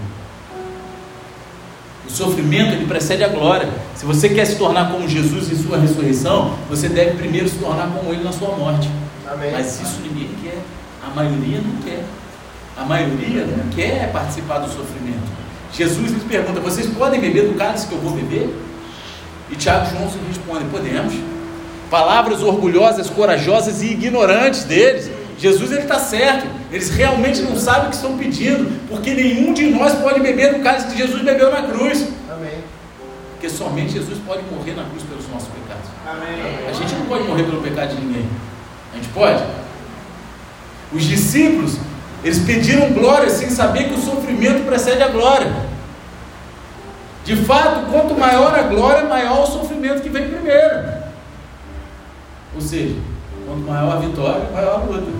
O 2.08 2.12
sofrimento 2.12 2.74
ele 2.74 2.86
precede 2.86 3.24
a 3.24 3.30
glória. 3.30 3.70
Se 3.96 4.06
você 4.06 4.30
quer 4.30 4.46
se 4.46 4.58
tornar 4.58 4.92
como 4.92 5.08
Jesus 5.08 5.52
em 5.52 5.56
sua 5.56 5.78
ressurreição, 5.78 6.54
você 6.70 6.88
deve 6.88 7.18
primeiro 7.18 7.48
se 7.48 7.58
tornar 7.58 7.88
como 7.88 8.12
Ele 8.12 8.24
na 8.24 8.32
sua 8.32 8.56
morte. 8.56 8.90
Amém. 9.28 9.52
Mas 9.52 9.80
isso 9.80 10.02
ninguém 10.02 10.30
quer. 10.44 10.58
A 11.10 11.16
maioria 11.16 11.60
não 11.60 11.82
quer. 11.82 12.04
A 12.78 12.86
maioria 12.86 13.46
não 13.46 13.70
quer 13.70 14.12
participar 14.12 14.60
do 14.60 14.68
sofrimento. 14.68 15.28
Jesus 15.74 16.12
lhes 16.12 16.24
pergunta: 16.24 16.60
Vocês 16.60 16.88
podem 16.88 17.20
beber 17.20 17.48
do 17.48 17.58
cálice 17.58 17.88
que 17.88 17.94
eu 17.94 18.00
vou 18.00 18.12
beber? 18.12 18.54
E 19.50 19.56
Tiago 19.56 19.88
e 19.88 19.90
João 19.90 20.10
respondem: 20.28 20.70
Podemos. 20.70 21.14
Palavras 21.90 22.44
orgulhosas, 22.44 23.10
corajosas 23.10 23.82
e 23.82 23.88
ignorantes 23.88 24.64
deles. 24.64 25.10
Jesus 25.40 25.72
ele 25.72 25.82
está 25.82 25.98
certo. 25.98 26.48
Eles 26.72 26.92
realmente 26.92 27.42
não 27.42 27.56
sabem 27.56 27.88
o 27.88 27.90
que 27.90 27.96
estão 27.96 28.16
pedindo, 28.16 28.80
porque 28.88 29.12
nenhum 29.12 29.54
de 29.54 29.68
nós 29.68 29.94
pode 29.96 30.20
beber 30.20 30.54
do 30.54 30.62
cálice 30.62 30.88
que 30.88 30.98
Jesus 30.98 31.24
bebeu 31.24 31.50
na 31.50 31.64
cruz. 31.64 32.08
Amém. 32.30 32.64
Porque 33.32 33.50
somente 33.50 33.94
Jesus 33.94 34.20
pode 34.28 34.44
morrer 34.52 34.74
na 34.76 34.84
cruz 34.84 35.02
pelos 35.04 35.28
nossos 35.30 35.48
pecados. 35.48 35.90
Amém. 36.06 36.68
A 36.70 36.74
gente 36.74 36.94
não 36.94 37.06
pode 37.08 37.24
morrer 37.24 37.44
pelo 37.44 37.62
pecado 37.64 37.96
de 37.96 38.02
ninguém. 38.02 38.26
A 38.94 38.96
gente 38.98 39.08
pode? 39.10 39.42
Os 40.92 41.04
discípulos, 41.04 41.78
eles 42.24 42.40
pediram 42.40 42.94
glória 42.94 43.30
sem 43.30 43.50
saber 43.50 43.90
que 43.90 43.94
o 43.94 44.02
sofrimento 44.02 44.66
precede 44.66 45.02
a 45.04 45.08
glória. 45.08 45.70
De 47.24 47.36
fato, 47.36 47.92
quanto 47.92 48.18
maior 48.18 48.58
a 48.58 48.64
glória, 48.64 49.06
maior 49.06 49.44
o 49.44 49.48
sofrimento 49.48 50.02
que 50.02 50.10
vem 50.10 50.30
primeiro. 50.30 51.00
Ou 52.56 52.62
seja, 52.62 52.96
quanto 53.46 53.62
maior 53.62 53.98
a 53.98 54.00
vitória, 54.00 54.50
maior 54.52 54.82
a 54.82 54.84
luta. 54.84 55.12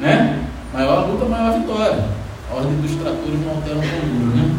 Né? 0.00 0.44
Maior 0.72 0.98
a 0.98 1.06
luta, 1.06 1.24
maior 1.26 1.54
a 1.54 1.58
vitória. 1.58 2.04
ordem 2.52 2.76
dos 2.80 2.90
tratores 2.96 3.40
não 3.44 3.50
alteram 3.54 3.80
o 3.80 4.06
número, 4.06 4.36
né? 4.36 4.54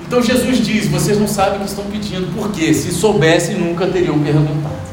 Então 0.00 0.22
Jesus 0.22 0.58
diz: 0.64 0.88
vocês 0.88 1.18
não 1.18 1.26
sabem 1.26 1.56
o 1.56 1.60
que 1.60 1.68
estão 1.68 1.84
pedindo, 1.86 2.32
porque 2.34 2.72
se 2.72 2.92
soubessem, 2.92 3.56
nunca 3.56 3.86
teriam 3.86 4.18
perguntado. 4.20 4.85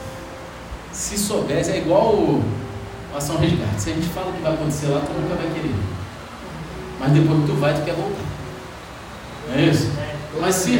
Se 0.93 1.17
soubessem, 1.17 1.75
é 1.75 1.77
igual 1.79 2.13
o 2.13 2.43
ação 3.15 3.37
resgate. 3.37 3.81
Se 3.81 3.89
a 3.89 3.93
gente 3.93 4.07
fala 4.09 4.29
o 4.29 4.33
que 4.33 4.41
vai 4.41 4.53
acontecer 4.53 4.87
lá, 4.87 5.01
tu 5.01 5.13
nunca 5.19 5.35
vai 5.35 5.51
querer. 5.53 5.75
Mas 6.99 7.11
depois 7.11 7.39
que 7.41 7.47
tu 7.47 7.53
vai, 7.53 7.73
tu 7.73 7.81
quer 7.83 7.95
voltar. 7.95 8.23
Não 9.49 9.55
é 9.55 9.65
isso? 9.65 9.91
Mas 10.39 10.55
se 10.55 10.71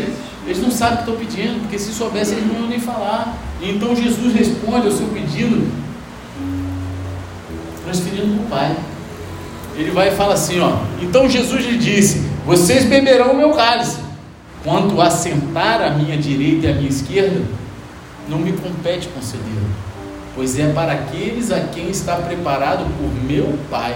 eles 0.46 0.62
não 0.62 0.72
sabem 0.72 0.96
o 0.96 0.98
que 0.98 1.12
estão 1.12 1.26
pedindo, 1.26 1.60
porque 1.62 1.80
se 1.80 1.94
soubessem, 1.94 2.38
eles 2.38 2.52
não 2.52 2.62
iam 2.62 2.70
nem 2.70 2.80
falar. 2.80 3.36
Então 3.62 3.96
Jesus 3.96 4.34
responde 4.34 4.88
ao 4.88 4.92
seu 4.92 5.08
pedido, 5.08 5.72
transferindo 7.84 8.36
para 8.36 8.46
o 8.46 8.50
Pai. 8.50 8.78
Ele 9.76 9.92
vai 9.92 10.10
e 10.10 10.12
fala 10.12 10.34
assim: 10.34 10.60
ó. 10.60 10.78
Então 11.02 11.30
Jesus 11.30 11.66
lhe 11.66 11.78
disse: 11.78 12.20
Vocês 12.46 12.86
beberão 12.86 13.32
o 13.32 13.38
meu 13.38 13.52
cálice. 13.52 13.98
Quanto 14.64 15.02
a 15.02 15.10
sentar 15.10 15.82
à 15.82 15.90
minha 15.90 16.18
direita 16.18 16.68
e 16.68 16.72
à 16.72 16.74
minha 16.76 16.90
esquerda, 16.90 17.42
não 18.30 18.40
me 18.40 18.54
compete 18.54 19.10
concedê-lo, 19.10 19.68
pois 20.36 20.58
é 20.58 20.72
para 20.72 20.94
aqueles 20.94 21.52
a 21.52 21.60
quem 21.62 21.90
está 21.90 22.16
preparado 22.16 22.86
por 22.98 23.24
meu 23.24 23.58
Pai. 23.70 23.96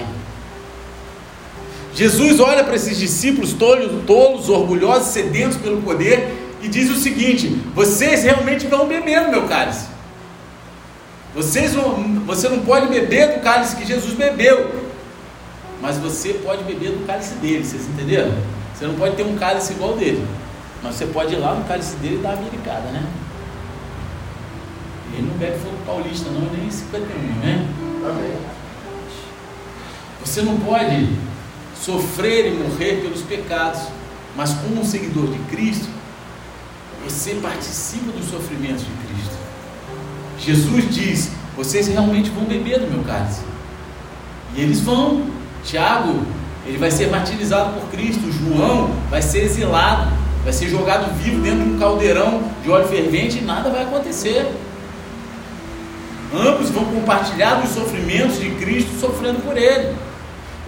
Jesus 1.93 2.39
olha 2.39 2.63
para 2.63 2.75
esses 2.75 2.97
discípulos 2.97 3.53
tolos, 3.53 4.03
tolos, 4.05 4.49
orgulhosos, 4.49 5.07
sedentos 5.07 5.57
pelo 5.57 5.81
poder 5.81 6.31
e 6.61 6.67
diz 6.67 6.91
o 6.91 6.95
seguinte: 6.95 7.47
vocês 7.73 8.23
realmente 8.23 8.67
vão 8.67 8.87
beber 8.87 9.21
no 9.21 9.31
meu 9.31 9.47
cálice. 9.47 9.87
Vocês 11.33 11.73
vão, 11.73 12.21
você 12.25 12.49
não 12.49 12.59
pode 12.59 12.87
beber 12.87 13.35
do 13.35 13.41
cálice 13.41 13.75
que 13.75 13.85
Jesus 13.85 14.13
bebeu, 14.13 14.71
mas 15.81 15.97
você 15.97 16.33
pode 16.33 16.63
beber 16.63 16.91
do 16.91 17.05
cálice 17.05 17.33
dele. 17.35 17.63
Vocês 17.63 17.87
entenderam? 17.87 18.31
Você 18.73 18.85
não 18.85 18.95
pode 18.95 19.15
ter 19.15 19.23
um 19.23 19.35
cálice 19.35 19.73
igual 19.73 19.95
dele, 19.95 20.25
mas 20.83 20.95
você 20.95 21.07
pode 21.07 21.33
ir 21.33 21.37
lá 21.37 21.55
no 21.55 21.65
cálice 21.65 21.95
dele 21.97 22.15
e 22.15 22.19
dar 22.19 22.29
uma 22.29 22.39
americada, 22.39 22.89
né? 22.91 23.03
Ele 25.13 25.27
não 25.27 25.37
bebe 25.37 25.57
fogo 25.59 25.77
paulista, 25.85 26.29
não, 26.29 26.41
nem 26.51 26.69
51, 26.69 27.17
né? 27.39 27.67
Amém. 28.05 28.37
Você 30.23 30.41
não 30.41 30.57
pode 30.59 31.09
sofrer 31.79 32.47
e 32.47 32.57
morrer 32.57 33.01
pelos 33.01 33.21
pecados, 33.21 33.81
mas 34.35 34.53
como 34.53 34.81
um 34.81 34.85
seguidor 34.85 35.27
de 35.27 35.39
Cristo, 35.49 35.87
você 37.03 37.35
participa 37.35 38.11
dos 38.11 38.29
sofrimentos 38.29 38.83
de 38.83 38.91
Cristo. 39.07 39.37
Jesus 40.39 40.93
diz: 40.93 41.31
vocês 41.55 41.87
realmente 41.87 42.29
vão 42.29 42.43
beber 42.43 42.79
do 42.79 42.87
meu 42.87 43.03
cálice. 43.03 43.41
E 44.55 44.61
eles 44.61 44.79
vão. 44.81 45.37
Tiago, 45.63 46.21
ele 46.65 46.77
vai 46.77 46.91
ser 46.91 47.09
martirizado 47.09 47.73
por 47.73 47.89
Cristo. 47.89 48.31
João 48.31 48.91
vai 49.09 49.21
ser 49.21 49.43
exilado, 49.43 50.13
vai 50.43 50.53
ser 50.53 50.69
jogado 50.69 51.13
vivo 51.17 51.41
dentro 51.41 51.63
de 51.65 51.71
um 51.71 51.79
caldeirão 51.79 52.43
de 52.63 52.69
óleo 52.69 52.87
fervente 52.87 53.39
e 53.39 53.41
nada 53.41 53.69
vai 53.69 53.83
acontecer. 53.83 54.49
Ambos 56.33 56.69
vão 56.69 56.85
compartilhar 56.85 57.55
dos 57.55 57.69
sofrimentos 57.71 58.39
de 58.39 58.49
Cristo 58.51 58.99
sofrendo 58.99 59.41
por 59.41 59.57
ele. 59.57 59.95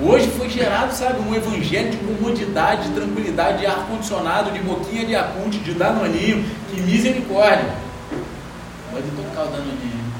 Hoje 0.01 0.29
foi 0.29 0.49
gerado, 0.49 0.93
sabe, 0.93 1.19
um 1.19 1.35
evangelho 1.35 1.91
de 1.91 1.97
comodidade, 1.97 2.87
de 2.87 2.95
tranquilidade, 2.95 3.59
de 3.59 3.65
ar-condicionado, 3.65 4.51
de 4.51 4.59
boquinha 4.59 5.05
de 5.05 5.13
acunte, 5.13 5.59
de 5.59 5.73
danoninho. 5.73 6.45
Que 6.69 6.79
misericórdia! 6.79 7.75
Pode 8.91 9.07
tocar 9.11 9.43
o 9.43 9.51
danoninho. 9.51 10.13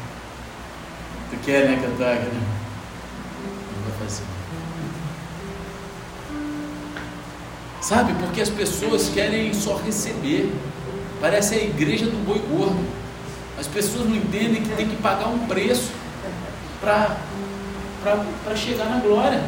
Tu 1.31 1.37
quer, 1.45 1.69
né, 1.69 1.77
que 1.79 1.85
eu 1.85 1.95
traga, 1.95 2.19
né? 2.19 2.41
Fazer. 3.99 4.23
Sabe, 7.81 8.13
porque 8.19 8.41
as 8.41 8.49
pessoas 8.49 9.09
querem 9.09 9.53
só 9.53 9.77
receber. 9.77 10.53
Parece 11.21 11.55
a 11.55 11.63
igreja 11.63 12.05
do 12.05 12.25
boi 12.25 12.39
gordo. 12.39 12.98
As 13.59 13.67
pessoas 13.67 14.05
não 14.05 14.15
entendem 14.15 14.63
que 14.63 14.69
tem 14.69 14.87
que 14.87 14.95
pagar 14.95 15.27
um 15.27 15.39
preço 15.39 15.91
para 16.79 18.55
chegar 18.55 18.85
na 18.85 18.99
glória. 18.99 19.41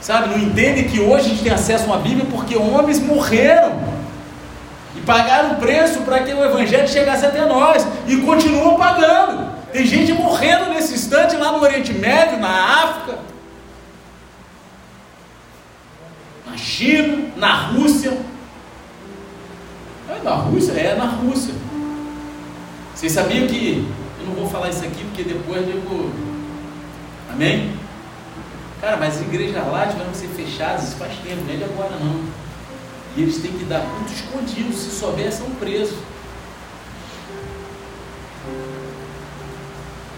Sabe, 0.00 0.28
não 0.28 0.38
entendem 0.38 0.84
que 0.84 1.00
hoje 1.00 1.26
a 1.26 1.28
gente 1.30 1.42
tem 1.42 1.52
acesso 1.52 1.84
a 1.84 1.86
uma 1.94 1.98
Bíblia 1.98 2.24
porque 2.30 2.56
homens 2.56 3.00
morreram 3.00 3.72
e 4.94 5.00
pagaram 5.00 5.56
preço 5.56 6.02
para 6.02 6.20
que 6.20 6.32
o 6.32 6.44
Evangelho 6.44 6.86
chegasse 6.86 7.26
até 7.26 7.44
nós 7.44 7.84
e 8.06 8.18
continuam 8.18 8.76
pagando. 8.76 9.50
Tem 9.72 9.84
gente 9.84 10.12
morrendo 10.12 10.70
nesse 10.70 10.94
instante 10.94 11.36
lá 11.36 11.50
no 11.50 11.60
Oriente 11.60 11.92
Médio, 11.92 12.38
na 12.38 12.84
África, 12.84 13.18
na 16.48 16.56
China, 16.56 17.32
na 17.36 17.54
Rússia. 17.66 18.16
É 20.08 20.22
na 20.22 20.34
Rússia? 20.34 20.72
É 20.72 20.94
na 20.94 21.06
Rússia. 21.06 21.65
Vocês 22.96 23.12
sabiam 23.12 23.46
que. 23.46 23.86
Eu 24.18 24.26
não 24.26 24.34
vou 24.34 24.48
falar 24.48 24.70
isso 24.70 24.82
aqui 24.82 25.04
porque 25.04 25.22
depois 25.22 25.68
eu 25.68 25.82
vou. 25.82 26.10
Amém? 27.30 27.74
Cara, 28.80 28.96
mas 28.96 29.16
as 29.16 29.20
igrejas 29.20 29.54
lá 29.70 29.86
tiveram 29.86 30.10
que 30.10 30.16
ser 30.16 30.28
fechadas, 30.28 30.84
isso 30.84 30.96
faz 30.96 31.12
tempo, 31.18 31.42
não 31.46 31.52
é 31.52 31.56
de 31.58 31.64
agora 31.64 31.96
não. 32.00 32.24
E 33.14 33.22
eles 33.22 33.36
têm 33.38 33.52
que 33.52 33.64
dar 33.66 33.80
culto 33.80 34.12
escondido, 34.12 34.72
se 34.72 34.90
souber, 34.90 35.30
são 35.30 35.50
presos. 35.60 35.98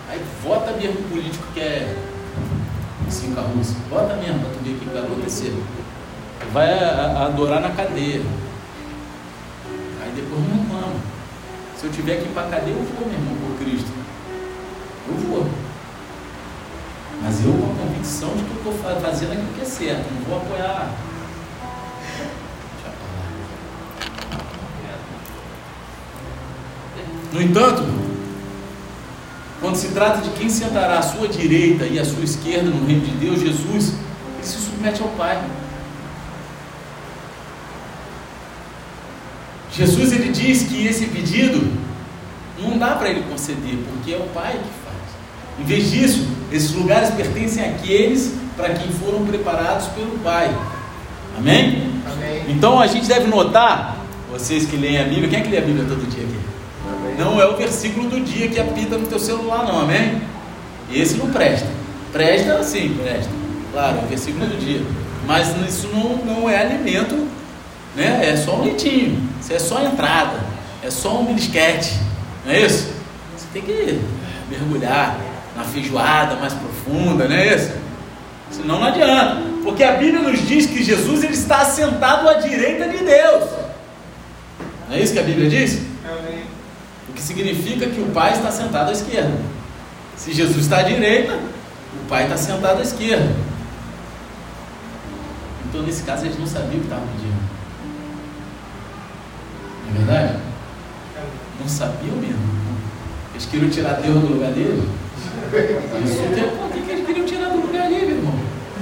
Aí 0.08 0.22
vota 0.44 0.70
mesmo 0.72 1.00
o 1.00 1.08
político 1.10 1.44
que 1.52 1.60
é 1.60 1.96
cinco 3.10 3.40
a 3.40 3.42
Rússia. 3.42 3.76
Vota 3.90 4.14
mesmo 4.14 4.38
para 4.38 4.50
tu 4.50 4.58
ver 4.62 4.70
o 4.70 4.78
que 4.78 4.88
vai 4.88 5.02
acontecer. 5.02 5.52
Vai 6.52 6.72
adorar 7.24 7.60
na 7.60 7.70
cadeia. 7.70 8.22
Se 11.78 11.84
eu 11.84 11.92
tiver 11.92 12.16
que 12.16 12.24
ir 12.24 12.32
para 12.32 12.48
a 12.48 12.50
cadeia, 12.50 12.74
eu 12.74 12.82
vou, 12.82 13.06
meu 13.06 13.16
irmão, 13.16 13.36
por 13.36 13.64
Cristo. 13.64 13.88
Eu 15.06 15.14
vou. 15.28 15.48
Mas 17.22 17.44
eu 17.44 17.52
com 17.52 17.72
a 17.72 17.86
convicção 17.86 18.30
de 18.30 18.42
que 18.42 18.50
eu 18.50 18.72
estou 18.72 19.00
fazendo 19.00 19.32
aquilo 19.32 19.54
que 19.54 19.60
é 19.60 19.64
certo, 19.64 20.12
não 20.12 20.22
vou 20.22 20.38
apoiar. 20.38 20.92
No 27.32 27.42
entanto, 27.42 27.84
quando 29.60 29.76
se 29.76 29.88
trata 29.88 30.20
de 30.22 30.30
quem 30.30 30.48
sentará 30.48 30.98
à 30.98 31.02
sua 31.02 31.28
direita 31.28 31.84
e 31.84 32.00
à 32.00 32.04
sua 32.04 32.24
esquerda 32.24 32.70
no 32.70 32.86
reino 32.86 33.04
de 33.04 33.12
Deus, 33.12 33.40
Jesus, 33.40 33.94
ele 34.34 34.42
se 34.42 34.58
submete 34.58 35.00
ao 35.00 35.08
Pai. 35.10 35.40
Jesus 39.78 40.12
ele 40.12 40.32
diz 40.32 40.64
que 40.64 40.88
esse 40.88 41.06
pedido 41.06 41.72
não 42.60 42.76
dá 42.76 42.96
para 42.96 43.10
ele 43.10 43.22
conceder, 43.30 43.78
porque 43.88 44.12
é 44.12 44.16
o 44.16 44.28
Pai 44.34 44.54
que 44.54 44.84
faz. 44.84 45.60
Em 45.60 45.62
vez 45.62 45.88
disso, 45.92 46.26
esses 46.50 46.72
lugares 46.72 47.10
pertencem 47.10 47.64
àqueles 47.64 48.34
para 48.56 48.70
quem 48.74 48.90
foram 48.90 49.24
preparados 49.24 49.86
pelo 49.88 50.18
Pai. 50.18 50.52
Amém? 51.36 51.92
Amém? 52.12 52.42
Então 52.48 52.80
a 52.80 52.88
gente 52.88 53.06
deve 53.06 53.28
notar, 53.28 53.96
vocês 54.32 54.66
que 54.66 54.76
leem 54.76 54.98
a 54.98 55.04
Bíblia, 55.04 55.28
quem 55.28 55.38
é 55.38 55.42
que 55.42 55.48
lê 55.48 55.58
a 55.58 55.62
Bíblia 55.62 55.84
todo 55.84 56.10
dia 56.10 56.24
aqui? 56.24 56.38
Amém. 56.92 57.14
Não 57.16 57.40
é 57.40 57.46
o 57.46 57.56
versículo 57.56 58.10
do 58.10 58.20
dia 58.20 58.48
que 58.48 58.58
apita 58.58 58.98
no 58.98 59.06
teu 59.06 59.20
celular, 59.20 59.64
não, 59.64 59.82
amém? 59.82 60.20
Esse 60.92 61.14
não 61.14 61.30
presta. 61.30 61.68
Presta 62.12 62.64
sim, 62.64 62.96
presta. 63.00 63.30
Claro, 63.72 63.98
é 63.98 64.04
o 64.04 64.08
versículo 64.08 64.44
do 64.44 64.58
dia. 64.58 64.82
Mas 65.24 65.54
isso 65.68 65.88
não, 65.92 66.16
não 66.24 66.50
é 66.50 66.58
alimento, 66.58 67.28
né? 67.94 68.30
É 68.30 68.36
só 68.36 68.56
um 68.56 68.64
leitinho. 68.64 69.28
Isso 69.40 69.52
é 69.52 69.58
só 69.58 69.82
entrada. 69.82 70.38
É 70.82 70.90
só 70.90 71.20
um 71.20 71.26
bilisquete. 71.26 71.94
Não 72.44 72.52
é 72.52 72.60
isso? 72.60 72.88
Você 73.36 73.46
tem 73.52 73.62
que 73.62 74.00
mergulhar 74.48 75.18
na 75.56 75.64
feijoada 75.64 76.36
mais 76.36 76.52
profunda, 76.54 77.28
não 77.28 77.36
é 77.36 77.54
isso? 77.54 77.72
Senão 78.50 78.80
não 78.80 78.86
adianta, 78.86 79.42
porque 79.62 79.84
a 79.84 79.92
Bíblia 79.92 80.22
nos 80.22 80.46
diz 80.46 80.66
que 80.66 80.82
Jesus 80.82 81.22
ele 81.22 81.34
está 81.34 81.62
assentado 81.62 82.28
à 82.28 82.34
direita 82.34 82.88
de 82.88 82.98
Deus. 82.98 83.44
Não 84.88 84.96
é 84.96 85.00
isso 85.00 85.12
que 85.12 85.18
a 85.18 85.22
Bíblia 85.22 85.50
diz? 85.50 85.82
O 87.08 87.12
que 87.12 87.20
significa 87.20 87.86
que 87.86 88.00
o 88.00 88.06
Pai 88.06 88.32
está 88.32 88.50
sentado 88.50 88.88
à 88.88 88.92
esquerda. 88.92 89.36
Se 90.16 90.32
Jesus 90.32 90.58
está 90.58 90.78
à 90.78 90.82
direita, 90.82 91.34
o 91.34 92.08
Pai 92.08 92.24
está 92.24 92.36
sentado 92.36 92.78
à 92.78 92.82
esquerda. 92.82 93.30
Então, 95.68 95.82
nesse 95.82 96.02
caso, 96.04 96.24
eles 96.24 96.38
não 96.38 96.46
sabiam 96.46 96.76
o 96.76 96.80
que 96.80 96.86
estavam 96.86 97.06
pedindo. 97.08 97.47
Não 99.88 100.02
é 100.02 100.04
verdade? 100.04 100.38
Não 101.60 101.68
sabiam 101.68 102.16
mesmo. 102.16 102.58
Eles 103.32 103.46
queriam 103.46 103.70
tirar 103.70 103.94
Deus 103.94 104.20
do 104.20 104.34
lugar 104.34 104.50
dele. 104.52 104.88
Isso 106.04 106.16
que, 106.84 106.90
eles 106.90 107.06
queriam 107.06 107.26
tirar 107.26 107.48
do 107.50 107.60
lugar 107.60 107.88
meu 107.88 108.00
irmão? 108.00 108.34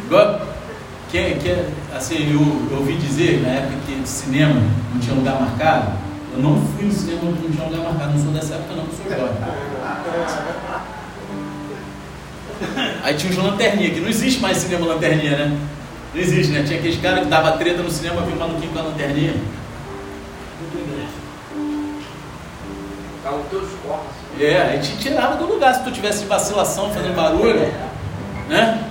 Igual, 0.07 0.47
que, 1.11 1.35
que, 1.35 1.65
assim, 1.95 2.33
eu, 2.33 2.71
eu 2.71 2.79
ouvi 2.79 2.97
dizer, 2.97 3.43
na 3.43 3.49
época 3.49 3.75
que 3.87 4.09
cinema 4.09 4.61
não 4.93 5.01
tinha 5.01 5.15
lugar 5.15 5.41
marcado, 5.41 5.93
eu 6.35 6.43
não 6.43 6.61
fui 6.61 6.87
no 6.87 6.93
cinema 6.93 7.23
não 7.25 7.51
tinha 7.51 7.65
lugar 7.65 7.81
marcado, 7.81 8.13
não 8.13 8.23
sou 8.23 8.33
dessa 8.33 8.55
época 8.55 8.75
não, 8.75 8.87
sou 8.87 9.11
jovem. 9.11 9.37
Aí 13.03 13.15
tinha 13.15 13.31
os 13.31 13.39
lanterninha, 13.39 13.91
que 13.91 14.01
não 14.01 14.09
existe 14.09 14.41
mais 14.41 14.57
cinema 14.59 14.87
lanterninha, 14.87 15.37
né? 15.37 15.59
Não 16.15 16.21
existe, 16.21 16.53
né? 16.53 16.63
Tinha 16.67 16.79
aqueles 16.79 17.01
caras 17.01 17.21
que 17.21 17.27
dava 17.27 17.53
treta 17.53 17.83
no 17.83 17.91
cinema, 17.91 18.23
viu 18.23 18.35
o 18.35 18.39
maluquinho 18.39 18.73
com 18.73 18.79
a 18.79 18.83
lanterninha. 18.83 19.35
Tá 23.27 23.33
os 23.33 23.49
teus 23.49 23.69
corpos. 23.85 24.15
É, 24.39 24.63
aí 24.63 24.79
te 24.79 24.97
tirava 24.99 25.35
do 25.35 25.47
lugar 25.47 25.75
se 25.75 25.83
tu 25.83 25.91
tivesse 25.91 26.27
vacilação, 26.27 26.95
fazendo 26.95 27.17
barulho, 27.17 27.59
né? 28.49 28.89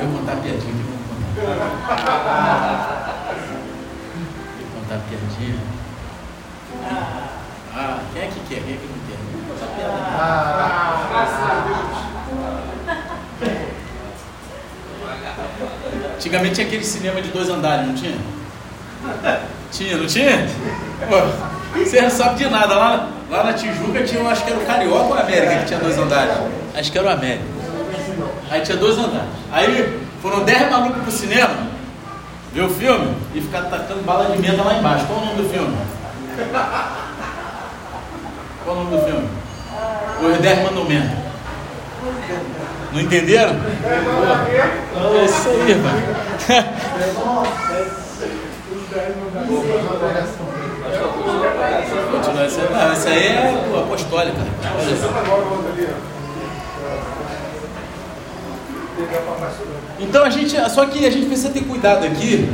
Eu 0.00 0.06
vou 0.08 0.20
contar 0.20 0.36
piadinha 0.36 0.72
aqui, 0.72 0.72
vou 0.72 0.96
contar. 0.96 1.36
Vou 4.58 4.80
contar 4.80 4.98
piadinha. 5.10 5.60
Ah, 7.74 7.98
quem 8.14 8.22
é 8.22 8.26
que 8.28 8.40
quer? 8.48 8.62
Quem 8.62 8.72
é 8.72 8.78
que 8.78 8.86
não 8.86 8.98
quer? 9.06 9.18
Vou 9.34 9.42
contar 9.52 9.66
piada. 9.76 10.06
Antigamente 16.14 16.54
tinha 16.54 16.66
aquele 16.66 16.84
cinema 16.84 17.20
de 17.20 17.28
dois 17.28 17.50
andares, 17.50 17.86
não 17.88 17.94
tinha? 17.94 18.16
Tinha, 19.76 19.98
não 19.98 20.06
tinha? 20.06 20.48
Pô, 21.06 21.78
você 21.78 22.00
não 22.00 22.08
sabe 22.08 22.36
de 22.36 22.48
nada. 22.48 22.74
Lá, 22.74 23.10
lá 23.30 23.44
na 23.44 23.52
Tijuca 23.52 24.02
tinha, 24.04 24.22
eu 24.22 24.28
acho 24.28 24.42
que 24.42 24.50
era 24.50 24.58
o 24.58 24.64
Carioca 24.64 25.04
ou 25.04 25.10
o 25.10 25.18
América 25.18 25.56
que 25.56 25.66
tinha 25.66 25.78
dois 25.78 25.98
andares? 25.98 26.34
Acho 26.74 26.90
que 26.90 26.96
era 26.96 27.06
o 27.06 27.10
América. 27.10 27.44
Aí 28.50 28.62
tinha 28.62 28.78
dois 28.78 28.96
andares. 28.96 29.28
Aí 29.52 30.00
foram 30.22 30.44
dez 30.44 30.70
malucos 30.70 31.02
pro 31.02 31.12
cinema, 31.12 31.54
ver 32.54 32.62
o 32.62 32.70
filme 32.70 33.14
e 33.34 33.40
ficar 33.42 33.64
tacando 33.64 34.00
bala 34.02 34.34
de 34.34 34.40
menta 34.40 34.62
lá 34.62 34.78
embaixo. 34.78 35.04
Qual 35.04 35.18
o 35.18 35.26
nome 35.26 35.42
do 35.42 35.48
filme? 35.50 35.76
Qual 38.64 38.76
o 38.76 38.84
nome 38.84 38.96
do 38.96 39.04
filme? 39.04 39.28
Os 40.22 40.38
Dez 40.38 40.62
Mandamentos. 40.62 41.18
Não 42.94 43.00
entenderam? 43.00 43.56
É 45.20 45.24
isso 45.26 45.48
aí, 45.50 45.74
mano. 45.74 46.02
Continua 52.10 52.42
essa, 52.44 52.62
não, 52.62 52.92
essa 52.92 53.08
aí 53.10 53.26
é 53.26 53.54
apostólica. 53.78 54.38
Então 60.00 60.24
a 60.24 60.30
gente, 60.30 60.56
só 60.70 60.86
que 60.86 61.06
a 61.06 61.10
gente 61.10 61.26
precisa 61.26 61.50
ter 61.50 61.64
cuidado 61.64 62.04
aqui, 62.04 62.48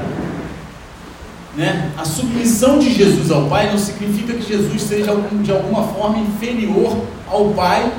né? 1.57 1.91
A 1.97 2.05
submissão 2.05 2.79
de 2.79 2.93
Jesus 2.93 3.31
ao 3.31 3.47
Pai 3.47 3.71
não 3.71 3.79
significa 3.79 4.35
que 4.35 4.43
Jesus 4.43 4.83
seja 4.83 5.15
de 5.43 5.53
alguma 5.53 5.85
forma 5.89 6.19
inferior 6.19 7.05
ao 7.29 7.51
Pai, 7.51 7.91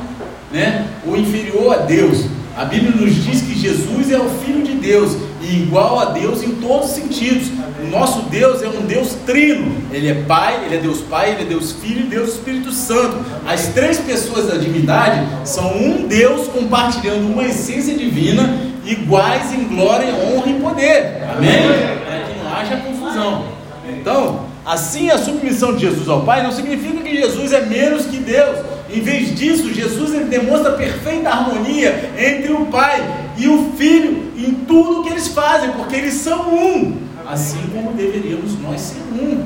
né? 0.52 0.88
Ou 1.08 1.18
inferior 1.18 1.74
a 1.74 1.78
Deus. 1.78 2.26
A 2.56 2.66
Bíblia 2.66 2.92
nos 2.92 3.16
diz 3.16 3.42
que 3.42 3.58
Jesus 3.58 4.12
é 4.12 4.20
o 4.20 4.30
Filho 4.30 4.64
de 4.64 4.74
Deus 4.74 5.18
e 5.42 5.64
igual 5.64 6.00
a 6.00 6.06
Deus 6.06 6.44
em 6.44 6.56
todos 6.56 6.90
os 6.90 6.96
sentidos. 6.96 7.48
Nosso 7.94 8.24
Deus 8.24 8.64
é 8.64 8.68
um 8.68 8.82
Deus 8.88 9.16
trino. 9.24 9.72
Ele 9.92 10.10
é 10.10 10.16
Pai, 10.16 10.66
Ele 10.66 10.78
é 10.78 10.80
Deus 10.80 11.02
Pai, 11.02 11.32
Ele 11.32 11.44
é 11.44 11.46
Deus 11.46 11.74
Filho 11.74 12.02
e 12.02 12.08
Deus 12.08 12.30
Espírito 12.30 12.72
Santo. 12.72 13.24
As 13.48 13.68
três 13.68 14.00
pessoas 14.00 14.48
da 14.48 14.58
divindade 14.58 15.24
são 15.46 15.78
um 15.78 16.08
Deus 16.08 16.48
compartilhando 16.48 17.32
uma 17.32 17.44
essência 17.44 17.96
divina, 17.96 18.58
iguais 18.84 19.54
em 19.54 19.66
glória, 19.66 20.12
honra 20.12 20.50
e 20.50 20.54
poder. 20.56 21.24
Amém? 21.38 21.62
Para 22.04 22.20
que 22.24 22.40
não 22.40 22.52
haja 22.52 22.78
confusão. 22.78 23.46
Então, 23.88 24.46
assim 24.66 25.12
a 25.12 25.18
submissão 25.20 25.76
de 25.76 25.82
Jesus 25.82 26.10
ao 26.10 26.24
Pai 26.24 26.42
não 26.42 26.52
significa 26.52 27.00
que 27.04 27.16
Jesus 27.16 27.54
é 27.54 27.62
menos 27.62 28.08
que 28.08 28.18
Deus. 28.18 28.58
Em 28.92 29.02
vez 29.02 29.36
disso, 29.36 29.72
Jesus 29.72 30.14
ele 30.14 30.26
demonstra 30.26 30.72
perfeita 30.72 31.30
harmonia 31.30 32.12
entre 32.18 32.52
o 32.52 32.66
Pai 32.66 33.02
e 33.38 33.48
o 33.48 33.72
Filho 33.78 34.32
em 34.36 34.54
tudo 34.68 35.04
que 35.04 35.10
eles 35.10 35.28
fazem, 35.28 35.72
porque 35.72 35.96
eles 35.96 36.16
são 36.16 36.54
um, 36.54 36.98
assim 37.34 37.68
como 37.74 37.94
deveríamos 37.94 38.60
nós 38.62 38.80
ser 38.80 39.02
um 39.12 39.46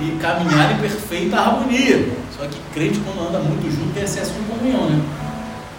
e 0.00 0.18
caminhar 0.20 0.72
em 0.72 0.78
perfeita 0.78 1.36
harmonia. 1.36 2.08
Só 2.36 2.46
que 2.46 2.58
crente 2.72 3.00
quando 3.00 3.28
anda 3.28 3.38
muito 3.38 3.70
junto 3.70 3.92
tem 3.94 4.02
excesso 4.02 4.32
de 4.32 4.40
comunhão, 4.40 4.90
né? 4.90 5.00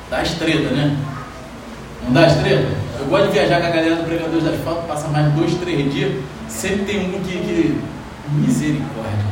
Dá 0.10 0.22
estrela, 0.22 0.70
né? 0.72 0.97
Não 2.03 2.14
dá 2.14 2.28
estrela? 2.28 2.70
Eu 2.99 3.06
gosto 3.08 3.28
de 3.28 3.34
viajar 3.34 3.60
com 3.60 3.68
a 3.68 3.72
galera 3.72 3.95
do 3.95 4.03
Pregadores 4.03 4.43
da 4.43 4.51
Asfalto, 4.51 4.88
passa 4.88 5.08
mais 5.10 5.34
dois, 5.34 5.53
três 5.56 5.93
dias, 5.93 6.24
sempre 6.47 6.86
tem 6.86 7.08
um 7.08 7.20
que, 7.20 7.32
que 7.32 7.82
misericórdia, 8.32 9.26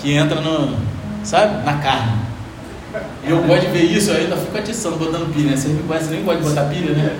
que 0.00 0.12
entra 0.14 0.40
no, 0.40 0.76
sabe, 1.24 1.64
na 1.64 1.78
carne. 1.78 2.22
Eu 3.24 3.42
gosto 3.42 3.66
de 3.66 3.72
ver 3.72 3.84
isso, 3.84 4.10
eu 4.10 4.16
ainda 4.16 4.36
fico 4.36 4.56
atiçando, 4.58 4.96
botando 4.96 5.32
pilha. 5.32 5.50
Né? 5.50 5.56
Vocês 5.56 5.74
me 5.74 5.82
conhecem, 5.82 6.10
nem 6.10 6.24
gosta 6.24 6.42
de 6.42 6.48
botar 6.48 6.64
pilha, 6.66 6.92
né? 6.92 7.16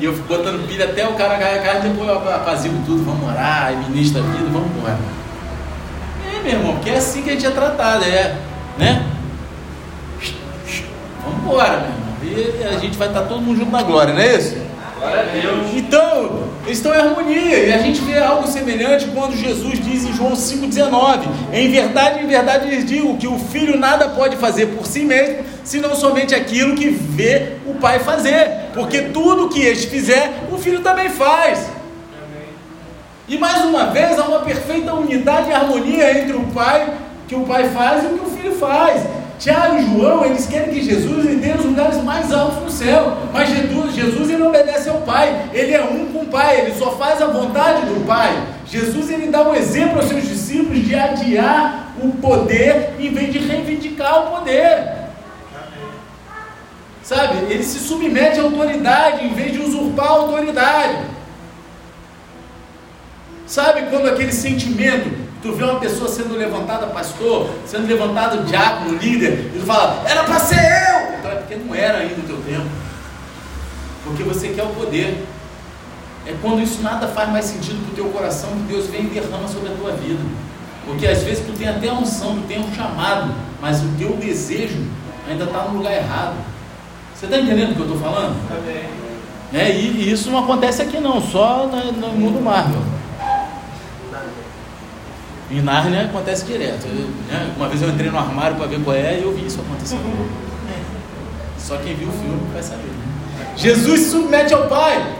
E 0.00 0.04
eu 0.04 0.14
fico 0.14 0.28
botando 0.28 0.66
pilha 0.68 0.84
até 0.84 1.08
o 1.08 1.14
cara 1.14 1.36
ganhar 1.36 1.56
a 1.56 1.62
carne, 1.62 1.88
depois 1.88 2.08
eu 2.08 2.34
apazigo 2.34 2.76
tudo, 2.86 3.04
vamos 3.04 3.28
orar, 3.28 3.72
ministra 3.88 4.20
a 4.22 4.24
vida, 4.24 4.44
vamos 4.52 4.68
embora. 4.76 4.98
É, 6.24 6.42
meu 6.42 6.52
irmão, 6.52 6.74
porque 6.74 6.90
é 6.90 6.96
assim 6.96 7.22
que 7.22 7.30
a 7.30 7.32
gente 7.32 7.46
é 7.46 7.50
tratado, 7.50 8.04
é, 8.04 8.36
né? 8.78 9.04
Vamos 11.24 11.40
embora, 11.40 11.80
meu 11.80 11.88
irmão. 11.88 12.08
E 12.22 12.64
a 12.64 12.78
gente 12.78 12.96
vai 12.96 13.08
estar 13.08 13.22
todo 13.22 13.40
mundo 13.40 13.58
junto 13.58 13.72
na 13.72 13.82
glória, 13.82 14.14
não 14.14 14.20
é 14.20 14.36
isso? 14.36 14.56
Glória 14.98 15.20
a 15.20 15.24
Deus. 15.24 15.74
Então, 15.74 16.48
eles 16.64 16.78
estão 16.78 16.94
em 16.94 16.98
harmonia. 16.98 17.58
E 17.66 17.72
a 17.72 17.78
gente 17.78 18.00
vê 18.02 18.18
algo 18.18 18.46
semelhante 18.46 19.06
quando 19.14 19.36
Jesus 19.36 19.80
diz 19.82 20.04
em 20.04 20.12
João 20.12 20.32
5,19: 20.32 21.26
Em 21.52 21.70
verdade, 21.70 22.20
em 22.20 22.26
verdade 22.26 22.68
lhes 22.68 22.84
digo 22.84 23.16
que 23.16 23.26
o 23.26 23.38
filho 23.38 23.78
nada 23.78 24.08
pode 24.08 24.36
fazer 24.36 24.66
por 24.66 24.86
si 24.86 25.04
mesmo, 25.04 25.44
senão 25.68 25.94
somente 25.94 26.34
aquilo 26.34 26.74
que 26.74 26.88
vê 26.88 27.58
o 27.66 27.74
pai 27.74 27.98
fazer. 27.98 28.70
Porque 28.72 29.02
tudo 29.02 29.50
que 29.50 29.60
este 29.60 29.86
fizer, 29.86 30.44
o 30.50 30.56
filho 30.56 30.80
também 30.80 31.10
faz. 31.10 31.68
E 33.28 33.36
mais 33.36 33.62
uma 33.66 33.88
vez 33.88 34.18
há 34.18 34.22
uma 34.22 34.40
perfeita 34.40 34.94
unidade 34.94 35.50
e 35.50 35.52
harmonia 35.52 36.18
entre 36.18 36.34
o 36.34 36.44
pai, 36.54 36.90
que 37.28 37.34
o 37.34 37.42
pai 37.42 37.68
faz 37.68 38.02
e 38.02 38.06
o 38.06 38.18
que 38.18 38.24
o 38.24 38.30
filho 38.30 38.56
faz. 38.56 39.02
Tiago 39.38 39.76
e 39.76 39.84
João, 39.84 40.24
eles 40.24 40.46
querem 40.46 40.72
que 40.72 40.82
Jesus 40.82 41.26
lhe 41.26 41.36
dê 41.36 41.52
os 41.52 41.64
lugares 41.66 42.02
mais 42.02 42.32
altos 42.32 42.62
no 42.62 42.70
céu. 42.70 43.18
Mas 43.30 43.50
Jesus, 43.50 43.94
Jesus 43.94 44.30
ele 44.30 44.42
obedece 44.42 44.88
ao 44.88 45.02
Pai. 45.02 45.50
Ele 45.52 45.74
é 45.74 45.84
um 45.84 46.06
com 46.06 46.20
o 46.20 46.26
Pai. 46.26 46.62
Ele 46.62 46.74
só 46.76 46.92
faz 46.92 47.20
a 47.20 47.26
vontade 47.26 47.82
do 47.82 48.06
Pai. 48.06 48.32
Jesus 48.66 49.10
ele 49.10 49.28
dá 49.28 49.42
um 49.42 49.54
exemplo 49.54 49.98
aos 49.98 50.08
seus 50.08 50.26
discípulos 50.26 50.84
de 50.84 50.94
adiar 50.94 51.94
o 52.02 52.10
poder 52.12 52.94
em 52.98 53.12
vez 53.12 53.32
de 53.32 53.38
reivindicar 53.38 54.24
o 54.24 54.38
poder. 54.38 55.07
Sabe? 57.08 57.50
Ele 57.50 57.62
se 57.62 57.78
submete 57.78 58.38
à 58.38 58.42
autoridade 58.42 59.24
em 59.24 59.32
vez 59.32 59.52
de 59.52 59.60
usurpar 59.60 60.08
a 60.08 60.10
autoridade. 60.10 60.98
Sabe 63.46 63.86
quando 63.90 64.08
aquele 64.08 64.32
sentimento 64.32 65.28
Tu 65.40 65.52
vê 65.52 65.62
uma 65.62 65.78
pessoa 65.78 66.08
sendo 66.08 66.36
levantada 66.36 66.88
pastor, 66.88 67.48
sendo 67.64 67.86
levantado 67.86 68.44
diácono, 68.44 68.98
líder, 68.98 69.52
e 69.54 69.60
tu 69.60 69.66
fala, 69.66 70.02
era 70.04 70.24
para 70.24 70.40
ser 70.40 70.56
eu! 70.56 71.18
Então 71.18 71.30
é 71.30 71.34
porque 71.36 71.54
não 71.54 71.74
era 71.74 71.98
ainda 71.98 72.20
o 72.20 72.24
teu 72.24 72.36
tempo. 72.38 72.66
Porque 74.02 74.24
você 74.24 74.48
quer 74.48 74.64
o 74.64 74.70
poder. 74.70 75.24
É 76.26 76.34
quando 76.42 76.60
isso 76.60 76.82
nada 76.82 77.06
faz 77.06 77.30
mais 77.30 77.44
sentido 77.44 77.80
para 77.84 77.92
o 77.92 77.94
teu 77.94 78.12
coração 78.12 78.50
que 78.50 78.72
Deus 78.72 78.88
vem 78.88 79.04
e 79.04 79.10
derrama 79.10 79.46
sobre 79.46 79.68
a 79.68 79.76
tua 79.76 79.92
vida. 79.92 80.22
Porque 80.84 81.06
às 81.06 81.22
vezes 81.22 81.46
tu 81.46 81.52
tem 81.52 81.68
até 81.68 81.88
a 81.88 81.94
unção, 81.94 82.34
tu 82.34 82.48
tem 82.48 82.58
um 82.58 82.74
chamado, 82.74 83.32
mas 83.60 83.80
o 83.80 83.88
teu 83.96 84.16
desejo 84.16 84.84
ainda 85.28 85.44
está 85.44 85.62
no 85.64 85.78
lugar 85.78 85.92
errado. 85.92 86.34
Você 87.18 87.26
está 87.26 87.36
entendendo 87.36 87.72
o 87.72 87.74
que 87.74 87.80
eu 87.80 87.86
estou 87.86 88.00
falando? 88.00 88.36
Amém. 88.48 88.84
É, 89.52 89.72
e, 89.72 90.02
e, 90.02 90.12
isso 90.12 90.30
não 90.30 90.38
acontece 90.38 90.82
aqui 90.82 91.00
não, 91.00 91.20
só 91.20 91.66
no, 91.66 91.92
no 91.92 92.08
mundo 92.10 92.40
Marvel. 92.40 92.80
Em 95.50 95.60
Nárnia 95.60 96.02
acontece 96.02 96.44
direto. 96.44 96.86
Eu, 96.86 97.08
né? 97.28 97.52
Uma 97.56 97.68
vez 97.68 97.82
eu 97.82 97.88
entrei 97.88 98.08
no 98.08 98.18
armário 98.18 98.56
para 98.56 98.66
ver 98.66 98.80
qual 98.84 98.94
é 98.94 99.18
e 99.18 99.22
eu 99.24 99.34
vi 99.34 99.46
isso 99.46 99.60
acontecendo. 99.60 100.30
Só 101.58 101.76
quem 101.78 101.96
viu 101.96 102.08
o 102.08 102.12
filme 102.12 102.40
vai 102.52 102.62
saber. 102.62 102.84
Né? 102.84 103.46
Jesus 103.56 104.00
se 104.00 104.10
submete 104.10 104.54
ao 104.54 104.68
Pai. 104.68 105.16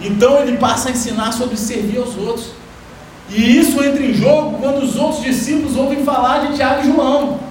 Então 0.00 0.40
ele 0.40 0.56
passa 0.56 0.88
a 0.88 0.92
ensinar 0.92 1.30
sobre 1.30 1.56
servir 1.56 1.98
aos 1.98 2.16
outros. 2.16 2.50
E 3.30 3.58
isso 3.58 3.80
entra 3.84 4.02
em 4.02 4.12
jogo 4.12 4.58
quando 4.58 4.82
os 4.82 4.96
outros 4.96 5.22
discípulos 5.22 5.76
ouvem 5.76 6.02
falar 6.02 6.48
de 6.48 6.56
Tiago 6.56 6.80
e 6.80 6.92
João. 6.92 7.47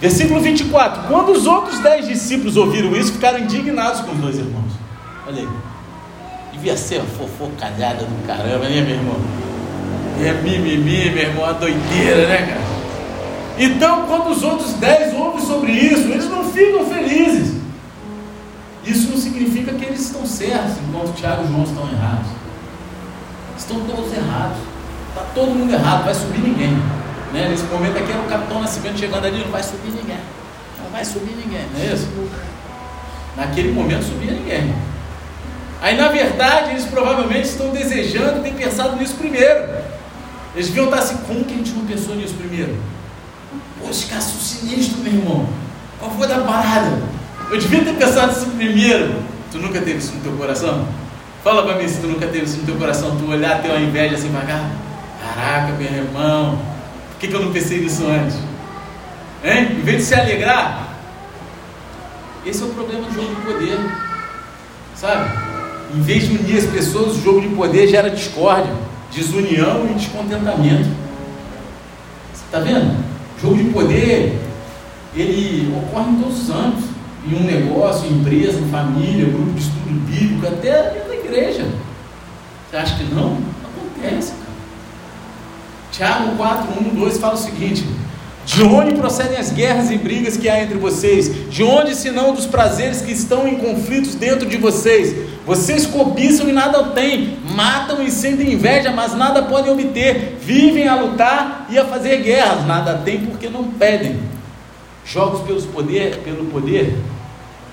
Versículo 0.00 0.40
24: 0.40 1.04
Quando 1.08 1.32
os 1.32 1.46
outros 1.46 1.78
dez 1.80 2.06
discípulos 2.06 2.56
ouviram 2.56 2.94
isso, 2.94 3.12
ficaram 3.12 3.38
indignados 3.38 4.00
com 4.00 4.12
os 4.12 4.18
dois 4.18 4.38
irmãos. 4.38 4.72
Olha 5.26 5.40
aí. 5.40 5.48
Devia 6.52 6.76
ser 6.76 7.00
uma 7.00 7.06
fofocalhada 7.06 8.04
do 8.04 8.26
caramba, 8.26 8.68
né, 8.68 8.80
meu 8.80 8.96
irmão? 8.96 9.16
É 10.24 10.32
mimimi, 10.32 11.10
meu 11.10 11.22
irmão, 11.22 11.44
a 11.44 11.52
doideira, 11.52 12.26
né, 12.26 12.46
cara? 12.46 12.76
Então, 13.58 14.06
quando 14.06 14.30
os 14.30 14.42
outros 14.42 14.72
dez 14.74 15.14
ouvem 15.14 15.44
sobre 15.44 15.72
isso, 15.72 16.08
eles 16.08 16.28
não 16.28 16.44
ficam 16.50 16.86
felizes. 16.86 17.56
Isso 18.84 19.10
não 19.10 19.16
significa 19.16 19.72
que 19.72 19.84
eles 19.84 20.00
estão 20.00 20.24
certos, 20.26 20.76
enquanto 20.86 21.14
Tiago 21.14 21.44
e 21.44 21.48
João 21.48 21.64
estão 21.64 21.88
errados. 21.88 22.28
Estão 23.58 23.80
todos 23.80 24.12
errados. 24.12 24.58
Está 25.08 25.22
todo 25.34 25.50
mundo 25.50 25.72
errado, 25.72 26.04
vai 26.04 26.14
subir 26.14 26.38
ninguém. 26.38 26.76
Né? 27.36 27.48
Nesse 27.50 27.64
momento 27.64 27.98
aqui 27.98 28.10
era 28.10 28.20
o 28.20 28.24
Capitão 28.24 28.62
Nascimento 28.62 28.98
chegando 28.98 29.26
ali, 29.26 29.38
não 29.40 29.50
vai 29.50 29.62
subir 29.62 29.90
ninguém. 29.90 30.18
Não 30.82 30.90
vai 30.90 31.04
subir 31.04 31.36
ninguém, 31.36 31.66
não 31.74 31.80
é 31.82 31.92
isso? 31.92 32.08
Naquele 33.36 33.72
momento 33.72 34.04
subia 34.04 34.32
ninguém. 34.32 34.74
Aí 35.82 35.98
na 35.98 36.08
verdade 36.08 36.70
eles 36.70 36.86
provavelmente 36.86 37.48
estão 37.48 37.68
desejando 37.68 38.42
ter 38.42 38.54
pensado 38.54 38.96
nisso 38.96 39.14
primeiro. 39.16 39.68
Eles 40.54 40.68
deviam 40.68 40.86
estar 40.86 41.00
assim, 41.00 41.18
como 41.28 41.44
que 41.44 41.52
a 41.52 41.56
gente 41.58 41.72
não 41.72 41.84
pensou 41.84 42.16
nisso 42.16 42.32
primeiro? 42.34 42.74
Pô, 43.78 43.90
esse 43.90 44.06
cara 44.06 44.22
sinistro, 44.22 44.98
meu 45.00 45.12
irmão. 45.12 45.46
Qual 45.98 46.10
foi 46.12 46.26
da 46.26 46.38
parada? 46.38 47.02
Eu 47.50 47.58
devia 47.58 47.84
ter 47.84 47.94
pensado 47.96 48.28
nisso 48.28 48.46
primeiro. 48.56 49.22
Tu 49.52 49.58
nunca 49.58 49.78
teve 49.82 49.98
isso 49.98 50.14
no 50.14 50.20
teu 50.22 50.32
coração? 50.32 50.88
Fala 51.44 51.62
pra 51.64 51.76
mim 51.76 51.86
se 51.86 52.00
tu 52.00 52.06
nunca 52.06 52.26
teve 52.26 52.46
isso 52.46 52.56
no 52.56 52.64
teu 52.64 52.76
coração, 52.76 53.14
tu 53.18 53.30
olhar, 53.30 53.60
ter 53.60 53.68
uma 53.68 53.78
inveja 53.78 54.14
assim 54.14 54.30
pra 54.30 54.40
cá. 54.40 54.70
Caraca, 55.22 55.72
meu 55.74 55.92
irmão, 55.92 56.75
por 57.16 57.20
que, 57.20 57.28
que 57.28 57.34
eu 57.34 57.42
não 57.42 57.50
pensei 57.50 57.80
nisso 57.80 58.06
antes? 58.06 58.36
Hein? 59.42 59.78
Em 59.78 59.80
vez 59.80 59.96
de 59.96 60.02
se 60.02 60.14
alegrar, 60.14 60.86
esse 62.44 62.62
é 62.62 62.66
o 62.66 62.68
problema 62.68 63.08
do 63.08 63.14
jogo 63.14 63.34
de 63.34 63.40
poder. 63.40 63.78
Sabe? 64.94 65.30
Em 65.94 66.02
vez 66.02 66.28
de 66.28 66.36
unir 66.36 66.58
as 66.58 66.66
pessoas, 66.66 67.16
o 67.16 67.22
jogo 67.22 67.40
de 67.40 67.48
poder 67.48 67.88
gera 67.88 68.10
discórdia, 68.10 68.70
desunião 69.10 69.88
e 69.90 69.94
descontentamento. 69.94 70.90
Você 72.34 72.44
está 72.44 72.60
vendo? 72.60 73.02
O 73.38 73.40
jogo 73.40 73.56
de 73.56 73.70
poder, 73.70 74.38
ele 75.14 75.74
ocorre 75.74 76.10
em 76.10 76.20
todos 76.20 76.42
os 76.42 76.50
âmbitos. 76.50 76.84
Em 77.26 77.34
um 77.34 77.44
negócio, 77.44 78.06
em 78.10 78.18
empresa, 78.18 78.60
em 78.60 78.68
família, 78.68 79.24
grupo 79.24 79.52
de 79.52 79.60
estudo 79.60 80.06
bíblico, 80.06 80.46
até 80.46 81.02
da 81.08 81.14
igreja. 81.16 81.66
Você 82.70 82.76
acha 82.76 82.94
que 82.98 83.04
não? 83.04 83.38
Acontece, 83.64 84.32
cara. 84.32 84.45
Tiago 85.96 86.36
4, 86.36 86.66
1, 86.92 86.94
2 86.94 87.16
fala 87.16 87.34
o 87.34 87.38
seguinte: 87.38 87.82
De 88.44 88.62
onde 88.62 88.94
procedem 88.96 89.38
as 89.38 89.50
guerras 89.50 89.90
e 89.90 89.96
brigas 89.96 90.36
que 90.36 90.46
há 90.46 90.62
entre 90.62 90.76
vocês? 90.76 91.48
De 91.48 91.62
onde, 91.62 91.94
senão, 91.94 92.34
dos 92.34 92.44
prazeres 92.44 93.00
que 93.00 93.12
estão 93.12 93.48
em 93.48 93.56
conflitos 93.56 94.14
dentro 94.14 94.46
de 94.46 94.58
vocês? 94.58 95.16
Vocês 95.46 95.86
cobiçam 95.86 96.50
e 96.50 96.52
nada 96.52 96.82
têm, 96.90 97.38
matam 97.50 98.02
e 98.02 98.10
sentem 98.10 98.52
inveja, 98.52 98.90
mas 98.90 99.14
nada 99.14 99.44
podem 99.44 99.72
obter, 99.72 100.36
vivem 100.38 100.86
a 100.86 101.00
lutar 101.00 101.66
e 101.70 101.78
a 101.78 101.84
fazer 101.86 102.18
guerras, 102.18 102.66
nada 102.66 103.00
têm 103.02 103.24
porque 103.24 103.48
não 103.48 103.64
pedem. 103.64 104.20
Jogos 105.02 105.46
pelos 105.46 105.64
poder, 105.64 106.16
pelo 106.18 106.44
poder 106.46 106.94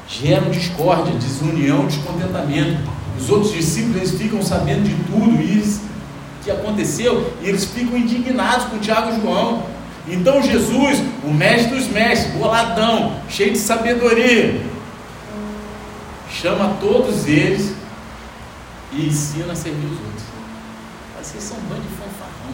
geram 0.08 0.50
discórdia, 0.50 1.14
desunião, 1.16 1.88
descontentamento. 1.88 2.78
Os 3.20 3.30
outros 3.30 3.52
discípulos 3.52 4.12
ficam 4.12 4.42
sabendo 4.42 4.84
de 4.84 4.96
tudo 5.12 5.42
isso 5.42 5.93
que 6.44 6.52
aconteceu 6.52 7.34
e 7.42 7.50
eles 7.50 7.66
ficam 7.66 7.98
indignados 7.98 8.66
com 8.66 8.78
Tiago 8.80 9.12
e 9.12 9.22
João. 9.22 9.64
Então 10.08 10.42
Jesus, 10.42 11.00
o 11.24 11.34
mestre 11.34 11.76
dos 11.76 11.88
mestres, 11.88 12.34
boladão, 12.34 13.22
cheio 13.30 13.54
de 13.54 13.58
sabedoria, 13.58 14.62
chama 16.30 16.76
todos 16.82 17.26
eles 17.26 17.74
e 18.92 19.08
ensina 19.08 19.54
a 19.54 19.56
servir 19.56 19.86
os 19.86 19.92
outros. 19.92 20.24
Vocês 21.22 21.44
são 21.44 21.58
um 21.58 21.62
bando 21.62 21.82
de 21.82 21.88
fanfarrão. 21.88 22.54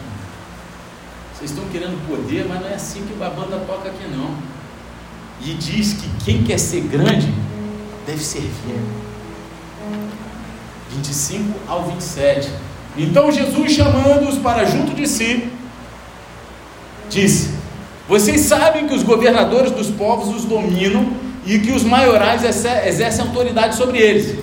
Vocês 1.34 1.50
estão 1.50 1.64
querendo 1.70 2.06
poder, 2.06 2.46
mas 2.48 2.60
não 2.60 2.68
é 2.68 2.74
assim 2.74 3.04
que 3.04 3.22
a 3.22 3.30
banda 3.30 3.58
toca 3.66 3.88
aqui 3.88 4.06
não. 4.08 4.36
E 5.40 5.54
diz 5.54 5.94
que 5.94 6.08
quem 6.24 6.44
quer 6.44 6.58
ser 6.58 6.82
grande 6.82 7.34
deve 8.06 8.22
servir. 8.22 8.80
25 10.90 11.58
ao 11.66 11.84
27. 11.84 12.50
Então 13.02 13.32
Jesus, 13.32 13.72
chamando-os 13.72 14.36
para 14.36 14.66
junto 14.66 14.94
de 14.94 15.08
si, 15.08 15.48
disse: 17.08 17.48
Vocês 18.06 18.42
sabem 18.42 18.86
que 18.86 18.94
os 18.94 19.02
governadores 19.02 19.72
dos 19.72 19.88
povos 19.88 20.36
os 20.36 20.44
dominam 20.44 21.06
e 21.46 21.58
que 21.58 21.72
os 21.72 21.82
maiorais 21.82 22.44
exercem 22.44 23.24
autoridade 23.24 23.74
sobre 23.74 23.98
eles. 23.98 24.38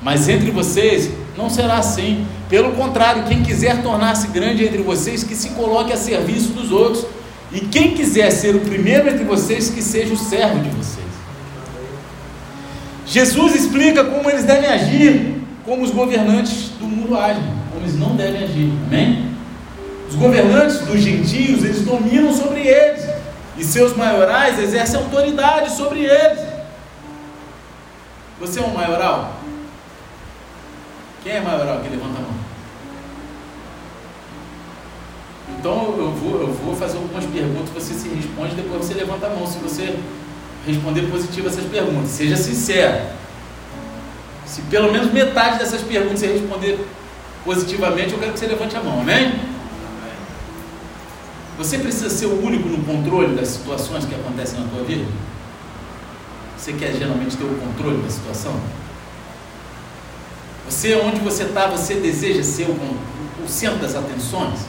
Mas 0.00 0.30
entre 0.30 0.50
vocês 0.50 1.10
não 1.36 1.50
será 1.50 1.76
assim. 1.76 2.26
Pelo 2.48 2.72
contrário, 2.72 3.24
quem 3.24 3.42
quiser 3.42 3.82
tornar-se 3.82 4.28
grande 4.28 4.64
entre 4.64 4.82
vocês, 4.82 5.22
que 5.22 5.36
se 5.36 5.50
coloque 5.50 5.92
a 5.92 5.96
serviço 5.96 6.52
dos 6.54 6.72
outros. 6.72 7.04
E 7.52 7.60
quem 7.60 7.92
quiser 7.94 8.30
ser 8.30 8.56
o 8.56 8.60
primeiro 8.60 9.10
entre 9.10 9.24
vocês, 9.24 9.68
que 9.68 9.82
seja 9.82 10.14
o 10.14 10.16
servo 10.16 10.60
de 10.60 10.70
vocês. 10.70 11.06
Jesus 13.04 13.54
explica 13.54 14.04
como 14.04 14.30
eles 14.30 14.44
devem 14.44 14.70
agir, 14.70 15.42
como 15.66 15.82
os 15.82 15.90
governantes 15.90 16.70
do 16.78 16.86
mundo 16.86 17.18
agem, 17.18 17.59
como 17.70 17.84
eles 17.84 17.98
não 17.98 18.16
devem 18.16 18.44
agir. 18.44 18.72
Amém? 18.86 19.30
Os 20.08 20.16
governantes 20.16 20.80
dos 20.80 21.00
gentios, 21.00 21.64
eles 21.64 21.82
dominam 21.82 22.34
sobre 22.34 22.66
eles, 22.66 23.04
e 23.56 23.64
seus 23.64 23.96
maiorais 23.96 24.58
exercem 24.58 24.98
autoridade 24.98 25.70
sobre 25.76 26.00
eles. 26.00 26.40
Você 28.40 28.58
é 28.58 28.62
um 28.62 28.74
maioral? 28.74 29.36
Quem 31.22 31.32
é 31.34 31.40
maioral? 31.40 31.80
Que 31.80 31.88
levanta 31.90 32.18
a 32.18 32.22
mão. 32.22 32.40
Então 35.58 35.94
eu 35.98 36.10
vou, 36.10 36.40
eu 36.40 36.52
vou 36.54 36.74
fazer 36.74 36.96
algumas 36.96 37.24
perguntas, 37.26 37.68
você 37.68 37.92
se 37.92 38.08
responde, 38.08 38.54
depois 38.54 38.84
você 38.84 38.94
levanta 38.94 39.26
a 39.26 39.30
mão. 39.30 39.46
Se 39.46 39.58
você 39.58 39.94
responder 40.66 41.02
positivo 41.02 41.48
essas 41.48 41.64
perguntas, 41.66 42.10
seja 42.10 42.36
sincero. 42.36 42.98
Se 44.46 44.62
pelo 44.62 44.90
menos 44.90 45.12
metade 45.12 45.58
dessas 45.58 45.82
perguntas 45.82 46.20
você 46.20 46.32
responder 46.32 46.84
positivamente, 47.44 48.12
eu 48.12 48.18
quero 48.18 48.32
que 48.32 48.38
você 48.38 48.46
levante 48.46 48.76
a 48.76 48.82
mão, 48.82 49.00
amém? 49.00 49.40
Você 51.58 51.78
precisa 51.78 52.08
ser 52.08 52.26
o 52.26 52.42
único 52.44 52.68
no 52.68 52.82
controle 52.84 53.36
das 53.36 53.48
situações 53.48 54.04
que 54.04 54.14
acontecem 54.14 54.60
na 54.60 54.66
tua 54.68 54.82
vida? 54.82 55.04
Você 56.56 56.72
quer 56.72 56.94
geralmente 56.94 57.36
ter 57.36 57.44
o 57.44 57.54
controle 57.54 58.02
da 58.02 58.10
situação? 58.10 58.58
Você, 60.66 60.94
onde 60.94 61.20
você 61.20 61.42
está, 61.44 61.66
você 61.66 61.94
deseja 61.94 62.42
ser 62.42 62.64
o, 62.64 63.44
o 63.44 63.48
centro 63.48 63.78
das 63.78 63.94
atenções? 63.94 64.60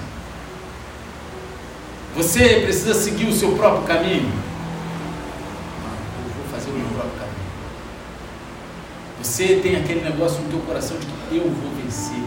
Você 2.16 2.62
precisa 2.62 2.94
seguir 2.94 3.28
o 3.28 3.34
seu 3.34 3.54
próprio 3.54 3.84
caminho? 3.84 4.30
Eu 6.26 6.34
vou 6.36 6.46
fazer 6.52 6.72
o 6.72 6.74
meu 6.74 6.88
próprio 6.88 7.14
caminho. 7.20 7.36
Você 9.24 9.62
tem 9.64 9.76
aquele 9.78 10.02
negócio 10.02 10.42
no 10.42 10.50
teu 10.50 10.60
coração 10.60 10.98
de 10.98 11.06
que 11.06 11.38
eu 11.38 11.44
vou 11.44 11.72
vencer, 11.82 12.24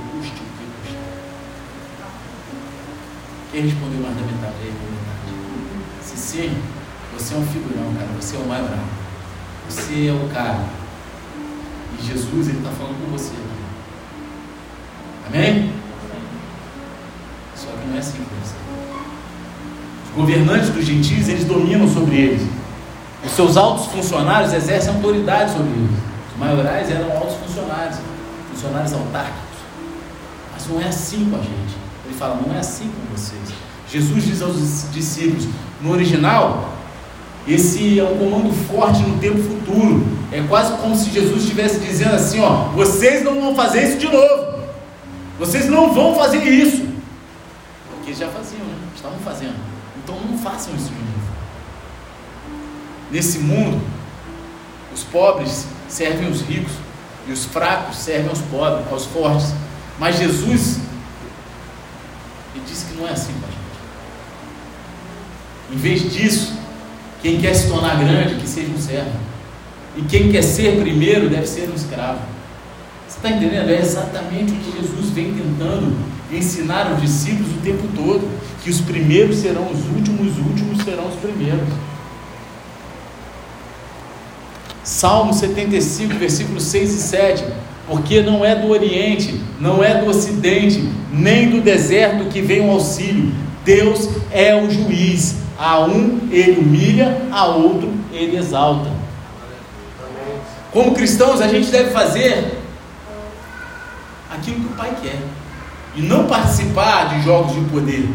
Quem 3.55 3.63
respondeu 3.63 4.01
mais 4.01 4.17
da 4.17 4.23
metade 4.23 4.55
aí? 4.63 4.67
Metade. 4.67 6.03
Se 6.03 6.17
sim, 6.17 6.59
você 7.17 7.35
é 7.35 7.39
um 7.39 7.47
figurão, 7.47 7.95
cara. 7.95 8.09
Você 8.21 8.35
é 8.35 8.39
o 8.41 8.49
maior. 8.49 8.79
Você 9.71 10.09
é 10.09 10.13
o 10.13 10.29
cara. 10.35 10.65
E 11.97 12.05
Jesus, 12.05 12.49
ele 12.49 12.59
está 12.59 12.71
falando 12.71 13.01
com 13.05 13.13
você. 13.17 13.33
Amém? 15.29 15.73
Só 17.55 17.69
que 17.69 17.87
não 17.87 17.95
é 17.95 18.01
assim 18.01 18.19
que 18.19 18.35
deve 18.35 18.45
ser 18.45 18.65
governantes 20.17 20.71
dos 20.71 20.85
gentios, 20.85 21.29
eles 21.29 21.45
dominam 21.45 21.89
sobre 21.89 22.17
eles. 22.17 22.49
Os 23.25 23.31
seus 23.31 23.57
altos 23.57 23.87
funcionários 23.87 24.53
exercem 24.53 24.93
autoridade 24.95 25.53
sobre 25.53 25.71
eles. 25.71 25.99
Os 26.33 26.41
maiorais 26.41 26.91
eram 26.91 27.17
altos 27.17 27.37
funcionários, 27.37 27.99
funcionários 28.51 28.93
autárquicos. 28.93 29.59
Mas 30.53 30.69
não 30.69 30.81
é 30.81 30.89
assim 30.89 31.31
com 31.31 31.37
a 31.37 31.41
gente. 31.41 31.85
Ele 32.05 32.15
fala, 32.15 32.39
não 32.47 32.55
é 32.55 32.59
assim 32.59 32.91
com 32.91 33.17
vocês. 33.17 33.44
Jesus 33.95 34.25
diz 34.25 34.43
aos 34.43 34.91
discípulos, 34.91 35.47
no 35.81 35.93
original, 35.93 36.75
esse 37.47 38.01
é 38.01 38.03
um 38.03 38.19
comando 38.19 38.53
forte 38.67 39.01
no 39.03 39.21
tempo 39.21 39.41
futuro. 39.41 40.05
É 40.33 40.43
quase 40.49 40.77
como 40.79 40.97
se 40.97 41.11
Jesus 41.11 41.45
estivesse 41.45 41.79
dizendo 41.79 42.17
assim: 42.17 42.41
ó, 42.41 42.71
vocês 42.71 43.23
não 43.23 43.41
vão 43.41 43.55
fazer 43.55 43.85
isso 43.85 43.99
de 43.99 44.09
novo. 44.09 44.65
Vocês 45.39 45.69
não 45.69 45.95
vão 45.95 46.17
fazer 46.17 46.43
isso. 46.43 46.85
Porque 47.89 48.13
já 48.13 48.27
faziam, 48.31 48.65
né? 48.65 48.75
Estavam 48.97 49.19
fazendo. 49.19 49.55
Então 50.03 50.17
não 50.29 50.39
façam 50.39 50.75
isso 50.75 50.87
de 50.87 50.95
novo. 50.95 51.05
Nesse 53.13 53.39
mundo, 53.39 53.81
os 54.93 55.05
pobres 55.05 55.69
servem 55.89 56.29
os 56.29 56.41
ricos 56.41 56.73
e 57.29 57.33
os 57.33 57.45
fracos 57.45 57.99
servem 57.99 58.29
aos 58.29 58.41
pobres, 58.41 58.91
aos 58.91 59.07
fortes. 59.07 59.55
Mas 60.01 60.19
Jesus 60.19 60.79
ele 62.57 62.65
disse 62.67 62.87
que 62.87 62.95
não 62.95 63.07
é 63.07 63.13
assim 63.13 63.33
gente. 63.33 63.54
Em 65.73 65.77
vez 65.77 66.13
disso, 66.13 66.53
quem 67.23 67.41
quer 67.41 67.55
se 67.55 67.69
tornar 67.69 67.99
grande, 67.99 68.35
que 68.37 68.49
seja 68.49 68.69
um 68.69 68.79
servo. 68.79 69.13
E 69.97 70.03
quem 70.03 70.31
quer 70.31 70.43
ser 70.43 70.81
primeiro 70.81 71.29
deve 71.29 71.47
ser 71.47 71.71
um 71.71 71.75
escravo. 71.75 72.21
Você 73.09 73.17
está 73.17 73.31
entendendo? 73.31 73.71
É 73.71 73.81
exatamente 73.81 74.53
o 74.53 74.57
que 74.57 74.81
Jesus 74.81 75.11
vem 75.11 75.33
tentando 75.33 75.97
ensinar 76.33 76.91
aos 76.91 77.01
discípulos 77.01 77.53
o 77.53 77.61
tempo 77.61 77.87
todo 77.95 78.29
que 78.63 78.71
os 78.71 78.81
primeiros 78.81 79.37
serão 79.37 79.71
os 79.71 79.85
últimos, 79.95 80.33
os 80.33 80.39
últimos 80.39 80.83
serão 80.83 81.07
os 81.07 81.15
primeiros. 81.17 81.69
Salmo 84.83 85.33
75, 85.33 86.15
versículos 86.15 86.63
6 86.65 86.95
e 86.95 86.99
7. 86.99 87.45
Porque 87.87 88.23
não 88.23 88.43
é 88.43 88.55
do 88.55 88.69
Oriente, 88.69 89.39
não 89.61 89.85
é 89.85 90.01
do 90.01 90.09
Ocidente, 90.09 90.89
nem 91.13 91.51
do 91.51 91.61
deserto 91.61 92.31
que 92.31 92.41
vem 92.41 92.67
o 92.67 92.71
auxílio. 92.71 93.33
Deus 93.65 94.09
é 94.33 94.55
o 94.55 94.71
juiz. 94.71 95.37
A 95.59 95.81
um 95.81 96.29
ele 96.31 96.61
humilha, 96.61 97.23
a 97.31 97.47
outro 97.47 97.93
ele 98.13 98.37
exalta. 98.37 98.91
Como 100.73 100.95
cristãos, 100.95 101.41
a 101.41 101.47
gente 101.47 101.71
deve 101.71 101.91
fazer 101.91 102.61
aquilo 104.31 104.61
que 104.61 104.73
o 104.73 104.77
Pai 104.77 104.97
quer 105.01 105.19
e 105.95 106.03
não 106.03 106.27
participar 106.27 107.11
de 107.11 107.23
jogos 107.23 107.55
de 107.55 107.61
poder, 107.71 108.09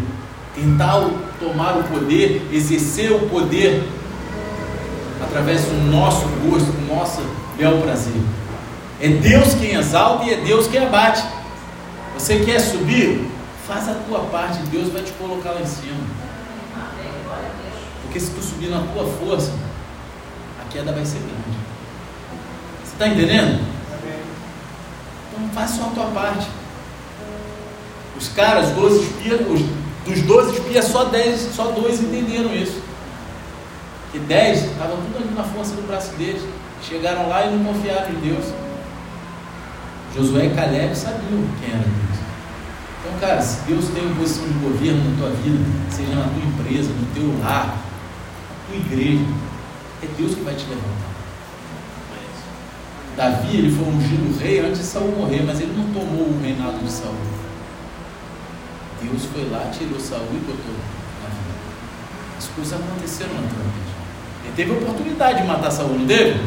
tentar 0.54 1.10
tomar 1.40 1.78
o 1.78 1.84
poder, 1.84 2.46
exercer 2.52 3.12
o 3.14 3.30
poder 3.30 3.84
através 5.24 5.64
do 5.64 5.90
nosso 5.90 6.26
gosto, 6.44 6.72
do 6.72 6.94
nosso 6.94 7.22
bel 7.58 7.78
prazer. 7.82 8.22
É 9.02 9.08
Deus 9.08 9.54
quem 9.54 9.76
exalta 9.76 10.26
e 10.26 10.34
é 10.34 10.38
Deus 10.42 10.68
quem 10.68 10.84
abate. 10.84 11.24
Você 12.16 12.40
quer 12.40 12.60
subir? 12.60 13.30
Faz 13.66 13.88
a 13.88 13.94
tua 13.94 14.20
parte, 14.22 14.60
Deus 14.72 14.92
vai 14.92 15.02
te 15.02 15.12
colocar 15.14 15.52
lá 15.52 15.62
em 15.62 15.66
cima. 15.66 15.96
Porque 18.10 18.22
se 18.22 18.32
tu 18.32 18.42
subir 18.42 18.70
na 18.70 18.82
tua 18.92 19.06
força, 19.06 19.52
a 20.60 20.68
queda 20.68 20.92
vai 20.92 21.06
ser 21.06 21.20
grande. 21.20 21.60
Você 22.84 22.94
está 22.94 23.08
entendendo? 23.08 23.64
Então 25.32 25.48
faz 25.54 25.70
só 25.70 25.84
a 25.84 25.90
tua 25.90 26.06
parte. 26.06 26.48
Os 28.18 28.30
caras, 28.30 28.72
12 28.72 29.04
espias, 29.04 29.42
os, 29.42 29.62
dos 30.08 30.22
12 30.24 30.58
espias, 30.58 30.86
só 30.86 31.06
10, 31.06 31.40
só 31.54 31.66
dois 31.66 32.02
entenderam 32.02 32.52
isso. 32.56 32.82
Que 34.12 34.18
10 34.18 34.72
estavam 34.72 34.98
tudo 34.98 35.18
ali 35.18 35.36
na 35.36 35.44
força 35.44 35.76
do 35.76 35.86
braço 35.86 36.12
deles. 36.16 36.42
Chegaram 36.82 37.30
lá 37.30 37.46
e 37.46 37.56
não 37.56 37.64
confiaram 37.64 38.10
em 38.10 38.20
Deus. 38.22 38.46
Josué 40.16 40.48
e 40.48 40.56
Caleb 40.56 40.96
sabiam 40.96 41.46
quem 41.60 41.70
era 41.70 41.84
Deus. 41.84 42.20
Então, 43.02 43.20
cara, 43.20 43.40
se 43.40 43.62
Deus 43.68 43.88
tem 43.90 44.04
uma 44.04 44.16
posição 44.16 44.48
de 44.48 44.58
governo 44.58 45.12
na 45.12 45.18
tua 45.18 45.30
vida, 45.30 45.64
seja 45.92 46.16
na 46.16 46.24
tua 46.24 46.44
empresa, 46.44 46.90
no 46.90 47.06
teu 47.14 47.40
lar, 47.44 47.89
tua 48.70 48.78
igreja, 48.78 49.26
é 50.04 50.08
Deus 50.18 50.36
que 50.36 50.42
vai 50.42 50.54
te 50.54 50.66
levantar. 50.68 51.10
Davi, 53.18 53.58
ele 53.58 53.76
foi 53.76 53.86
ungido 53.86 54.40
rei 54.40 54.60
antes 54.60 54.80
de 54.80 54.86
Saul 54.86 55.12
morrer, 55.12 55.44
mas 55.46 55.60
ele 55.60 55.74
não 55.76 55.92
tomou 55.92 56.28
o 56.28 56.40
reinado 56.42 56.78
de 56.80 56.90
Saul. 56.90 57.16
Deus 59.02 59.26
foi 59.26 59.50
lá, 59.50 59.70
tirou 59.78 60.00
Saul 60.00 60.28
e 60.32 60.38
botou 60.38 60.74
na 61.22 61.30
vida. 61.30 62.38
As 62.38 62.48
coisas 62.48 62.74
aconteceram 62.74 63.34
naturalmente. 63.34 63.90
Ele 64.46 64.54
teve 64.56 64.72
a 64.72 64.76
oportunidade 64.76 65.42
de 65.42 65.48
matar 65.48 65.72
Saul, 65.72 66.00
não 66.00 66.08
teve? 66.08 66.40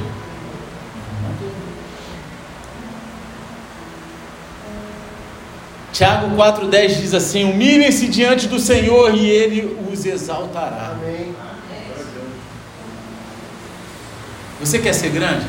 Tiago 5.92 6.34
4,10 6.36 7.00
diz 7.00 7.12
assim: 7.12 7.44
Humilhem-se 7.44 8.08
diante 8.08 8.48
do 8.48 8.58
Senhor 8.58 9.14
e 9.14 9.28
Ele 9.28 9.76
os 9.92 10.06
exaltará. 10.06 10.96
Amém. 10.96 11.34
Você 14.62 14.78
quer 14.78 14.92
ser 14.92 15.10
grande? 15.10 15.44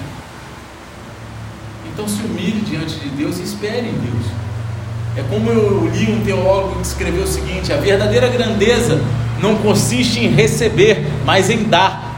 Então 1.94 2.08
se 2.08 2.22
humilhe 2.24 2.62
diante 2.62 2.96
de 2.96 3.10
Deus 3.10 3.38
e 3.38 3.44
espere 3.44 3.88
em 3.88 3.94
Deus. 3.94 4.26
É 5.16 5.22
como 5.30 5.52
eu 5.52 5.88
li 5.94 6.12
um 6.12 6.26
teólogo 6.26 6.78
que 6.78 6.88
escreveu 6.88 7.24
o 7.24 7.28
seguinte: 7.28 7.72
a 7.72 7.78
verdadeira 7.78 8.28
grandeza 8.28 9.00
não 9.40 9.58
consiste 9.58 10.20
em 10.20 10.30
receber, 10.30 11.06
mas 11.24 11.52
em 11.52 11.64
dar. 11.66 12.12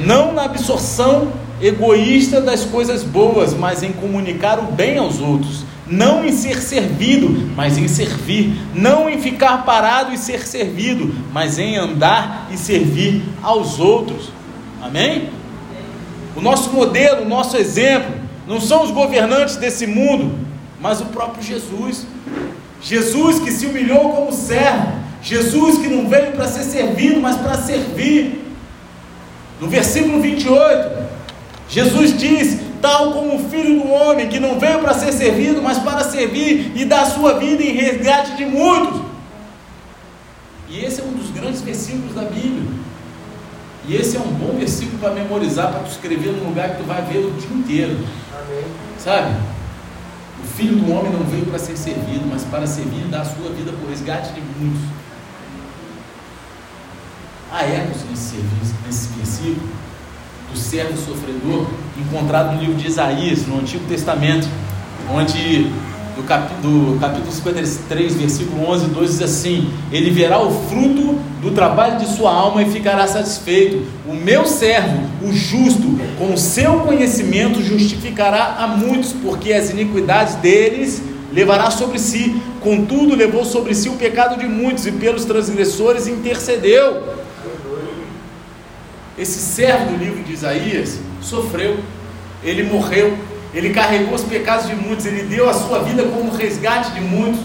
Não 0.00 0.32
na 0.32 0.44
absorção 0.44 1.32
egoísta 1.60 2.40
das 2.40 2.64
coisas 2.64 3.04
boas, 3.04 3.54
mas 3.54 3.84
em 3.84 3.92
comunicar 3.92 4.58
o 4.58 4.72
bem 4.72 4.98
aos 4.98 5.20
outros 5.20 5.64
não 5.90 6.24
em 6.24 6.32
ser 6.32 6.60
servido, 6.60 7.50
mas 7.56 7.78
em 7.78 7.88
servir, 7.88 8.54
não 8.74 9.08
em 9.08 9.18
ficar 9.18 9.64
parado 9.64 10.12
e 10.12 10.18
ser 10.18 10.46
servido, 10.46 11.14
mas 11.32 11.58
em 11.58 11.76
andar 11.76 12.48
e 12.52 12.58
servir 12.58 13.22
aos 13.42 13.80
outros. 13.80 14.30
Amém? 14.82 15.30
O 16.38 16.40
nosso 16.40 16.70
modelo, 16.70 17.22
o 17.22 17.28
nosso 17.28 17.56
exemplo, 17.56 18.14
não 18.46 18.60
são 18.60 18.84
os 18.84 18.92
governantes 18.92 19.56
desse 19.56 19.88
mundo, 19.88 20.38
mas 20.80 21.00
o 21.00 21.06
próprio 21.06 21.42
Jesus. 21.42 22.06
Jesus 22.80 23.40
que 23.40 23.50
se 23.50 23.66
humilhou 23.66 24.12
como 24.12 24.32
servo, 24.32 24.86
Jesus 25.20 25.78
que 25.78 25.88
não 25.88 26.08
veio 26.08 26.30
para 26.30 26.46
ser 26.46 26.62
servido, 26.62 27.20
mas 27.20 27.34
para 27.36 27.54
servir. 27.54 28.44
No 29.60 29.66
versículo 29.66 30.20
28, 30.20 31.08
Jesus 31.68 32.16
diz: 32.16 32.60
tal 32.80 33.14
como 33.14 33.34
o 33.34 33.50
filho 33.50 33.80
do 33.80 33.90
homem, 33.90 34.28
que 34.28 34.38
não 34.38 34.60
veio 34.60 34.78
para 34.78 34.94
ser 34.94 35.12
servido, 35.12 35.60
mas 35.60 35.80
para 35.80 36.04
servir 36.04 36.70
e 36.76 36.84
dar 36.84 37.04
sua 37.06 37.36
vida 37.40 37.64
em 37.64 37.72
resgate 37.72 38.36
de 38.36 38.46
muitos. 38.46 39.00
E 40.68 40.84
esse 40.84 41.00
é 41.00 41.04
um 41.04 41.14
dos 41.14 41.32
grandes 41.32 41.62
versículos 41.62 42.14
da 42.14 42.22
Bíblia. 42.22 42.78
E 43.88 43.96
esse 43.96 44.18
é 44.18 44.20
um 44.20 44.30
bom 44.34 44.58
versículo 44.58 44.98
para 44.98 45.14
memorizar, 45.14 45.72
para 45.72 45.80
tu 45.80 45.90
escrever 45.90 46.32
num 46.32 46.50
lugar 46.50 46.72
que 46.72 46.82
tu 46.82 46.84
vai 46.84 47.00
ver 47.02 47.24
o 47.24 47.30
dia 47.30 47.56
inteiro. 47.56 47.98
Amém. 48.38 48.64
Sabe? 48.98 49.34
O 50.44 50.46
filho 50.46 50.76
do 50.76 50.92
homem 50.92 51.10
não 51.10 51.24
veio 51.24 51.46
para 51.46 51.58
ser 51.58 51.74
servido, 51.74 52.26
mas 52.30 52.44
para 52.44 52.66
servir 52.66 53.06
e 53.06 53.08
dar 53.08 53.22
a 53.22 53.24
sua 53.24 53.48
vida 53.50 53.72
por 53.72 53.88
resgate 53.88 54.34
de 54.34 54.42
muitos. 54.42 54.82
Há 57.50 57.64
ecos 57.64 58.02
nesse, 58.10 58.36
nesse 58.86 59.08
versículo 59.16 59.68
do 60.52 60.58
servo 60.58 60.96
sofredor, 60.98 61.66
encontrado 61.96 62.54
no 62.54 62.60
livro 62.60 62.74
de 62.74 62.88
Isaías, 62.88 63.46
no 63.46 63.58
Antigo 63.58 63.86
Testamento, 63.86 64.46
onde 65.10 65.72
do, 66.18 66.24
cap, 66.24 66.52
do 66.60 66.98
capítulo 66.98 67.30
53, 67.30 68.14
versículo 68.14 68.68
11 68.68 68.84
e 68.86 68.88
12 68.88 69.12
diz 69.12 69.22
assim: 69.22 69.70
Ele 69.92 70.10
verá 70.10 70.40
o 70.40 70.50
fruto 70.68 71.14
do 71.40 71.52
trabalho 71.52 71.98
de 71.98 72.06
sua 72.06 72.32
alma 72.32 72.62
e 72.62 72.70
ficará 72.70 73.06
satisfeito. 73.06 73.86
O 74.06 74.14
meu 74.14 74.44
servo, 74.44 74.98
o 75.22 75.32
justo, 75.32 75.98
com 76.18 76.34
o 76.34 76.38
seu 76.38 76.80
conhecimento 76.80 77.62
justificará 77.62 78.56
a 78.58 78.66
muitos, 78.66 79.12
porque 79.12 79.52
as 79.52 79.70
iniquidades 79.70 80.34
deles 80.36 81.00
levará 81.32 81.70
sobre 81.70 81.98
si. 82.00 82.42
Contudo, 82.60 83.14
levou 83.14 83.44
sobre 83.44 83.72
si 83.74 83.88
o 83.88 83.94
pecado 83.94 84.38
de 84.38 84.46
muitos 84.46 84.86
e 84.86 84.92
pelos 84.92 85.24
transgressores 85.24 86.08
intercedeu. 86.08 87.16
Esse 89.16 89.38
servo 89.38 89.92
do 89.92 89.96
livro 89.96 90.22
de 90.24 90.32
Isaías 90.32 90.98
sofreu, 91.20 91.76
ele 92.42 92.64
morreu, 92.64 93.16
ele 93.58 93.70
carregou 93.70 94.14
os 94.14 94.22
pecados 94.22 94.68
de 94.68 94.76
muitos, 94.76 95.04
ele 95.04 95.24
deu 95.24 95.50
a 95.50 95.52
sua 95.52 95.80
vida 95.80 96.04
como 96.04 96.30
resgate 96.30 96.92
de 96.92 97.00
muitos. 97.00 97.40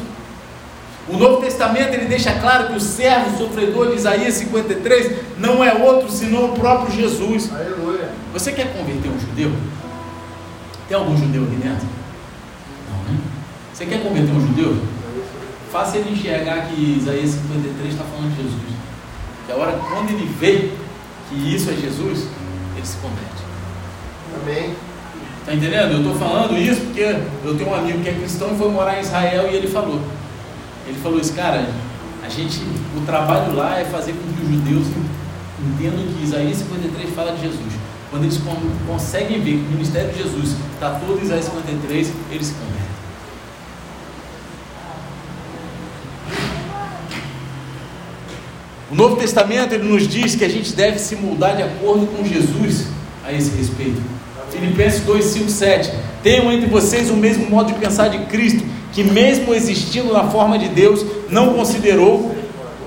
O 1.09 1.17
Novo 1.17 1.41
Testamento 1.41 1.91
ele 1.91 2.05
deixa 2.05 2.31
claro 2.33 2.67
que 2.67 2.75
o 2.75 2.79
servo 2.79 3.35
sofredor 3.35 3.87
de 3.87 3.95
Isaías 3.95 4.35
53 4.35 5.39
não 5.39 5.63
é 5.63 5.73
outro 5.73 6.11
senão 6.11 6.45
o 6.45 6.53
próprio 6.53 6.95
Jesus. 6.95 7.51
Aleluia. 7.51 8.11
Você 8.31 8.51
quer 8.51 8.77
converter 8.77 9.09
um 9.09 9.19
judeu? 9.19 9.51
Tem 10.87 10.95
algum 10.95 11.17
judeu 11.17 11.45
aqui 11.45 11.55
dentro? 11.55 11.87
Não, 12.91 13.11
né? 13.11 13.19
Você 13.73 13.87
quer 13.87 14.03
converter 14.03 14.31
um 14.33 14.47
judeu? 14.47 14.77
Faça 15.71 15.97
ele 15.97 16.11
enxergar 16.11 16.67
que 16.67 16.99
Isaías 16.99 17.31
53 17.31 17.91
está 17.91 18.03
falando 18.03 18.35
de 18.35 18.43
Jesus. 18.43 18.61
Que 19.47 19.51
a 19.51 19.55
hora 19.55 19.79
quando 19.89 20.11
ele 20.11 20.31
vê 20.39 20.69
que 21.27 21.55
isso 21.55 21.71
é 21.71 21.73
Jesus, 21.73 22.27
ele 22.77 22.85
se 22.85 22.97
converte. 22.97 23.43
Amém. 24.39 24.75
Está 25.43 25.53
entendendo? 25.53 25.91
Eu 25.91 25.97
estou 25.97 26.15
falando 26.15 26.57
isso 26.57 26.79
porque 26.85 27.01
eu 27.43 27.57
tenho 27.57 27.69
um 27.69 27.75
amigo 27.75 28.01
que 28.01 28.07
é 28.07 28.13
cristão 28.13 28.53
e 28.53 28.57
foi 28.57 28.71
morar 28.71 28.97
em 28.97 29.01
Israel 29.01 29.49
e 29.51 29.55
ele 29.57 29.67
falou. 29.67 29.99
Ele 30.87 30.97
falou 31.03 31.19
isso, 31.19 31.33
cara, 31.33 31.67
a 32.25 32.29
gente, 32.29 32.61
o 32.95 33.05
trabalho 33.05 33.53
lá 33.53 33.77
é 33.77 33.83
fazer 33.83 34.13
com 34.13 34.21
que 34.33 34.41
os 34.41 34.49
judeus 34.49 34.87
entendam 35.59 35.99
que 36.15 36.23
Isaías 36.23 36.57
53 36.59 37.13
fala 37.13 37.33
de 37.33 37.41
Jesus. 37.41 37.73
Quando 38.09 38.23
eles 38.23 38.39
conseguem 38.87 39.41
ver 39.41 39.57
que 39.57 39.65
o 39.67 39.71
ministério 39.71 40.13
de 40.13 40.19
Jesus 40.19 40.55
está 40.75 40.91
todo 40.91 41.19
em 41.19 41.23
Isaías 41.23 41.43
53, 41.43 42.13
eles 42.31 42.47
se 42.47 42.53
convertem. 42.53 42.83
O 48.89 48.95
Novo 48.95 49.17
Testamento 49.17 49.73
ele 49.73 49.89
nos 49.89 50.07
diz 50.07 50.35
que 50.35 50.45
a 50.45 50.49
gente 50.49 50.71
deve 50.71 50.99
se 50.99 51.17
mudar 51.17 51.55
de 51.55 51.63
acordo 51.63 52.07
com 52.07 52.23
Jesus 52.23 52.87
a 53.25 53.33
esse 53.33 53.49
respeito. 53.57 54.22
Filipenses 54.53 55.01
2, 55.01 55.25
5, 55.25 55.49
7. 55.49 55.91
Tenham 56.21 56.51
entre 56.51 56.67
vocês 56.67 57.09
o 57.09 57.15
mesmo 57.15 57.49
modo 57.49 57.73
de 57.73 57.79
pensar 57.79 58.07
de 58.09 58.19
Cristo, 58.25 58.63
que 58.93 59.03
mesmo 59.03 59.53
existindo 59.53 60.13
na 60.13 60.25
forma 60.25 60.57
de 60.57 60.69
Deus, 60.69 61.05
não 61.29 61.53
considerou 61.53 62.33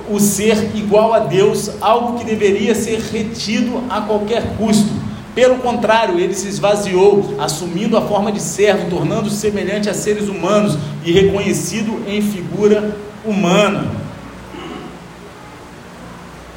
o 0.09 0.21
ser 0.21 0.71
igual 0.75 1.13
a 1.13 1.19
Deus 1.19 1.71
algo 1.81 2.19
que 2.19 2.25
deveria 2.25 2.75
ser 2.75 3.01
retido 3.01 3.83
a 3.91 4.01
qualquer 4.01 4.57
custo. 4.57 4.89
Pelo 5.35 5.57
contrário, 5.57 6.19
ele 6.19 6.33
se 6.33 6.49
esvaziou, 6.49 7.35
assumindo 7.39 7.97
a 7.97 8.03
forma 8.03 8.33
de 8.33 8.41
servo, 8.41 8.89
tornando-se 8.89 9.37
semelhante 9.37 9.91
a 9.91 9.95
seres 9.95 10.29
humanos 10.29 10.79
e 11.05 11.13
reconhecido 11.13 12.03
em 12.07 12.23
figura 12.23 12.97
humana. 13.25 13.91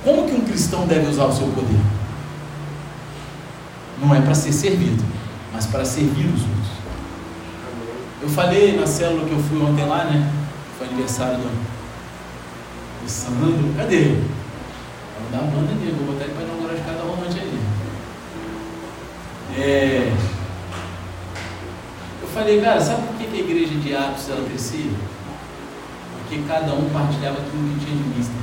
Como 0.03 0.23
que 0.25 0.33
um 0.33 0.41
cristão 0.41 0.87
deve 0.87 1.09
usar 1.09 1.25
o 1.25 1.33
seu 1.33 1.47
poder? 1.47 1.77
Não 4.01 4.15
é 4.15 4.21
para 4.21 4.33
ser 4.33 4.53
servido, 4.53 5.03
mas 5.53 5.65
para 5.65 5.83
servir 5.83 6.25
os 6.25 6.41
outros. 6.41 6.69
Eu 8.21 8.29
falei 8.29 8.77
na 8.77 8.85
célula 8.85 9.25
que 9.25 9.31
eu 9.31 9.39
fui 9.39 9.61
ontem 9.61 9.85
lá, 9.85 10.05
né? 10.05 10.31
Foi 10.77 10.87
aniversário 10.87 11.37
do, 11.37 11.49
do 13.03 13.09
Sandro. 13.09 13.73
Cadê 13.77 13.95
ele? 13.95 14.29
Vamos 15.17 15.31
dar 15.31 15.55
banda 15.55 15.73
nele, 15.73 15.95
vou 15.97 16.13
botar 16.13 16.25
ele 16.25 16.33
para 16.33 16.43
inaugurar 16.43 16.75
de 16.75 16.81
cada 16.83 17.01
rolante 17.03 17.39
aí. 17.39 17.59
É... 19.57 20.13
Eu 22.21 22.27
falei, 22.29 22.61
cara, 22.61 22.79
sabe 22.79 23.07
por 23.07 23.15
que 23.15 23.25
a 23.25 23.39
igreja 23.39 23.75
de 23.75 23.95
Atos 23.95 24.29
ela 24.29 24.45
crescia? 24.47 24.91
Porque 26.19 26.43
cada 26.47 26.73
um 26.73 26.89
partilhava 26.89 27.37
tudo 27.37 27.79
que 27.79 27.85
tinha 27.85 27.97
de 27.97 28.09
vista. 28.17 28.33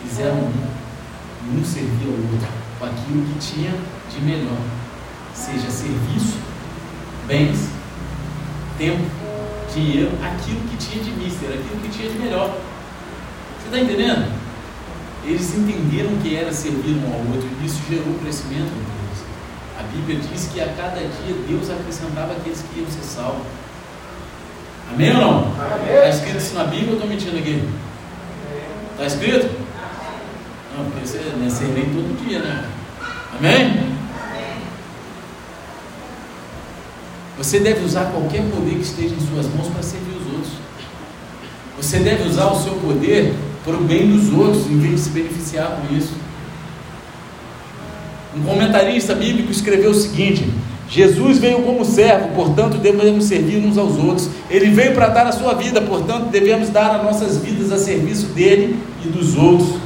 Eles 0.00 0.18
eram 0.18 0.36
um, 0.36 1.60
um 1.60 1.64
servia 1.64 2.08
ao 2.08 2.14
outro, 2.14 2.48
com 2.78 2.84
aquilo 2.86 3.24
que 3.26 3.38
tinha 3.38 3.72
de 4.12 4.20
melhor. 4.20 4.58
Seja 5.34 5.70
serviço, 5.70 6.38
bens, 7.26 7.68
tempo, 8.78 9.02
dinheiro, 9.72 10.10
aquilo 10.22 10.60
que 10.68 10.76
tinha 10.76 11.02
de 11.02 11.10
mister, 11.12 11.48
aquilo 11.48 11.80
que 11.82 11.88
tinha 11.88 12.10
de 12.10 12.18
melhor. 12.18 12.54
Você 13.58 13.66
está 13.66 13.78
entendendo? 13.78 14.30
Eles 15.24 15.54
entenderam 15.54 16.16
que 16.22 16.36
era 16.36 16.52
servir 16.52 16.96
um 16.96 17.12
ao 17.12 17.20
outro 17.34 17.48
e 17.60 17.66
isso 17.66 17.80
gerou 17.88 18.14
crescimento 18.22 18.70
deles. 18.70 19.24
A 19.78 19.82
Bíblia 19.84 20.18
diz 20.18 20.50
que 20.52 20.60
a 20.60 20.66
cada 20.68 21.00
dia 21.00 21.34
Deus 21.48 21.70
acrescentava 21.70 22.32
aqueles 22.32 22.62
que 22.62 22.80
iam 22.80 22.90
ser 22.90 23.02
salvos. 23.02 23.46
Amém 24.92 25.14
ou 25.14 25.20
não? 25.20 25.52
Está 25.86 26.08
escrito 26.08 26.38
isso 26.38 26.54
na 26.54 26.64
Bíblia 26.64 26.88
ou 26.88 26.94
estou 26.94 27.08
mentindo 27.08 27.38
aqui? 27.38 27.66
Está 28.92 29.06
escrito? 29.06 29.48
Não, 30.76 30.84
porque 30.86 31.06
você, 31.06 31.18
né, 31.18 31.48
lê 31.74 31.82
todo 31.82 32.26
dia, 32.26 32.40
né? 32.40 32.68
Amém? 33.38 33.91
Você 37.38 37.60
deve 37.60 37.84
usar 37.84 38.12
qualquer 38.12 38.42
poder 38.50 38.74
que 38.74 38.82
esteja 38.82 39.14
em 39.14 39.26
suas 39.26 39.46
mãos 39.54 39.68
para 39.68 39.82
servir 39.82 40.16
os 40.16 40.34
outros. 40.34 40.52
Você 41.78 41.98
deve 41.98 42.28
usar 42.28 42.46
o 42.46 42.62
seu 42.62 42.74
poder 42.74 43.34
para 43.64 43.74
o 43.74 43.84
bem 43.84 44.10
dos 44.10 44.32
outros, 44.32 44.66
em 44.66 44.78
vez 44.78 44.94
de 44.96 45.00
se 45.00 45.10
beneficiar 45.10 45.80
com 45.80 45.94
isso. 45.94 46.12
Um 48.36 48.42
comentarista 48.42 49.14
bíblico 49.14 49.50
escreveu 49.50 49.90
o 49.90 49.94
seguinte: 49.94 50.46
Jesus 50.88 51.38
veio 51.38 51.62
como 51.62 51.84
servo, 51.84 52.28
portanto 52.34 52.76
devemos 52.76 53.24
servir 53.24 53.64
uns 53.64 53.78
aos 53.78 53.96
outros. 53.96 54.28
Ele 54.50 54.70
veio 54.70 54.94
para 54.94 55.08
dar 55.08 55.26
a 55.26 55.32
sua 55.32 55.54
vida, 55.54 55.80
portanto 55.80 56.26
devemos 56.26 56.68
dar 56.68 56.96
as 56.96 57.02
nossas 57.02 57.38
vidas 57.38 57.72
a 57.72 57.78
serviço 57.78 58.26
dele 58.26 58.78
e 59.04 59.08
dos 59.08 59.36
outros. 59.36 59.76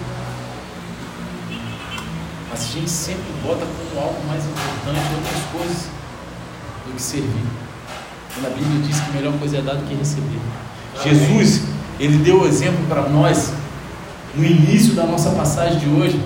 Mas 2.50 2.60
a 2.60 2.72
gente 2.72 2.90
sempre 2.90 3.24
bota 3.44 3.64
como 3.64 4.04
algo 4.04 4.18
mais 4.26 4.42
importante 4.44 5.00
outras 5.14 5.42
coisas 5.52 5.96
do 6.86 6.94
que 6.94 7.02
servir. 7.02 7.46
Quando 8.34 8.46
a 8.46 8.50
Bíblia 8.50 8.82
diz 8.86 9.00
que 9.00 9.10
a 9.10 9.12
melhor 9.14 9.32
coisa 9.38 9.58
é 9.58 9.62
dar 9.62 9.74
do 9.74 9.84
que 9.84 9.94
receber. 9.94 10.38
Jesus, 11.02 11.62
ele 11.98 12.18
deu 12.18 12.42
o 12.42 12.46
exemplo 12.46 12.84
para 12.88 13.08
nós 13.08 13.52
no 14.34 14.44
início 14.44 14.94
da 14.94 15.04
nossa 15.06 15.30
passagem 15.30 15.78
de 15.78 15.88
hoje, 15.88 16.20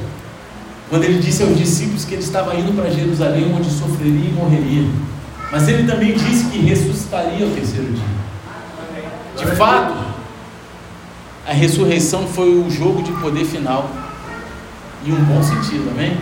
quando 0.89 1.05
ele 1.05 1.21
disse 1.21 1.43
aos 1.43 1.57
discípulos 1.57 2.05
que 2.05 2.15
ele 2.15 2.23
estava 2.23 2.55
indo 2.57 2.73
para 2.73 2.91
Jerusalém, 2.91 3.55
onde 3.55 3.71
sofreria 3.71 4.29
e 4.29 4.33
morreria. 4.33 4.89
Mas 5.53 5.69
ele 5.69 5.89
também 5.89 6.15
disse 6.15 6.47
que 6.47 6.59
ressuscitaria 6.59 7.47
ao 7.47 7.53
terceiro 7.53 7.93
dia. 7.93 8.21
De 9.37 9.47
fato, 9.57 9.95
a 11.47 11.53
ressurreição 11.53 12.27
foi 12.27 12.51
o 12.51 12.71
jogo 12.71 13.03
de 13.03 13.13
poder 13.13 13.45
final, 13.45 13.91
em 15.05 15.13
um 15.13 15.25
bom 15.25 15.43
sentido, 15.43 15.91
amém? 15.91 16.19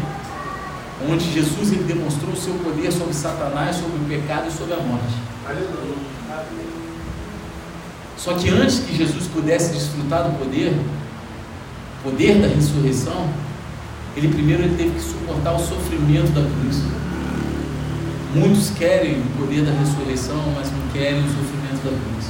Onde 1.06 1.32
Jesus 1.32 1.72
ele 1.72 1.84
demonstrou 1.84 2.32
o 2.32 2.36
seu 2.36 2.54
poder 2.54 2.90
sobre 2.90 3.14
Satanás, 3.14 3.76
sobre 3.76 3.96
o 3.96 4.08
pecado 4.08 4.48
e 4.48 4.52
sobre 4.52 4.74
a 4.74 4.78
morte. 4.78 5.14
Só 8.16 8.34
que 8.34 8.50
antes 8.50 8.80
que 8.80 8.96
Jesus 8.96 9.28
pudesse 9.28 9.72
desfrutar 9.72 10.24
do 10.24 10.38
poder, 10.38 10.74
poder 12.02 12.40
da 12.40 12.48
ressurreição, 12.48 13.28
ele 14.16 14.28
primeiro 14.28 14.64
ele 14.64 14.76
teve 14.76 14.90
que 14.90 15.00
suportar 15.00 15.54
o 15.54 15.58
sofrimento 15.58 16.32
da 16.32 16.42
cruz. 16.42 16.82
Muitos 18.34 18.70
querem 18.70 19.20
o 19.20 19.38
poder 19.38 19.64
da 19.64 19.70
ressurreição, 19.70 20.42
mas 20.56 20.70
não 20.70 20.88
querem 20.92 21.20
o 21.20 21.28
sofrimento 21.28 21.84
da 21.84 21.90
cruz. 21.90 22.26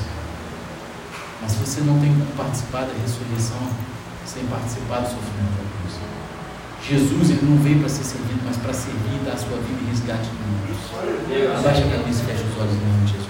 Mas 1.40 1.54
você 1.54 1.80
não 1.80 1.98
tem 1.98 2.10
como 2.10 2.26
participar 2.36 2.82
da 2.82 2.92
ressurreição 3.02 3.58
sem 4.26 4.44
participar 4.44 5.00
do 5.00 5.08
sofrimento 5.08 5.56
da 5.56 5.64
cruz. 5.64 6.27
Jesus 6.82 7.30
ele 7.30 7.42
não 7.42 7.58
veio 7.58 7.80
para 7.80 7.88
ser 7.88 8.04
servido, 8.04 8.40
mas 8.44 8.56
para 8.56 8.72
servir 8.72 9.16
e 9.20 9.24
dar 9.24 9.32
a 9.32 9.36
sua 9.36 9.58
vida 9.58 9.80
e 9.82 9.90
resgate 9.90 10.28
do 10.28 10.34
mundo. 10.34 10.58
Abaixa 11.58 11.84
a 11.84 11.90
cabeça 11.90 12.22
e 12.22 12.26
fecha 12.26 12.44
os 12.44 12.60
olhos 12.60 12.72
em 12.72 12.86
nome 12.86 13.04
de 13.06 13.12
Jesus. 13.12 13.28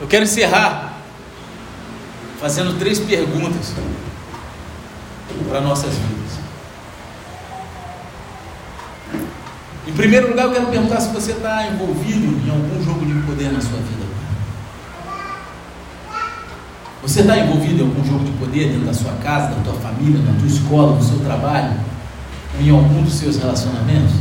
Eu 0.00 0.08
quero 0.08 0.24
encerrar 0.24 0.98
fazendo 2.40 2.76
três 2.78 2.98
perguntas 2.98 3.72
para 5.48 5.60
nossas 5.60 5.94
vidas. 5.94 6.41
Em 9.86 9.92
primeiro 9.92 10.28
lugar, 10.28 10.44
eu 10.44 10.52
quero 10.52 10.66
perguntar 10.66 11.00
se 11.00 11.12
você 11.12 11.32
está 11.32 11.66
envolvido 11.66 12.38
em 12.46 12.50
algum 12.50 12.84
jogo 12.84 13.04
de 13.04 13.14
poder 13.22 13.52
na 13.52 13.60
sua 13.60 13.78
vida. 13.78 14.02
Você 17.02 17.20
está 17.22 17.36
envolvido 17.36 17.82
em 17.82 17.86
algum 17.86 18.04
jogo 18.04 18.24
de 18.24 18.30
poder 18.32 18.68
dentro 18.68 18.86
da 18.86 18.94
sua 18.94 19.12
casa, 19.14 19.48
da 19.48 19.60
tua 19.62 19.74
família, 19.74 20.20
na 20.20 20.38
tua 20.38 20.46
escola, 20.46 20.94
no 20.94 21.02
seu 21.02 21.18
trabalho, 21.18 21.72
em 22.60 22.70
algum 22.70 23.02
dos 23.02 23.14
seus 23.14 23.36
relacionamentos? 23.38 24.14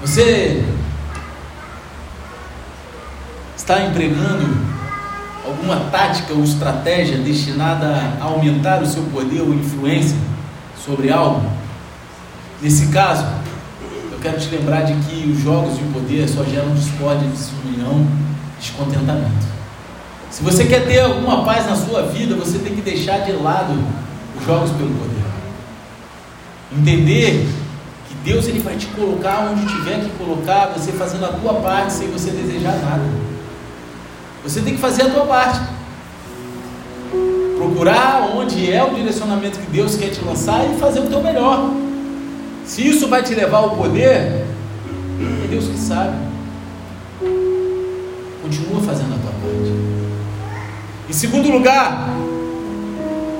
Você 0.00 0.64
está 3.54 3.84
empregando 3.84 4.56
alguma 5.44 5.90
tática 5.90 6.32
ou 6.32 6.42
estratégia 6.42 7.18
destinada 7.18 8.14
a 8.18 8.24
aumentar 8.24 8.82
o 8.82 8.86
seu 8.86 9.02
poder 9.02 9.42
ou 9.42 9.52
influência 9.52 10.16
sobre 10.82 11.12
algo? 11.12 11.60
Nesse 12.62 12.88
caso, 12.88 13.26
quero 14.20 14.38
te 14.38 14.48
lembrar 14.50 14.82
de 14.82 14.92
que 14.94 15.30
os 15.30 15.38
jogos 15.40 15.76
de 15.78 15.84
poder 15.84 16.28
só 16.28 16.44
geram 16.44 16.74
discórdia, 16.74 17.28
desunião, 17.28 18.06
descontentamento. 18.58 19.46
Se 20.30 20.42
você 20.42 20.64
quer 20.64 20.86
ter 20.86 21.00
alguma 21.00 21.44
paz 21.44 21.66
na 21.66 21.74
sua 21.74 22.02
vida, 22.02 22.36
você 22.36 22.58
tem 22.58 22.74
que 22.74 22.82
deixar 22.82 23.18
de 23.20 23.32
lado 23.32 23.72
os 24.38 24.46
jogos 24.46 24.70
pelo 24.70 24.90
poder. 24.90 25.20
Entender 26.72 27.48
que 28.08 28.14
Deus 28.24 28.46
ele 28.46 28.60
vai 28.60 28.76
te 28.76 28.86
colocar 28.86 29.50
onde 29.50 29.66
tiver 29.66 30.00
que 30.00 30.10
colocar, 30.10 30.66
você 30.76 30.92
fazendo 30.92 31.24
a 31.24 31.28
tua 31.28 31.54
parte 31.54 31.92
sem 31.92 32.08
você 32.08 32.30
desejar 32.30 32.76
nada. 32.76 33.02
Você 34.44 34.60
tem 34.60 34.74
que 34.74 34.80
fazer 34.80 35.02
a 35.02 35.10
tua 35.10 35.26
parte. 35.26 35.60
Procurar 37.56 38.30
onde 38.34 38.72
é 38.72 38.82
o 38.84 38.94
direcionamento 38.94 39.58
que 39.58 39.70
Deus 39.70 39.96
quer 39.96 40.10
te 40.10 40.24
lançar 40.24 40.64
e 40.64 40.78
fazer 40.78 41.00
o 41.00 41.08
teu 41.08 41.22
melhor. 41.22 41.70
Se 42.70 42.86
isso 42.86 43.08
vai 43.08 43.20
te 43.20 43.34
levar 43.34 43.58
ao 43.58 43.70
poder, 43.70 44.06
é 44.06 44.44
Deus 45.50 45.66
que 45.66 45.76
sabe. 45.76 46.16
Continua 48.40 48.80
fazendo 48.82 49.12
a 49.12 49.18
tua 49.18 49.32
parte. 49.32 49.72
Em 51.08 51.12
segundo 51.12 51.50
lugar, 51.50 52.08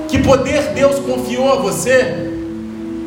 que 0.09 0.19
poder 0.19 0.73
Deus 0.73 0.99
confiou 0.99 1.49
a 1.49 1.55
você? 1.61 2.29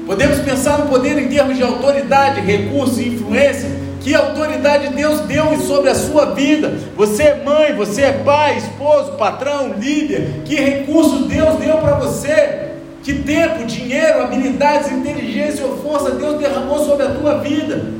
Podemos 0.06 0.38
pensar 0.38 0.78
no 0.78 0.86
poder 0.86 1.18
em 1.18 1.28
termos 1.28 1.58
de 1.58 1.62
autoridade, 1.62 2.40
recurso 2.40 3.02
e 3.02 3.08
influência. 3.08 3.68
Que 4.00 4.14
autoridade 4.14 4.94
Deus 4.94 5.20
deu 5.20 5.60
sobre 5.60 5.90
a 5.90 5.94
sua 5.94 6.34
vida? 6.34 6.72
Você 6.96 7.22
é 7.22 7.44
mãe, 7.44 7.74
você 7.74 8.00
é 8.00 8.12
pai, 8.12 8.56
esposo, 8.56 9.12
patrão, 9.18 9.74
líder. 9.78 10.40
Que 10.46 10.54
recurso 10.54 11.26
Deus 11.26 11.58
deu 11.58 11.76
para? 11.76 11.93
Que 13.04 13.12
tempo, 13.12 13.66
dinheiro, 13.66 14.22
habilidades, 14.22 14.90
inteligência 14.90 15.66
ou 15.66 15.76
força 15.76 16.12
Deus 16.12 16.38
derramou 16.38 16.82
sobre 16.82 17.04
a 17.04 17.10
tua 17.10 17.38
vida? 17.38 17.92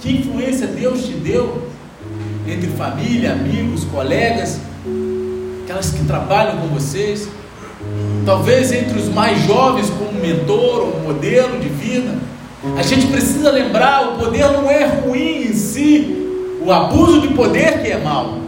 Que 0.00 0.16
influência 0.16 0.66
Deus 0.66 1.06
te 1.06 1.12
deu 1.12 1.68
entre 2.44 2.66
família, 2.70 3.34
amigos, 3.34 3.84
colegas, 3.84 4.58
aquelas 5.62 5.92
que 5.92 6.04
trabalham 6.06 6.56
com 6.56 6.66
vocês? 6.74 7.28
Talvez 8.26 8.72
entre 8.72 8.98
os 8.98 9.08
mais 9.08 9.40
jovens, 9.46 9.88
como 9.90 10.20
mentor 10.20 10.88
ou 10.88 11.00
modelo 11.02 11.60
de 11.60 11.68
vida. 11.68 12.12
A 12.76 12.82
gente 12.82 13.06
precisa 13.06 13.48
lembrar: 13.48 14.08
o 14.08 14.18
poder 14.18 14.50
não 14.50 14.68
é 14.68 14.86
ruim 14.86 15.50
em 15.50 15.52
si, 15.52 16.58
o 16.60 16.72
abuso 16.72 17.20
de 17.20 17.28
poder 17.28 17.80
que 17.80 17.92
é 17.92 17.98
mal. 17.98 18.38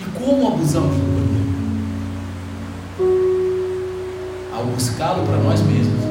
E 0.00 0.04
como 0.16 0.46
abusamos 0.46 1.13
buscá-lo 4.94 5.26
para 5.26 5.38
nós 5.38 5.60
mesmos, 5.60 6.04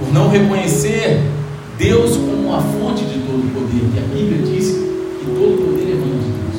por 0.00 0.12
não 0.12 0.28
reconhecer 0.28 1.22
Deus 1.78 2.16
como 2.16 2.52
a 2.52 2.60
fonte 2.60 3.04
de 3.04 3.20
todo 3.20 3.38
o 3.38 3.50
poder, 3.54 3.88
que 3.92 3.98
a 3.98 4.02
Bíblia 4.02 4.42
diz 4.42 4.70
que 4.70 5.24
todo 5.26 5.54
o 5.54 5.64
poder 5.64 5.92
emana 5.92 6.18
de 6.18 6.30
Deus, 6.32 6.56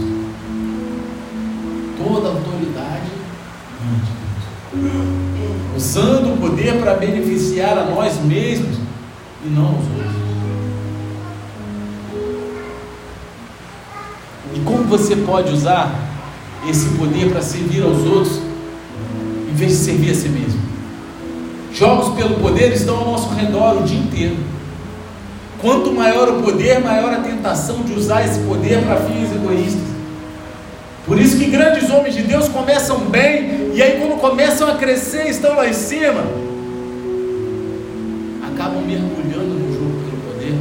toda 1.97 2.29
autoridade 2.29 3.11
emana 3.81 4.05
de 4.05 4.11
Deus. 5.41 5.75
usando 5.75 6.33
o 6.33 6.37
poder 6.37 6.79
para 6.79 6.93
beneficiar 6.93 7.77
a 7.77 7.83
nós 7.83 8.17
mesmos 8.23 8.77
e 9.45 9.49
não 9.49 9.65
aos 9.65 9.75
outros. 9.75 10.19
E 14.55 14.59
como 14.61 14.83
você 14.85 15.17
pode 15.17 15.51
usar 15.51 15.93
esse 16.69 16.89
poder 16.97 17.29
para 17.29 17.41
servir 17.41 17.83
aos 17.83 17.99
outros, 18.05 18.38
em 19.49 19.53
vez 19.53 19.71
de 19.71 19.77
servir 19.77 20.11
a 20.11 20.15
si 20.15 20.29
mesmo? 20.29 20.59
Jogos 21.73 22.15
pelo 22.15 22.35
poder 22.35 22.71
estão 22.73 22.97
ao 22.97 23.05
nosso 23.05 23.29
redor 23.33 23.81
o 23.81 23.83
dia 23.83 23.99
inteiro. 23.99 24.37
Quanto 25.61 25.91
maior 25.91 26.29
o 26.29 26.41
poder, 26.41 26.79
maior 26.79 27.11
a 27.13 27.19
tentação 27.19 27.81
de 27.83 27.93
usar 27.93 28.25
esse 28.25 28.39
poder 28.41 28.81
para 28.83 28.97
fins 29.01 29.31
egoístas. 29.31 29.89
Por 31.05 31.19
isso 31.19 31.37
que 31.37 31.45
grandes 31.45 31.89
homens 31.89 32.15
de 32.15 32.23
Deus 32.23 32.47
começam 32.47 32.99
bem, 32.99 33.71
e 33.73 33.81
aí 33.81 33.99
quando 33.99 34.19
começam 34.19 34.69
a 34.69 34.75
crescer, 34.75 35.27
estão 35.27 35.55
lá 35.55 35.67
em 35.67 35.73
cima, 35.73 36.23
acabam 38.51 38.83
mergulhando 38.85 39.53
no 39.55 39.73
jogo 39.73 40.03
pelo 40.03 40.33
poder 40.33 40.53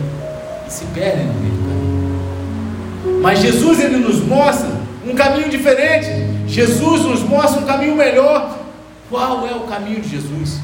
e 0.66 0.72
se 0.72 0.84
perdem 0.86 1.26
no 1.26 1.34
meio 1.34 1.52
do 1.52 1.68
caminho. 1.68 3.20
Mas 3.20 3.40
Jesus 3.40 3.80
ele 3.80 3.98
nos 3.98 4.24
mostra 4.24 4.70
um 5.06 5.14
caminho 5.14 5.48
diferente. 5.48 6.08
Jesus 6.46 7.02
nos 7.02 7.22
mostra 7.22 7.60
um 7.60 7.66
caminho 7.66 7.94
melhor. 7.94 8.67
Qual 9.10 9.46
é 9.46 9.54
o 9.54 9.60
caminho 9.60 10.02
de 10.02 10.08
Jesus? 10.10 10.60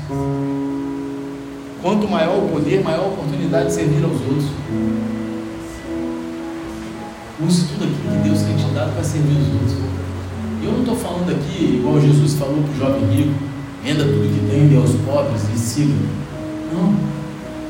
Quanto 1.80 2.06
maior 2.06 2.44
o 2.44 2.48
poder, 2.48 2.84
maior 2.84 3.04
a 3.04 3.08
oportunidade 3.08 3.68
de 3.68 3.72
servir 3.72 4.04
aos 4.04 4.20
outros. 4.20 4.44
Use 7.40 7.64
tudo 7.68 7.84
aquilo 7.84 8.22
que 8.22 8.28
Deus 8.28 8.42
tem 8.42 8.54
te 8.54 8.64
dado 8.74 8.92
para 8.92 9.02
servir 9.02 9.38
os 9.40 9.48
outros. 9.48 9.72
Eu 10.62 10.72
não 10.72 10.80
estou 10.80 10.96
falando 10.96 11.30
aqui, 11.30 11.76
igual 11.78 11.98
Jesus 11.98 12.34
falou 12.34 12.62
para 12.62 12.72
o 12.72 12.78
jovem 12.78 13.16
rico, 13.16 13.34
venda 13.82 14.04
tudo 14.04 14.28
que 14.28 14.50
tem, 14.50 14.68
dê 14.68 14.76
aos 14.76 14.92
pobres 15.06 15.42
e 15.54 15.58
siga. 15.58 15.94
Não. 16.74 16.94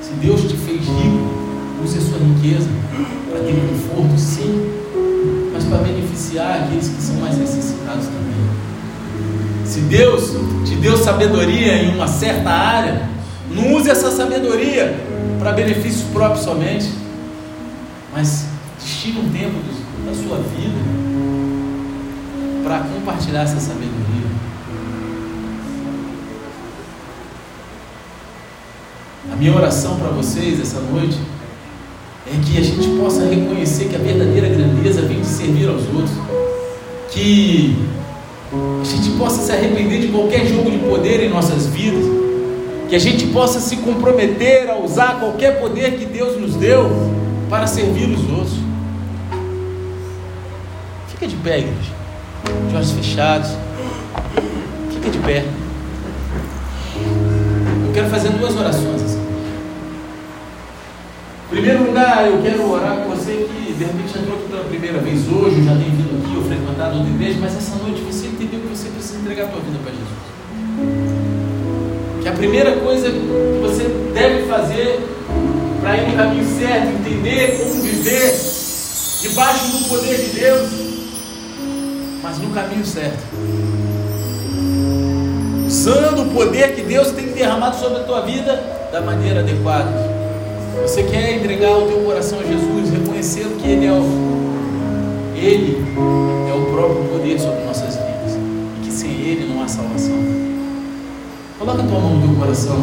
Se 0.03 0.13
Deus 0.15 0.41
te 0.43 0.57
fez 0.57 0.81
rico, 0.81 1.85
use 1.85 1.99
a 1.99 2.01
sua 2.01 2.19
riqueza 2.19 2.69
para 3.31 3.41
ter 3.41 3.55
conforto, 3.55 4.19
sim, 4.19 4.71
mas 5.53 5.65
para 5.65 5.79
beneficiar 5.79 6.65
aqueles 6.65 6.89
que 6.89 7.01
são 7.01 7.15
mais 7.17 7.39
necessitados 7.39 8.07
também. 8.07 8.54
Se 9.65 9.81
Deus 9.81 10.33
te 10.67 10.75
deu 10.77 10.97
sabedoria 10.97 11.83
em 11.83 11.95
uma 11.95 12.07
certa 12.07 12.51
área, 12.51 13.09
não 13.51 13.75
use 13.75 13.91
essa 13.91 14.11
sabedoria 14.11 14.95
para 15.39 15.53
benefício 15.53 16.07
próprio 16.13 16.43
somente, 16.43 16.91
mas 18.13 18.47
destine 18.79 19.21
um 19.21 19.29
tempo 19.31 19.57
da 20.07 20.15
sua 20.15 20.37
vida 20.39 20.79
para 22.63 22.81
compartilhar 22.81 23.43
essa 23.43 23.59
sabedoria. 23.59 24.05
A 29.33 29.37
minha 29.37 29.55
oração 29.55 29.97
para 29.97 30.09
vocês 30.11 30.61
essa 30.61 30.81
noite 30.81 31.19
é 32.27 32.37
que 32.45 32.59
a 32.59 32.63
gente 32.63 32.89
possa 32.99 33.27
reconhecer 33.29 33.89
que 33.89 33.97
a 33.97 33.99
verdadeira 33.99 34.49
grandeza 34.49 35.03
vem 35.03 35.21
de 35.21 35.27
servir 35.27 35.69
aos 35.69 35.83
outros, 35.89 36.13
que 37.11 37.77
gente 38.95 39.11
possa 39.19 39.43
se 39.43 39.53
arrepender 39.53 40.01
de 40.01 40.09
qualquer 40.09 40.47
jogo 40.47 40.71
de 40.71 40.79
poder 40.79 41.23
em 41.25 41.29
nossas 41.29 41.67
vidas 41.67 42.05
que 42.89 42.95
a 42.95 42.99
gente 42.99 43.27
possa 43.29 43.61
se 43.61 43.79
comprometer 43.79 44.71
a 44.71 44.77
usar 44.77 45.19
qualquer 45.19 45.59
poder 45.61 45.97
que 45.99 46.05
Deus 46.05 46.41
nos 46.41 46.55
deu 46.55 46.91
para 47.49 47.67
servir 47.67 48.09
os 48.09 48.31
outros. 48.31 48.55
Fica 51.09 51.27
de 51.27 51.37
pé, 51.37 51.59
igreja. 51.59 51.93
De 52.69 52.77
olhos 52.77 52.91
fechados. 52.93 53.51
Fica 54.91 55.11
de 55.11 55.19
pé. 55.19 55.45
Eu 57.87 57.93
quero 57.95 58.09
fazer 58.11 58.29
duas 58.31 58.55
orações. 58.57 59.03
Assim. 59.03 59.21
Em 61.47 61.51
primeiro 61.51 61.87
lugar, 61.87 62.27
eu 62.27 62.43
quero 62.43 62.71
orar 62.71 62.99
com 62.99 63.11
você 63.11 63.49
que 63.49 63.73
de 63.73 63.85
repente 63.85 64.19
entrou 64.19 64.39
aqui 64.39 64.49
pela 64.49 64.65
primeira 64.65 64.99
vez 64.99 65.29
hoje, 65.29 65.65
já 65.65 65.73
tem 65.73 65.91
vindo 65.91 66.23
aqui 66.23 66.37
ou 66.37 66.45
frequentado 66.45 66.99
outra 66.99 67.13
igreja, 67.13 67.39
mas 67.41 67.57
essa 67.57 67.77
noite 67.77 68.01
você 68.03 68.24
entendeu 68.45 68.61
que 68.61 68.77
você 68.77 68.89
precisa 68.89 69.19
entregar 69.19 69.45
a 69.45 69.49
tua 69.49 69.61
vida 69.61 69.79
para 69.83 69.93
Jesus 69.93 70.35
que 72.25 72.29
a 72.31 72.33
primeira 72.33 72.73
coisa 72.77 73.11
que 73.11 73.59
você 73.61 73.85
deve 74.15 74.47
fazer 74.47 74.99
para 75.83 75.99
ir 75.99 76.09
no 76.09 76.17
caminho 76.17 76.59
certo, 76.59 76.89
entender 76.89 77.59
como 77.59 77.83
viver 77.83 78.35
debaixo 79.21 79.67
do 79.67 79.89
poder 79.91 80.17
de 80.17 80.41
Deus, 80.41 80.71
mas 82.23 82.39
no 82.39 82.49
caminho 82.49 82.87
certo. 82.87 83.23
Usando 85.67 86.23
o 86.23 86.35
poder 86.35 86.75
que 86.75 86.81
Deus 86.81 87.11
tem 87.11 87.27
derramado 87.27 87.77
sobre 87.77 87.99
a 87.99 88.05
tua 88.05 88.23
vida 88.23 88.89
da 88.91 89.03
maneira 89.03 89.41
adequada. 89.41 89.91
Você 90.81 91.03
quer 91.03 91.35
entregar 91.35 91.77
o 91.77 91.89
teu 91.89 91.99
coração 92.05 92.41
a 92.41 92.43
Jesus, 92.43 92.91
reconhecer 92.91 93.45
que 93.61 93.69
Ele 93.69 93.87
é 93.87 93.93
o, 93.93 95.35
Ele 95.37 95.85
é 96.49 96.55
o 96.55 96.73
próprio 96.73 97.05
poder 97.05 97.39
sobre 97.39 97.65
nossas 97.65 97.74
Coloca 101.65 101.83
a 101.83 101.87
tua 101.87 101.99
mão 101.99 102.17
no 102.17 102.27
teu 102.27 102.37
coração 102.37 102.77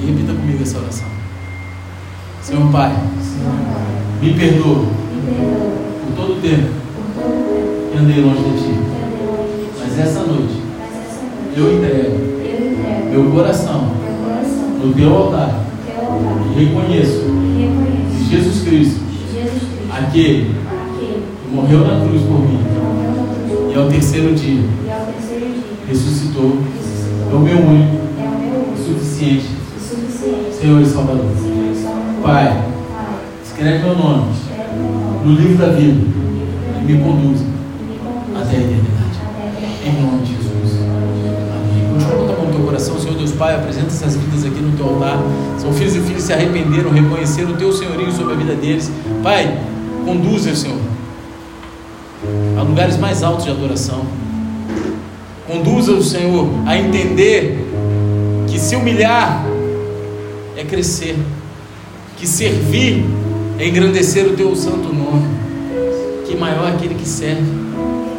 e 0.00 0.06
repita 0.06 0.32
comigo 0.32 0.62
essa 0.62 0.78
oração. 0.78 1.08
Senhor 2.40 2.70
Pai, 2.70 2.96
me 4.22 4.32
perdoa 4.32 4.84
por 6.04 6.14
todo 6.14 6.38
o 6.38 6.40
tempo 6.40 6.68
que 7.90 7.98
andei 7.98 8.20
longe 8.20 8.44
de 8.44 8.62
Ti. 8.62 8.74
Mas 9.80 9.98
essa 9.98 10.20
noite 10.20 10.54
eu 11.56 11.76
entrego 11.76 13.10
meu 13.10 13.32
coração 13.32 13.90
no 14.80 14.94
Teu 14.94 15.12
altar 15.12 15.64
e 16.54 16.64
reconheço 16.64 17.24
que 18.12 18.24
Jesus 18.30 18.62
Cristo, 18.62 19.00
aquele 19.90 20.54
que 21.00 21.52
morreu 21.52 21.80
na 21.80 22.06
cruz 22.06 22.22
por 22.22 22.38
mim 22.38 22.60
e 23.72 23.76
ao 23.76 23.88
terceiro 23.88 24.32
dia 24.32 24.62
ressuscitou 25.88 26.56
é 27.36 27.38
o 27.38 27.42
meu 27.42 27.58
único, 27.58 27.96
é 28.18 28.82
suficiente, 28.82 29.50
Senhor 30.58 30.80
e 30.80 30.86
Salvador. 30.86 31.26
Pai, 32.22 32.64
escreve 33.44 33.84
meu 33.84 33.94
nome 33.94 34.32
no 35.22 35.32
livro 35.34 35.58
da 35.58 35.72
vida 35.72 36.00
e 36.80 36.84
me 36.84 36.98
conduz 36.98 37.42
até 38.34 38.56
a 38.56 38.60
eternidade. 38.60 39.20
Em 39.84 40.02
nome 40.02 40.22
de 40.24 40.32
Jesus. 40.34 40.80
Amém. 40.80 41.92
Continua 41.92 42.26
com 42.26 42.32
a 42.32 42.36
mão 42.36 42.46
no 42.46 42.52
teu 42.52 42.64
coração, 42.64 42.98
Senhor 42.98 43.18
Deus 43.18 43.32
Pai, 43.32 43.54
apresenta 43.54 43.88
essas 43.88 44.16
vidas 44.16 44.44
aqui 44.44 44.60
no 44.60 44.74
teu 44.74 44.86
altar. 44.86 45.18
São 45.58 45.72
filhos 45.74 45.94
e 45.94 46.00
filhas 46.00 46.22
que 46.22 46.22
se 46.22 46.32
arrependeram, 46.32 46.90
reconheceram 46.90 47.50
o 47.50 47.56
teu 47.56 47.70
senhorio 47.70 48.10
sobre 48.12 48.32
a 48.32 48.36
vida 48.36 48.54
deles. 48.54 48.90
Pai, 49.22 49.58
conduza, 50.06 50.54
Senhor, 50.54 50.78
a 52.58 52.62
lugares 52.62 52.96
mais 52.96 53.22
altos 53.22 53.44
de 53.44 53.50
adoração. 53.50 54.25
Conduza 55.46 55.92
o 55.92 56.02
Senhor 56.02 56.48
a 56.66 56.76
entender 56.76 57.56
que 58.48 58.58
se 58.58 58.74
humilhar 58.74 59.46
é 60.56 60.64
crescer, 60.64 61.16
que 62.16 62.26
servir 62.26 63.04
é 63.58 63.68
engrandecer 63.68 64.26
o 64.26 64.34
teu 64.34 64.54
santo 64.56 64.92
nome, 64.92 65.28
que 66.26 66.36
maior 66.36 66.68
é 66.68 66.74
aquele 66.74 66.94
que 66.94 67.06
serve 67.06 67.44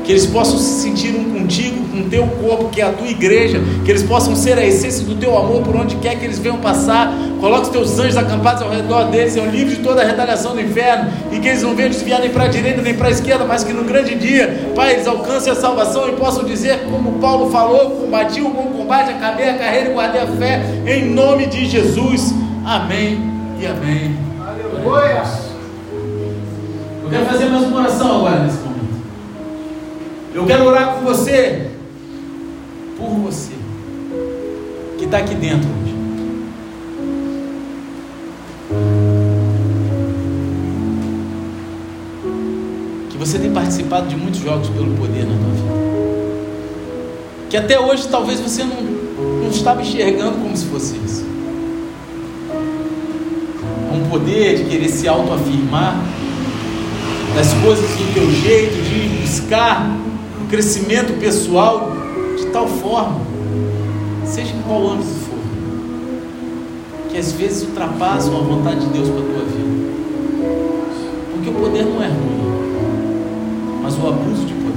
que 0.07 0.13
eles 0.13 0.25
possam 0.25 0.57
se 0.57 0.83
sentir 0.83 1.13
um 1.13 1.37
contigo, 1.37 1.85
com 1.89 1.99
o 1.99 2.09
teu 2.09 2.25
corpo, 2.25 2.69
que 2.69 2.79
é 2.79 2.85
a 2.85 2.93
tua 2.93 3.09
igreja, 3.09 3.61
que 3.83 3.91
eles 3.91 4.03
possam 4.03 4.37
ser 4.37 4.57
a 4.57 4.65
essência 4.65 5.03
do 5.03 5.15
teu 5.15 5.37
amor 5.37 5.61
por 5.63 5.75
onde 5.75 5.97
quer 5.97 6.17
que 6.17 6.23
eles 6.23 6.39
venham 6.39 6.57
passar. 6.59 7.13
Coloque 7.41 7.63
os 7.63 7.69
teus 7.69 7.99
anjos 7.99 8.15
acampados 8.15 8.61
ao 8.63 8.69
redor 8.69 9.11
deles, 9.11 9.33
sejam 9.33 9.51
livres 9.51 9.77
de 9.77 9.83
toda 9.83 10.01
a 10.01 10.05
retaliação 10.05 10.55
do 10.55 10.61
inferno, 10.61 11.11
e 11.29 11.39
que 11.39 11.49
eles 11.49 11.61
não 11.61 11.75
venham 11.75 11.89
desviar 11.89 12.21
nem 12.21 12.29
para 12.29 12.45
a 12.45 12.47
direita 12.47 12.81
nem 12.81 12.93
para 12.93 13.09
a 13.09 13.11
esquerda, 13.11 13.43
mas 13.43 13.65
que 13.65 13.73
no 13.73 13.83
grande 13.83 14.15
dia, 14.15 14.71
Pai, 14.73 14.93
eles 14.93 15.05
alcancem 15.05 15.51
a 15.51 15.55
salvação 15.55 16.07
e 16.07 16.13
possam 16.13 16.45
dizer, 16.45 16.85
como 16.89 17.19
Paulo 17.19 17.51
falou: 17.51 17.91
combati 17.91 18.39
o 18.39 18.47
bom 18.47 18.67
combate, 18.77 19.11
acabei 19.11 19.49
a 19.49 19.57
carreira 19.57 19.89
e 19.89 19.93
guardei 19.93 20.21
a 20.21 20.27
fé, 20.27 20.63
em 20.85 21.13
nome 21.13 21.47
de 21.47 21.65
Jesus. 21.65 22.33
Amém 22.65 23.19
e 23.59 23.65
amém. 23.65 24.15
Aleluia. 24.39 25.23
Eu 27.03 27.09
quero 27.09 27.25
fazer 27.25 27.45
mais 27.47 27.63
uma 27.63 27.81
oração 27.81 28.15
agora 28.19 28.45
nesse. 28.45 28.66
Eu 30.37 30.45
quero 30.45 30.65
orar 30.65 30.93
com 30.93 31.03
você, 31.03 31.67
por 32.95 33.09
você, 33.09 33.53
que 34.99 35.05
está 35.05 35.17
aqui 35.17 35.33
dentro 35.33 35.67
hoje. 35.67 35.95
Que 43.09 43.17
você 43.17 43.39
tem 43.39 43.51
participado 43.51 44.05
de 44.05 44.15
muitos 44.15 44.39
jogos 44.39 44.69
pelo 44.69 44.95
poder 44.95 45.25
na 45.25 45.33
tua 45.33 45.53
vida. 45.55 45.73
Que 47.49 47.57
até 47.57 47.79
hoje 47.79 48.07
talvez 48.07 48.39
você 48.39 48.63
não, 48.63 48.79
não 48.83 49.49
estava 49.49 49.81
enxergando 49.81 50.37
como 50.37 50.55
se 50.55 50.67
fosse 50.67 50.97
isso. 51.03 51.25
Um 53.91 54.07
poder 54.07 54.57
de 54.57 54.65
querer 54.65 54.89
se 54.89 55.07
autoafirmar, 55.07 55.99
das 57.33 57.51
coisas 57.55 57.89
do 57.89 58.13
teu 58.13 58.31
jeito, 58.31 58.75
de 58.83 59.23
buscar 59.23 59.97
crescimento 60.49 61.19
pessoal 61.19 61.91
de 62.37 62.45
tal 62.47 62.67
forma, 62.67 63.19
seja 64.25 64.53
em 64.53 64.61
qual 64.61 64.91
âmbito 64.91 65.09
for, 65.09 65.39
que 67.09 67.17
às 67.17 67.31
vezes 67.33 67.63
ultrapassam 67.63 68.35
a 68.37 68.39
vontade 68.39 68.79
de 68.79 68.87
Deus 68.87 69.09
para 69.09 69.19
a 69.19 69.23
tua 69.23 69.45
vida. 69.45 69.87
Porque 71.33 71.49
o 71.49 71.53
poder 71.53 71.85
não 71.85 72.01
é 72.01 72.07
ruim, 72.07 72.37
mas 73.81 73.95
o 73.95 74.07
abuso 74.07 74.45
de 74.45 74.53
poder. 74.53 74.67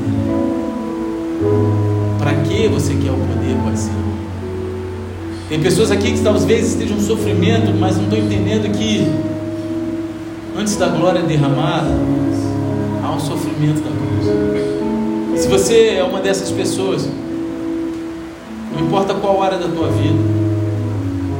Para 2.18 2.34
que 2.42 2.68
você 2.68 2.94
quer 2.94 3.10
o 3.10 3.14
poder 3.14 3.56
pode 3.62 3.78
ser 3.78 3.90
ruim. 3.90 4.00
Tem 5.48 5.60
pessoas 5.60 5.90
aqui 5.90 6.12
que 6.12 6.20
talvez 6.20 6.68
estejam 6.68 6.96
em 6.96 7.00
sofrimento, 7.00 7.72
mas 7.78 7.96
não 7.96 8.04
estão 8.04 8.18
entendendo 8.18 8.70
que 8.72 9.06
antes 10.56 10.76
da 10.76 10.88
glória 10.88 11.22
derramada, 11.22 11.90
há 13.02 13.12
um 13.12 13.20
sofrimento 13.20 13.80
da 13.82 13.89
se 15.40 15.48
você 15.48 15.94
é 15.96 16.04
uma 16.04 16.20
dessas 16.20 16.50
pessoas, 16.50 17.08
não 18.74 18.86
importa 18.86 19.14
qual 19.14 19.42
área 19.42 19.56
da 19.56 19.68
tua 19.68 19.88
vida, 19.88 20.18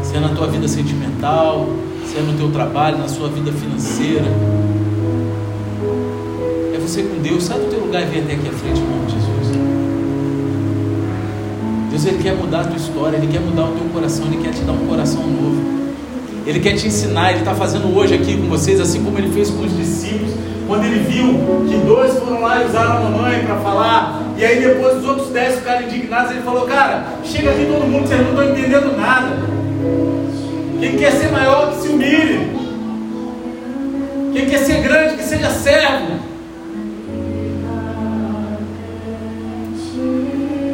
se 0.03 0.17
é 0.17 0.21
na 0.21 0.31
tua 0.31 0.47
vida 0.47 0.67
sentimental, 0.67 1.69
se 2.07 2.17
é 2.17 2.23
no 2.23 2.33
teu 2.33 2.51
trabalho, 2.51 2.97
na 2.97 3.09
sua 3.09 3.29
vida 3.29 3.53
financeira, 3.53 4.25
é 6.75 6.79
você 6.79 7.03
com 7.03 7.21
Deus, 7.21 7.45
sai 7.45 7.59
do 7.59 7.67
teu 7.67 7.81
lugar 7.81 8.03
e 8.03 8.07
vem 8.07 8.23
até 8.23 8.33
aqui 8.33 8.49
à 8.49 8.53
frente, 8.53 8.81
de 8.81 9.13
Jesus. 9.13 9.31
Deus 11.91 12.07
ele 12.07 12.23
quer 12.23 12.35
mudar 12.35 12.61
a 12.61 12.65
tua 12.65 12.77
história, 12.77 13.19
Ele 13.19 13.27
quer 13.27 13.41
mudar 13.41 13.65
o 13.65 13.73
teu 13.73 13.85
coração, 13.93 14.27
Ele 14.27 14.43
quer 14.43 14.55
te 14.55 14.63
dar 14.63 14.73
um 14.73 14.87
coração 14.87 15.21
novo. 15.27 15.80
Ele 16.51 16.59
quer 16.59 16.75
te 16.75 16.89
ensinar, 16.89 17.31
Ele 17.31 17.39
está 17.39 17.55
fazendo 17.55 17.97
hoje 17.97 18.13
aqui 18.13 18.37
com 18.37 18.49
vocês, 18.49 18.81
assim 18.81 19.05
como 19.05 19.17
Ele 19.17 19.31
fez 19.31 19.51
com 19.51 19.63
os 19.63 19.77
discípulos, 19.77 20.35
quando 20.67 20.85
Ele 20.85 20.99
viu 20.99 21.65
que 21.69 21.77
dois 21.87 22.19
foram 22.19 22.41
lá 22.41 22.61
e 22.61 22.67
usaram 22.67 22.97
a 22.97 23.01
mamãe 23.09 23.45
para 23.45 23.55
falar, 23.59 24.21
e 24.37 24.45
aí 24.45 24.61
depois 24.61 24.97
os 24.97 25.05
outros 25.05 25.29
dez 25.29 25.61
ficaram 25.61 25.83
indignados, 25.83 26.33
Ele 26.33 26.43
falou: 26.43 26.67
Cara, 26.67 27.05
chega 27.23 27.51
aqui 27.51 27.67
todo 27.67 27.87
mundo, 27.87 28.09
vocês 28.09 28.21
não 28.21 28.31
estão 28.31 28.51
entendendo 28.51 28.97
nada. 28.97 29.29
Quem 30.81 30.97
quer 30.97 31.13
ser 31.13 31.31
maior 31.31 31.71
que 31.71 31.83
se 31.83 31.89
humilhe, 31.89 32.51
quem 34.33 34.47
quer 34.47 34.59
ser 34.59 34.83
grande 34.83 35.19
que 35.19 35.23
seja 35.23 35.51
servo. 35.51 36.19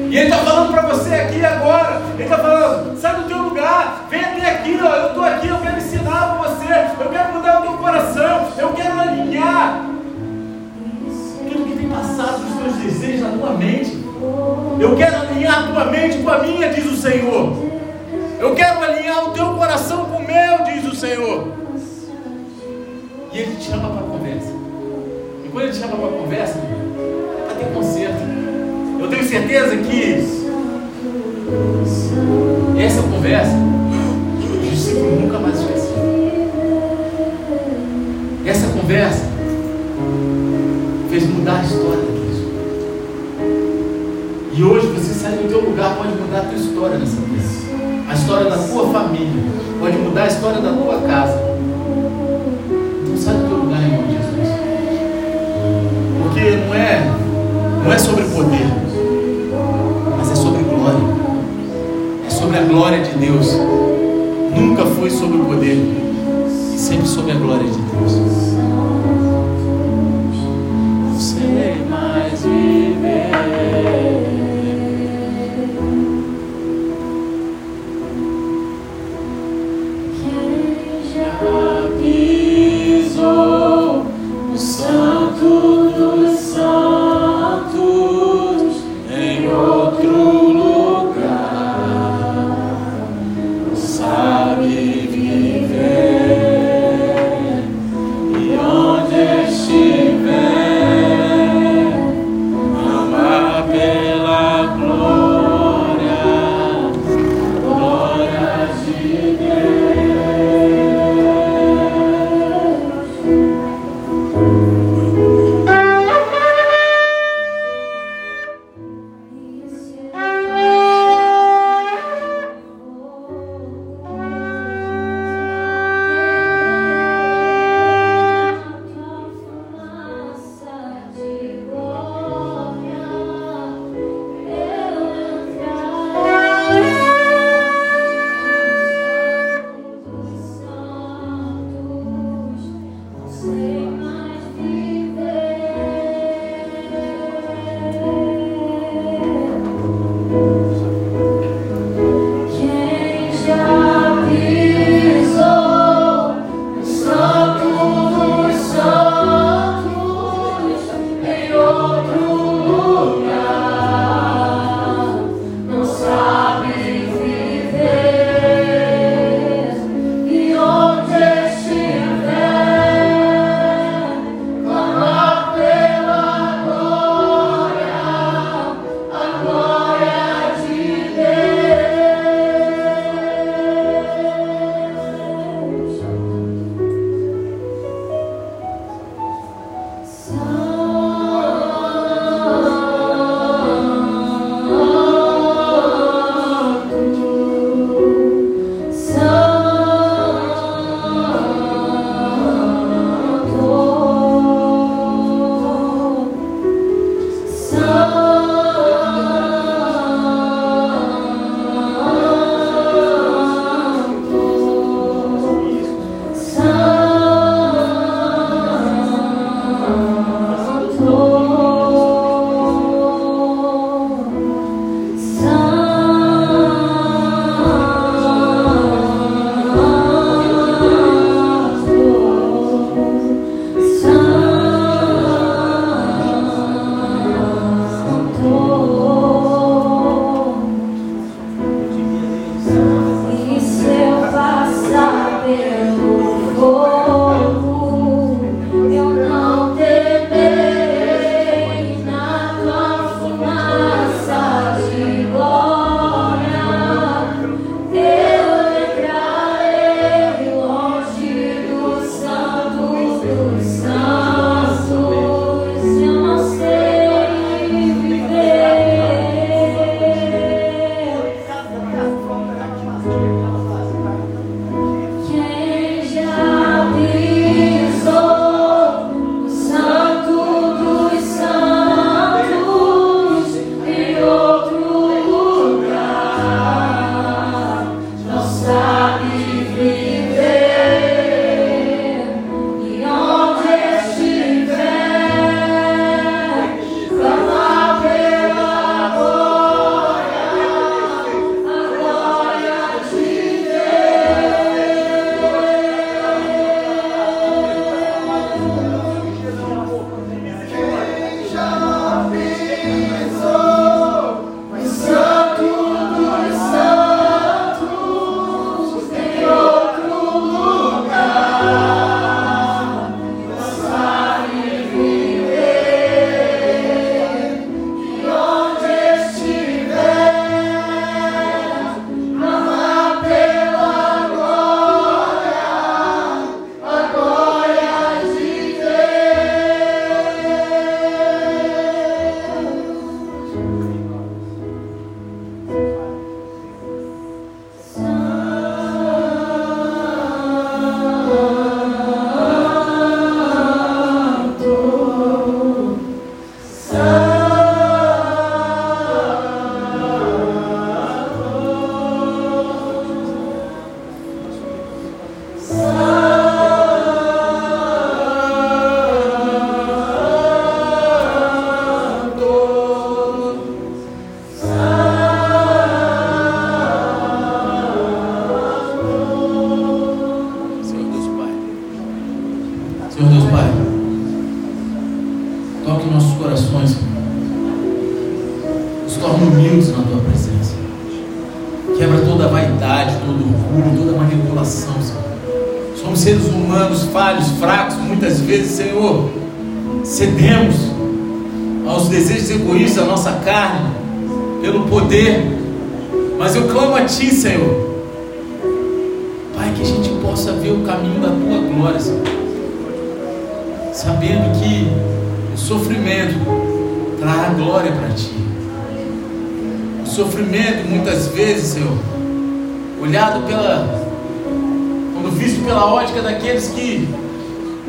E 0.09 0.17
ele 0.17 0.31
está 0.31 0.39
falando 0.39 0.73
para 0.73 0.83
você 0.87 1.15
aqui 1.15 1.45
agora. 1.45 2.01
Ele 2.15 2.23
está 2.23 2.39
falando, 2.39 2.99
sai 2.99 3.17
do 3.17 3.29
teu 3.29 3.46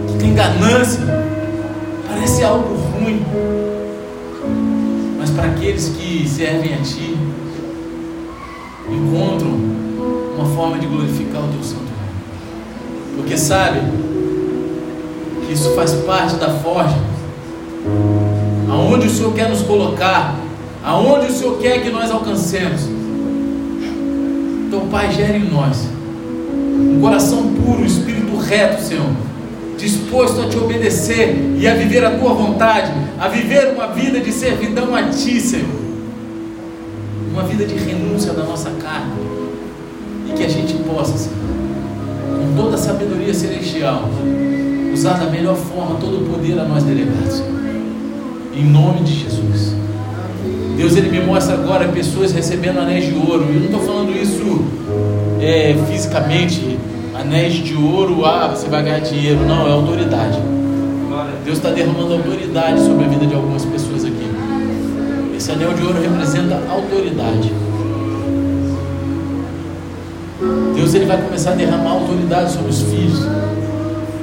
que 0.05 0.17
têm 0.19 0.33
ganância, 0.33 1.01
parece 2.07 2.43
algo 2.43 2.75
ruim, 2.75 3.25
mas 5.17 5.29
para 5.31 5.47
aqueles 5.47 5.89
que 5.89 6.27
servem 6.27 6.73
a 6.73 6.77
Ti, 6.77 7.17
encontram 8.89 9.49
uma 10.37 10.45
forma 10.55 10.77
de 10.77 10.85
glorificar 10.85 11.43
o 11.43 11.47
Teu 11.47 11.63
Santo 11.63 11.81
Nome, 11.81 13.17
porque 13.17 13.37
sabe 13.37 13.81
que 15.45 15.53
isso 15.53 15.71
faz 15.71 15.93
parte 15.93 16.35
da 16.35 16.49
forja, 16.49 16.97
aonde 18.69 19.07
o 19.07 19.09
Senhor 19.09 19.33
quer 19.33 19.49
nos 19.49 19.61
colocar, 19.61 20.35
aonde 20.83 21.27
o 21.27 21.31
Senhor 21.33 21.57
quer 21.57 21.81
que 21.81 21.89
nós 21.89 22.11
alcancemos. 22.11 22.81
Então, 24.67 24.87
Pai, 24.91 25.11
gere 25.11 25.37
em 25.37 25.49
nós 25.49 25.87
um 26.79 26.99
coração 27.01 27.53
puro, 27.53 27.81
um 27.81 27.85
espírito 27.85 28.37
reto, 28.37 28.83
Senhor, 28.83 29.09
disposto 29.77 30.41
a 30.41 30.49
te 30.49 30.57
obedecer 30.57 31.35
e 31.57 31.67
a 31.67 31.75
viver 31.75 32.03
a 32.03 32.11
tua 32.11 32.33
vontade, 32.33 32.91
a 33.19 33.27
viver 33.27 33.73
uma 33.73 33.87
vida 33.87 34.19
de 34.19 34.31
servidão 34.31 34.95
a 34.95 35.03
ti, 35.03 35.39
Senhor, 35.39 35.67
uma 37.31 37.43
vida 37.43 37.65
de 37.65 37.75
renúncia 37.75 38.33
da 38.33 38.43
nossa 38.43 38.71
carne, 38.71 39.13
e 40.27 40.33
que 40.33 40.43
a 40.43 40.49
gente 40.49 40.73
possa, 40.83 41.17
Senhor, 41.17 41.37
com 41.37 42.61
toda 42.61 42.75
a 42.75 42.77
sabedoria 42.77 43.33
celestial, 43.33 44.09
usar 44.91 45.13
da 45.13 45.29
melhor 45.29 45.55
forma 45.55 45.99
todo 45.99 46.23
o 46.23 46.29
poder 46.29 46.59
a 46.59 46.63
nós 46.63 46.83
delegados, 46.83 47.43
em 48.53 48.63
nome 48.65 49.01
de 49.01 49.13
Jesus. 49.13 49.75
Deus 50.75 50.95
ele 50.95 51.09
me 51.09 51.25
mostra 51.25 51.55
agora 51.55 51.87
pessoas 51.87 52.31
recebendo 52.31 52.79
anéis 52.79 53.05
de 53.05 53.13
ouro. 53.15 53.45
Eu 53.49 53.59
não 53.59 53.65
estou 53.65 53.79
falando 53.79 54.11
isso 54.15 54.63
é, 55.41 55.75
fisicamente, 55.89 56.77
anéis 57.19 57.53
de 57.53 57.75
ouro, 57.75 58.25
ah, 58.25 58.47
você 58.47 58.67
vai 58.67 58.83
ganhar 58.83 58.99
dinheiro. 58.99 59.39
Não, 59.45 59.67
é 59.67 59.71
autoridade. 59.71 60.37
Deus 61.43 61.57
está 61.57 61.69
derramando 61.69 62.13
autoridade 62.13 62.81
sobre 62.81 63.05
a 63.05 63.07
vida 63.07 63.25
de 63.25 63.33
algumas 63.33 63.65
pessoas 63.65 64.05
aqui. 64.05 64.27
Esse 65.35 65.51
anel 65.51 65.73
de 65.73 65.83
ouro 65.83 66.01
representa 66.01 66.61
autoridade. 66.69 67.51
Deus 70.75 70.93
ele 70.93 71.05
vai 71.05 71.21
começar 71.21 71.51
a 71.51 71.55
derramar 71.55 71.91
autoridade 71.91 72.51
sobre 72.51 72.69
os 72.69 72.81
filhos 72.83 73.19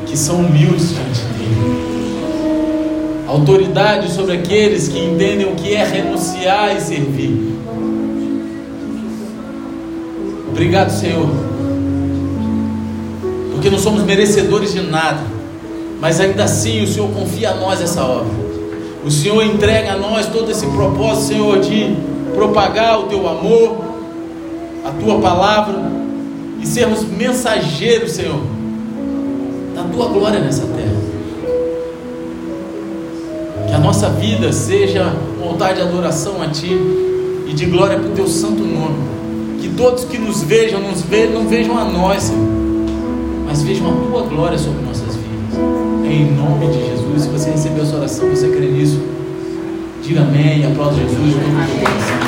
que 0.07 0.17
são 0.17 0.37
humildes 0.37 0.91
diante 0.91 1.21
dele 1.21 1.85
autoridade 3.35 4.13
sobre 4.13 4.35
aqueles 4.35 4.89
que 4.89 4.99
entendem 4.99 5.47
o 5.47 5.57
que 5.57 5.75
é 5.75 5.85
renunciar 5.85 6.77
e 6.77 6.81
servir. 6.81 7.55
Obrigado, 10.49 10.91
Senhor, 10.91 11.29
porque 13.65 13.75
não 13.75 13.83
somos 13.83 14.03
merecedores 14.03 14.75
de 14.75 14.83
nada, 14.83 15.23
mas 15.99 16.21
ainda 16.21 16.45
assim 16.45 16.83
o 16.83 16.87
Senhor 16.87 17.09
confia 17.09 17.53
a 17.53 17.55
nós 17.55 17.81
essa 17.81 18.05
obra. 18.05 18.31
O 19.03 19.11
Senhor 19.11 19.43
entrega 19.43 19.95
a 19.95 19.97
nós 19.97 20.27
todo 20.27 20.51
esse 20.51 20.67
propósito, 20.67 21.29
Senhor, 21.29 21.61
de 21.61 21.97
propagar 22.35 23.01
o 23.01 23.05
teu 23.05 23.27
amor, 23.27 23.79
a 24.85 24.91
tua 24.91 25.19
palavra 25.19 25.77
e 26.61 26.67
sermos 26.67 27.05
mensageiros, 27.05 28.13
Senhor, 28.13 28.39
da 29.75 29.85
tua 29.85 30.09
glória 30.09 30.41
nessa 30.41 30.67
terra. 30.67 30.97
Que 33.67 33.73
a 33.73 33.79
nossa 33.79 34.11
vida 34.11 34.53
seja 34.53 35.11
um 35.43 35.49
altar 35.49 35.73
de 35.73 35.81
adoração 35.81 36.43
a 36.43 36.49
Ti 36.49 36.69
e 37.47 37.55
de 37.55 37.65
glória 37.65 37.99
para 37.99 38.11
o 38.11 38.13
Teu 38.13 38.29
santo 38.29 38.63
nome. 38.63 39.59
Que 39.59 39.71
todos 39.71 40.05
que 40.05 40.19
nos 40.19 40.43
vejam, 40.43 40.83
nos 40.83 41.01
vejam, 41.01 41.33
não 41.33 41.49
vejam 41.49 41.79
a 41.79 41.85
nós, 41.87 42.25
Senhor, 42.25 42.54
mas 43.55 43.63
vejam 43.63 43.89
a 43.89 43.95
Tua 43.95 44.23
glória 44.23 44.59
sobre 44.59 44.85
nossas 44.85 45.15
vidas. 45.15 45.57
Em 46.05 46.33
nome 46.33 46.67
de 46.67 46.87
Jesus. 46.91 47.23
Se 47.23 47.29
você 47.29 47.51
recebeu 47.51 47.85
essa 47.85 47.97
oração, 47.97 48.29
você 48.29 48.49
crê 48.49 48.67
nisso, 48.67 49.01
diga 50.03 50.23
amém 50.23 50.63
e 50.63 50.67
aplauda 50.67 50.97
Jesus. 50.97 52.24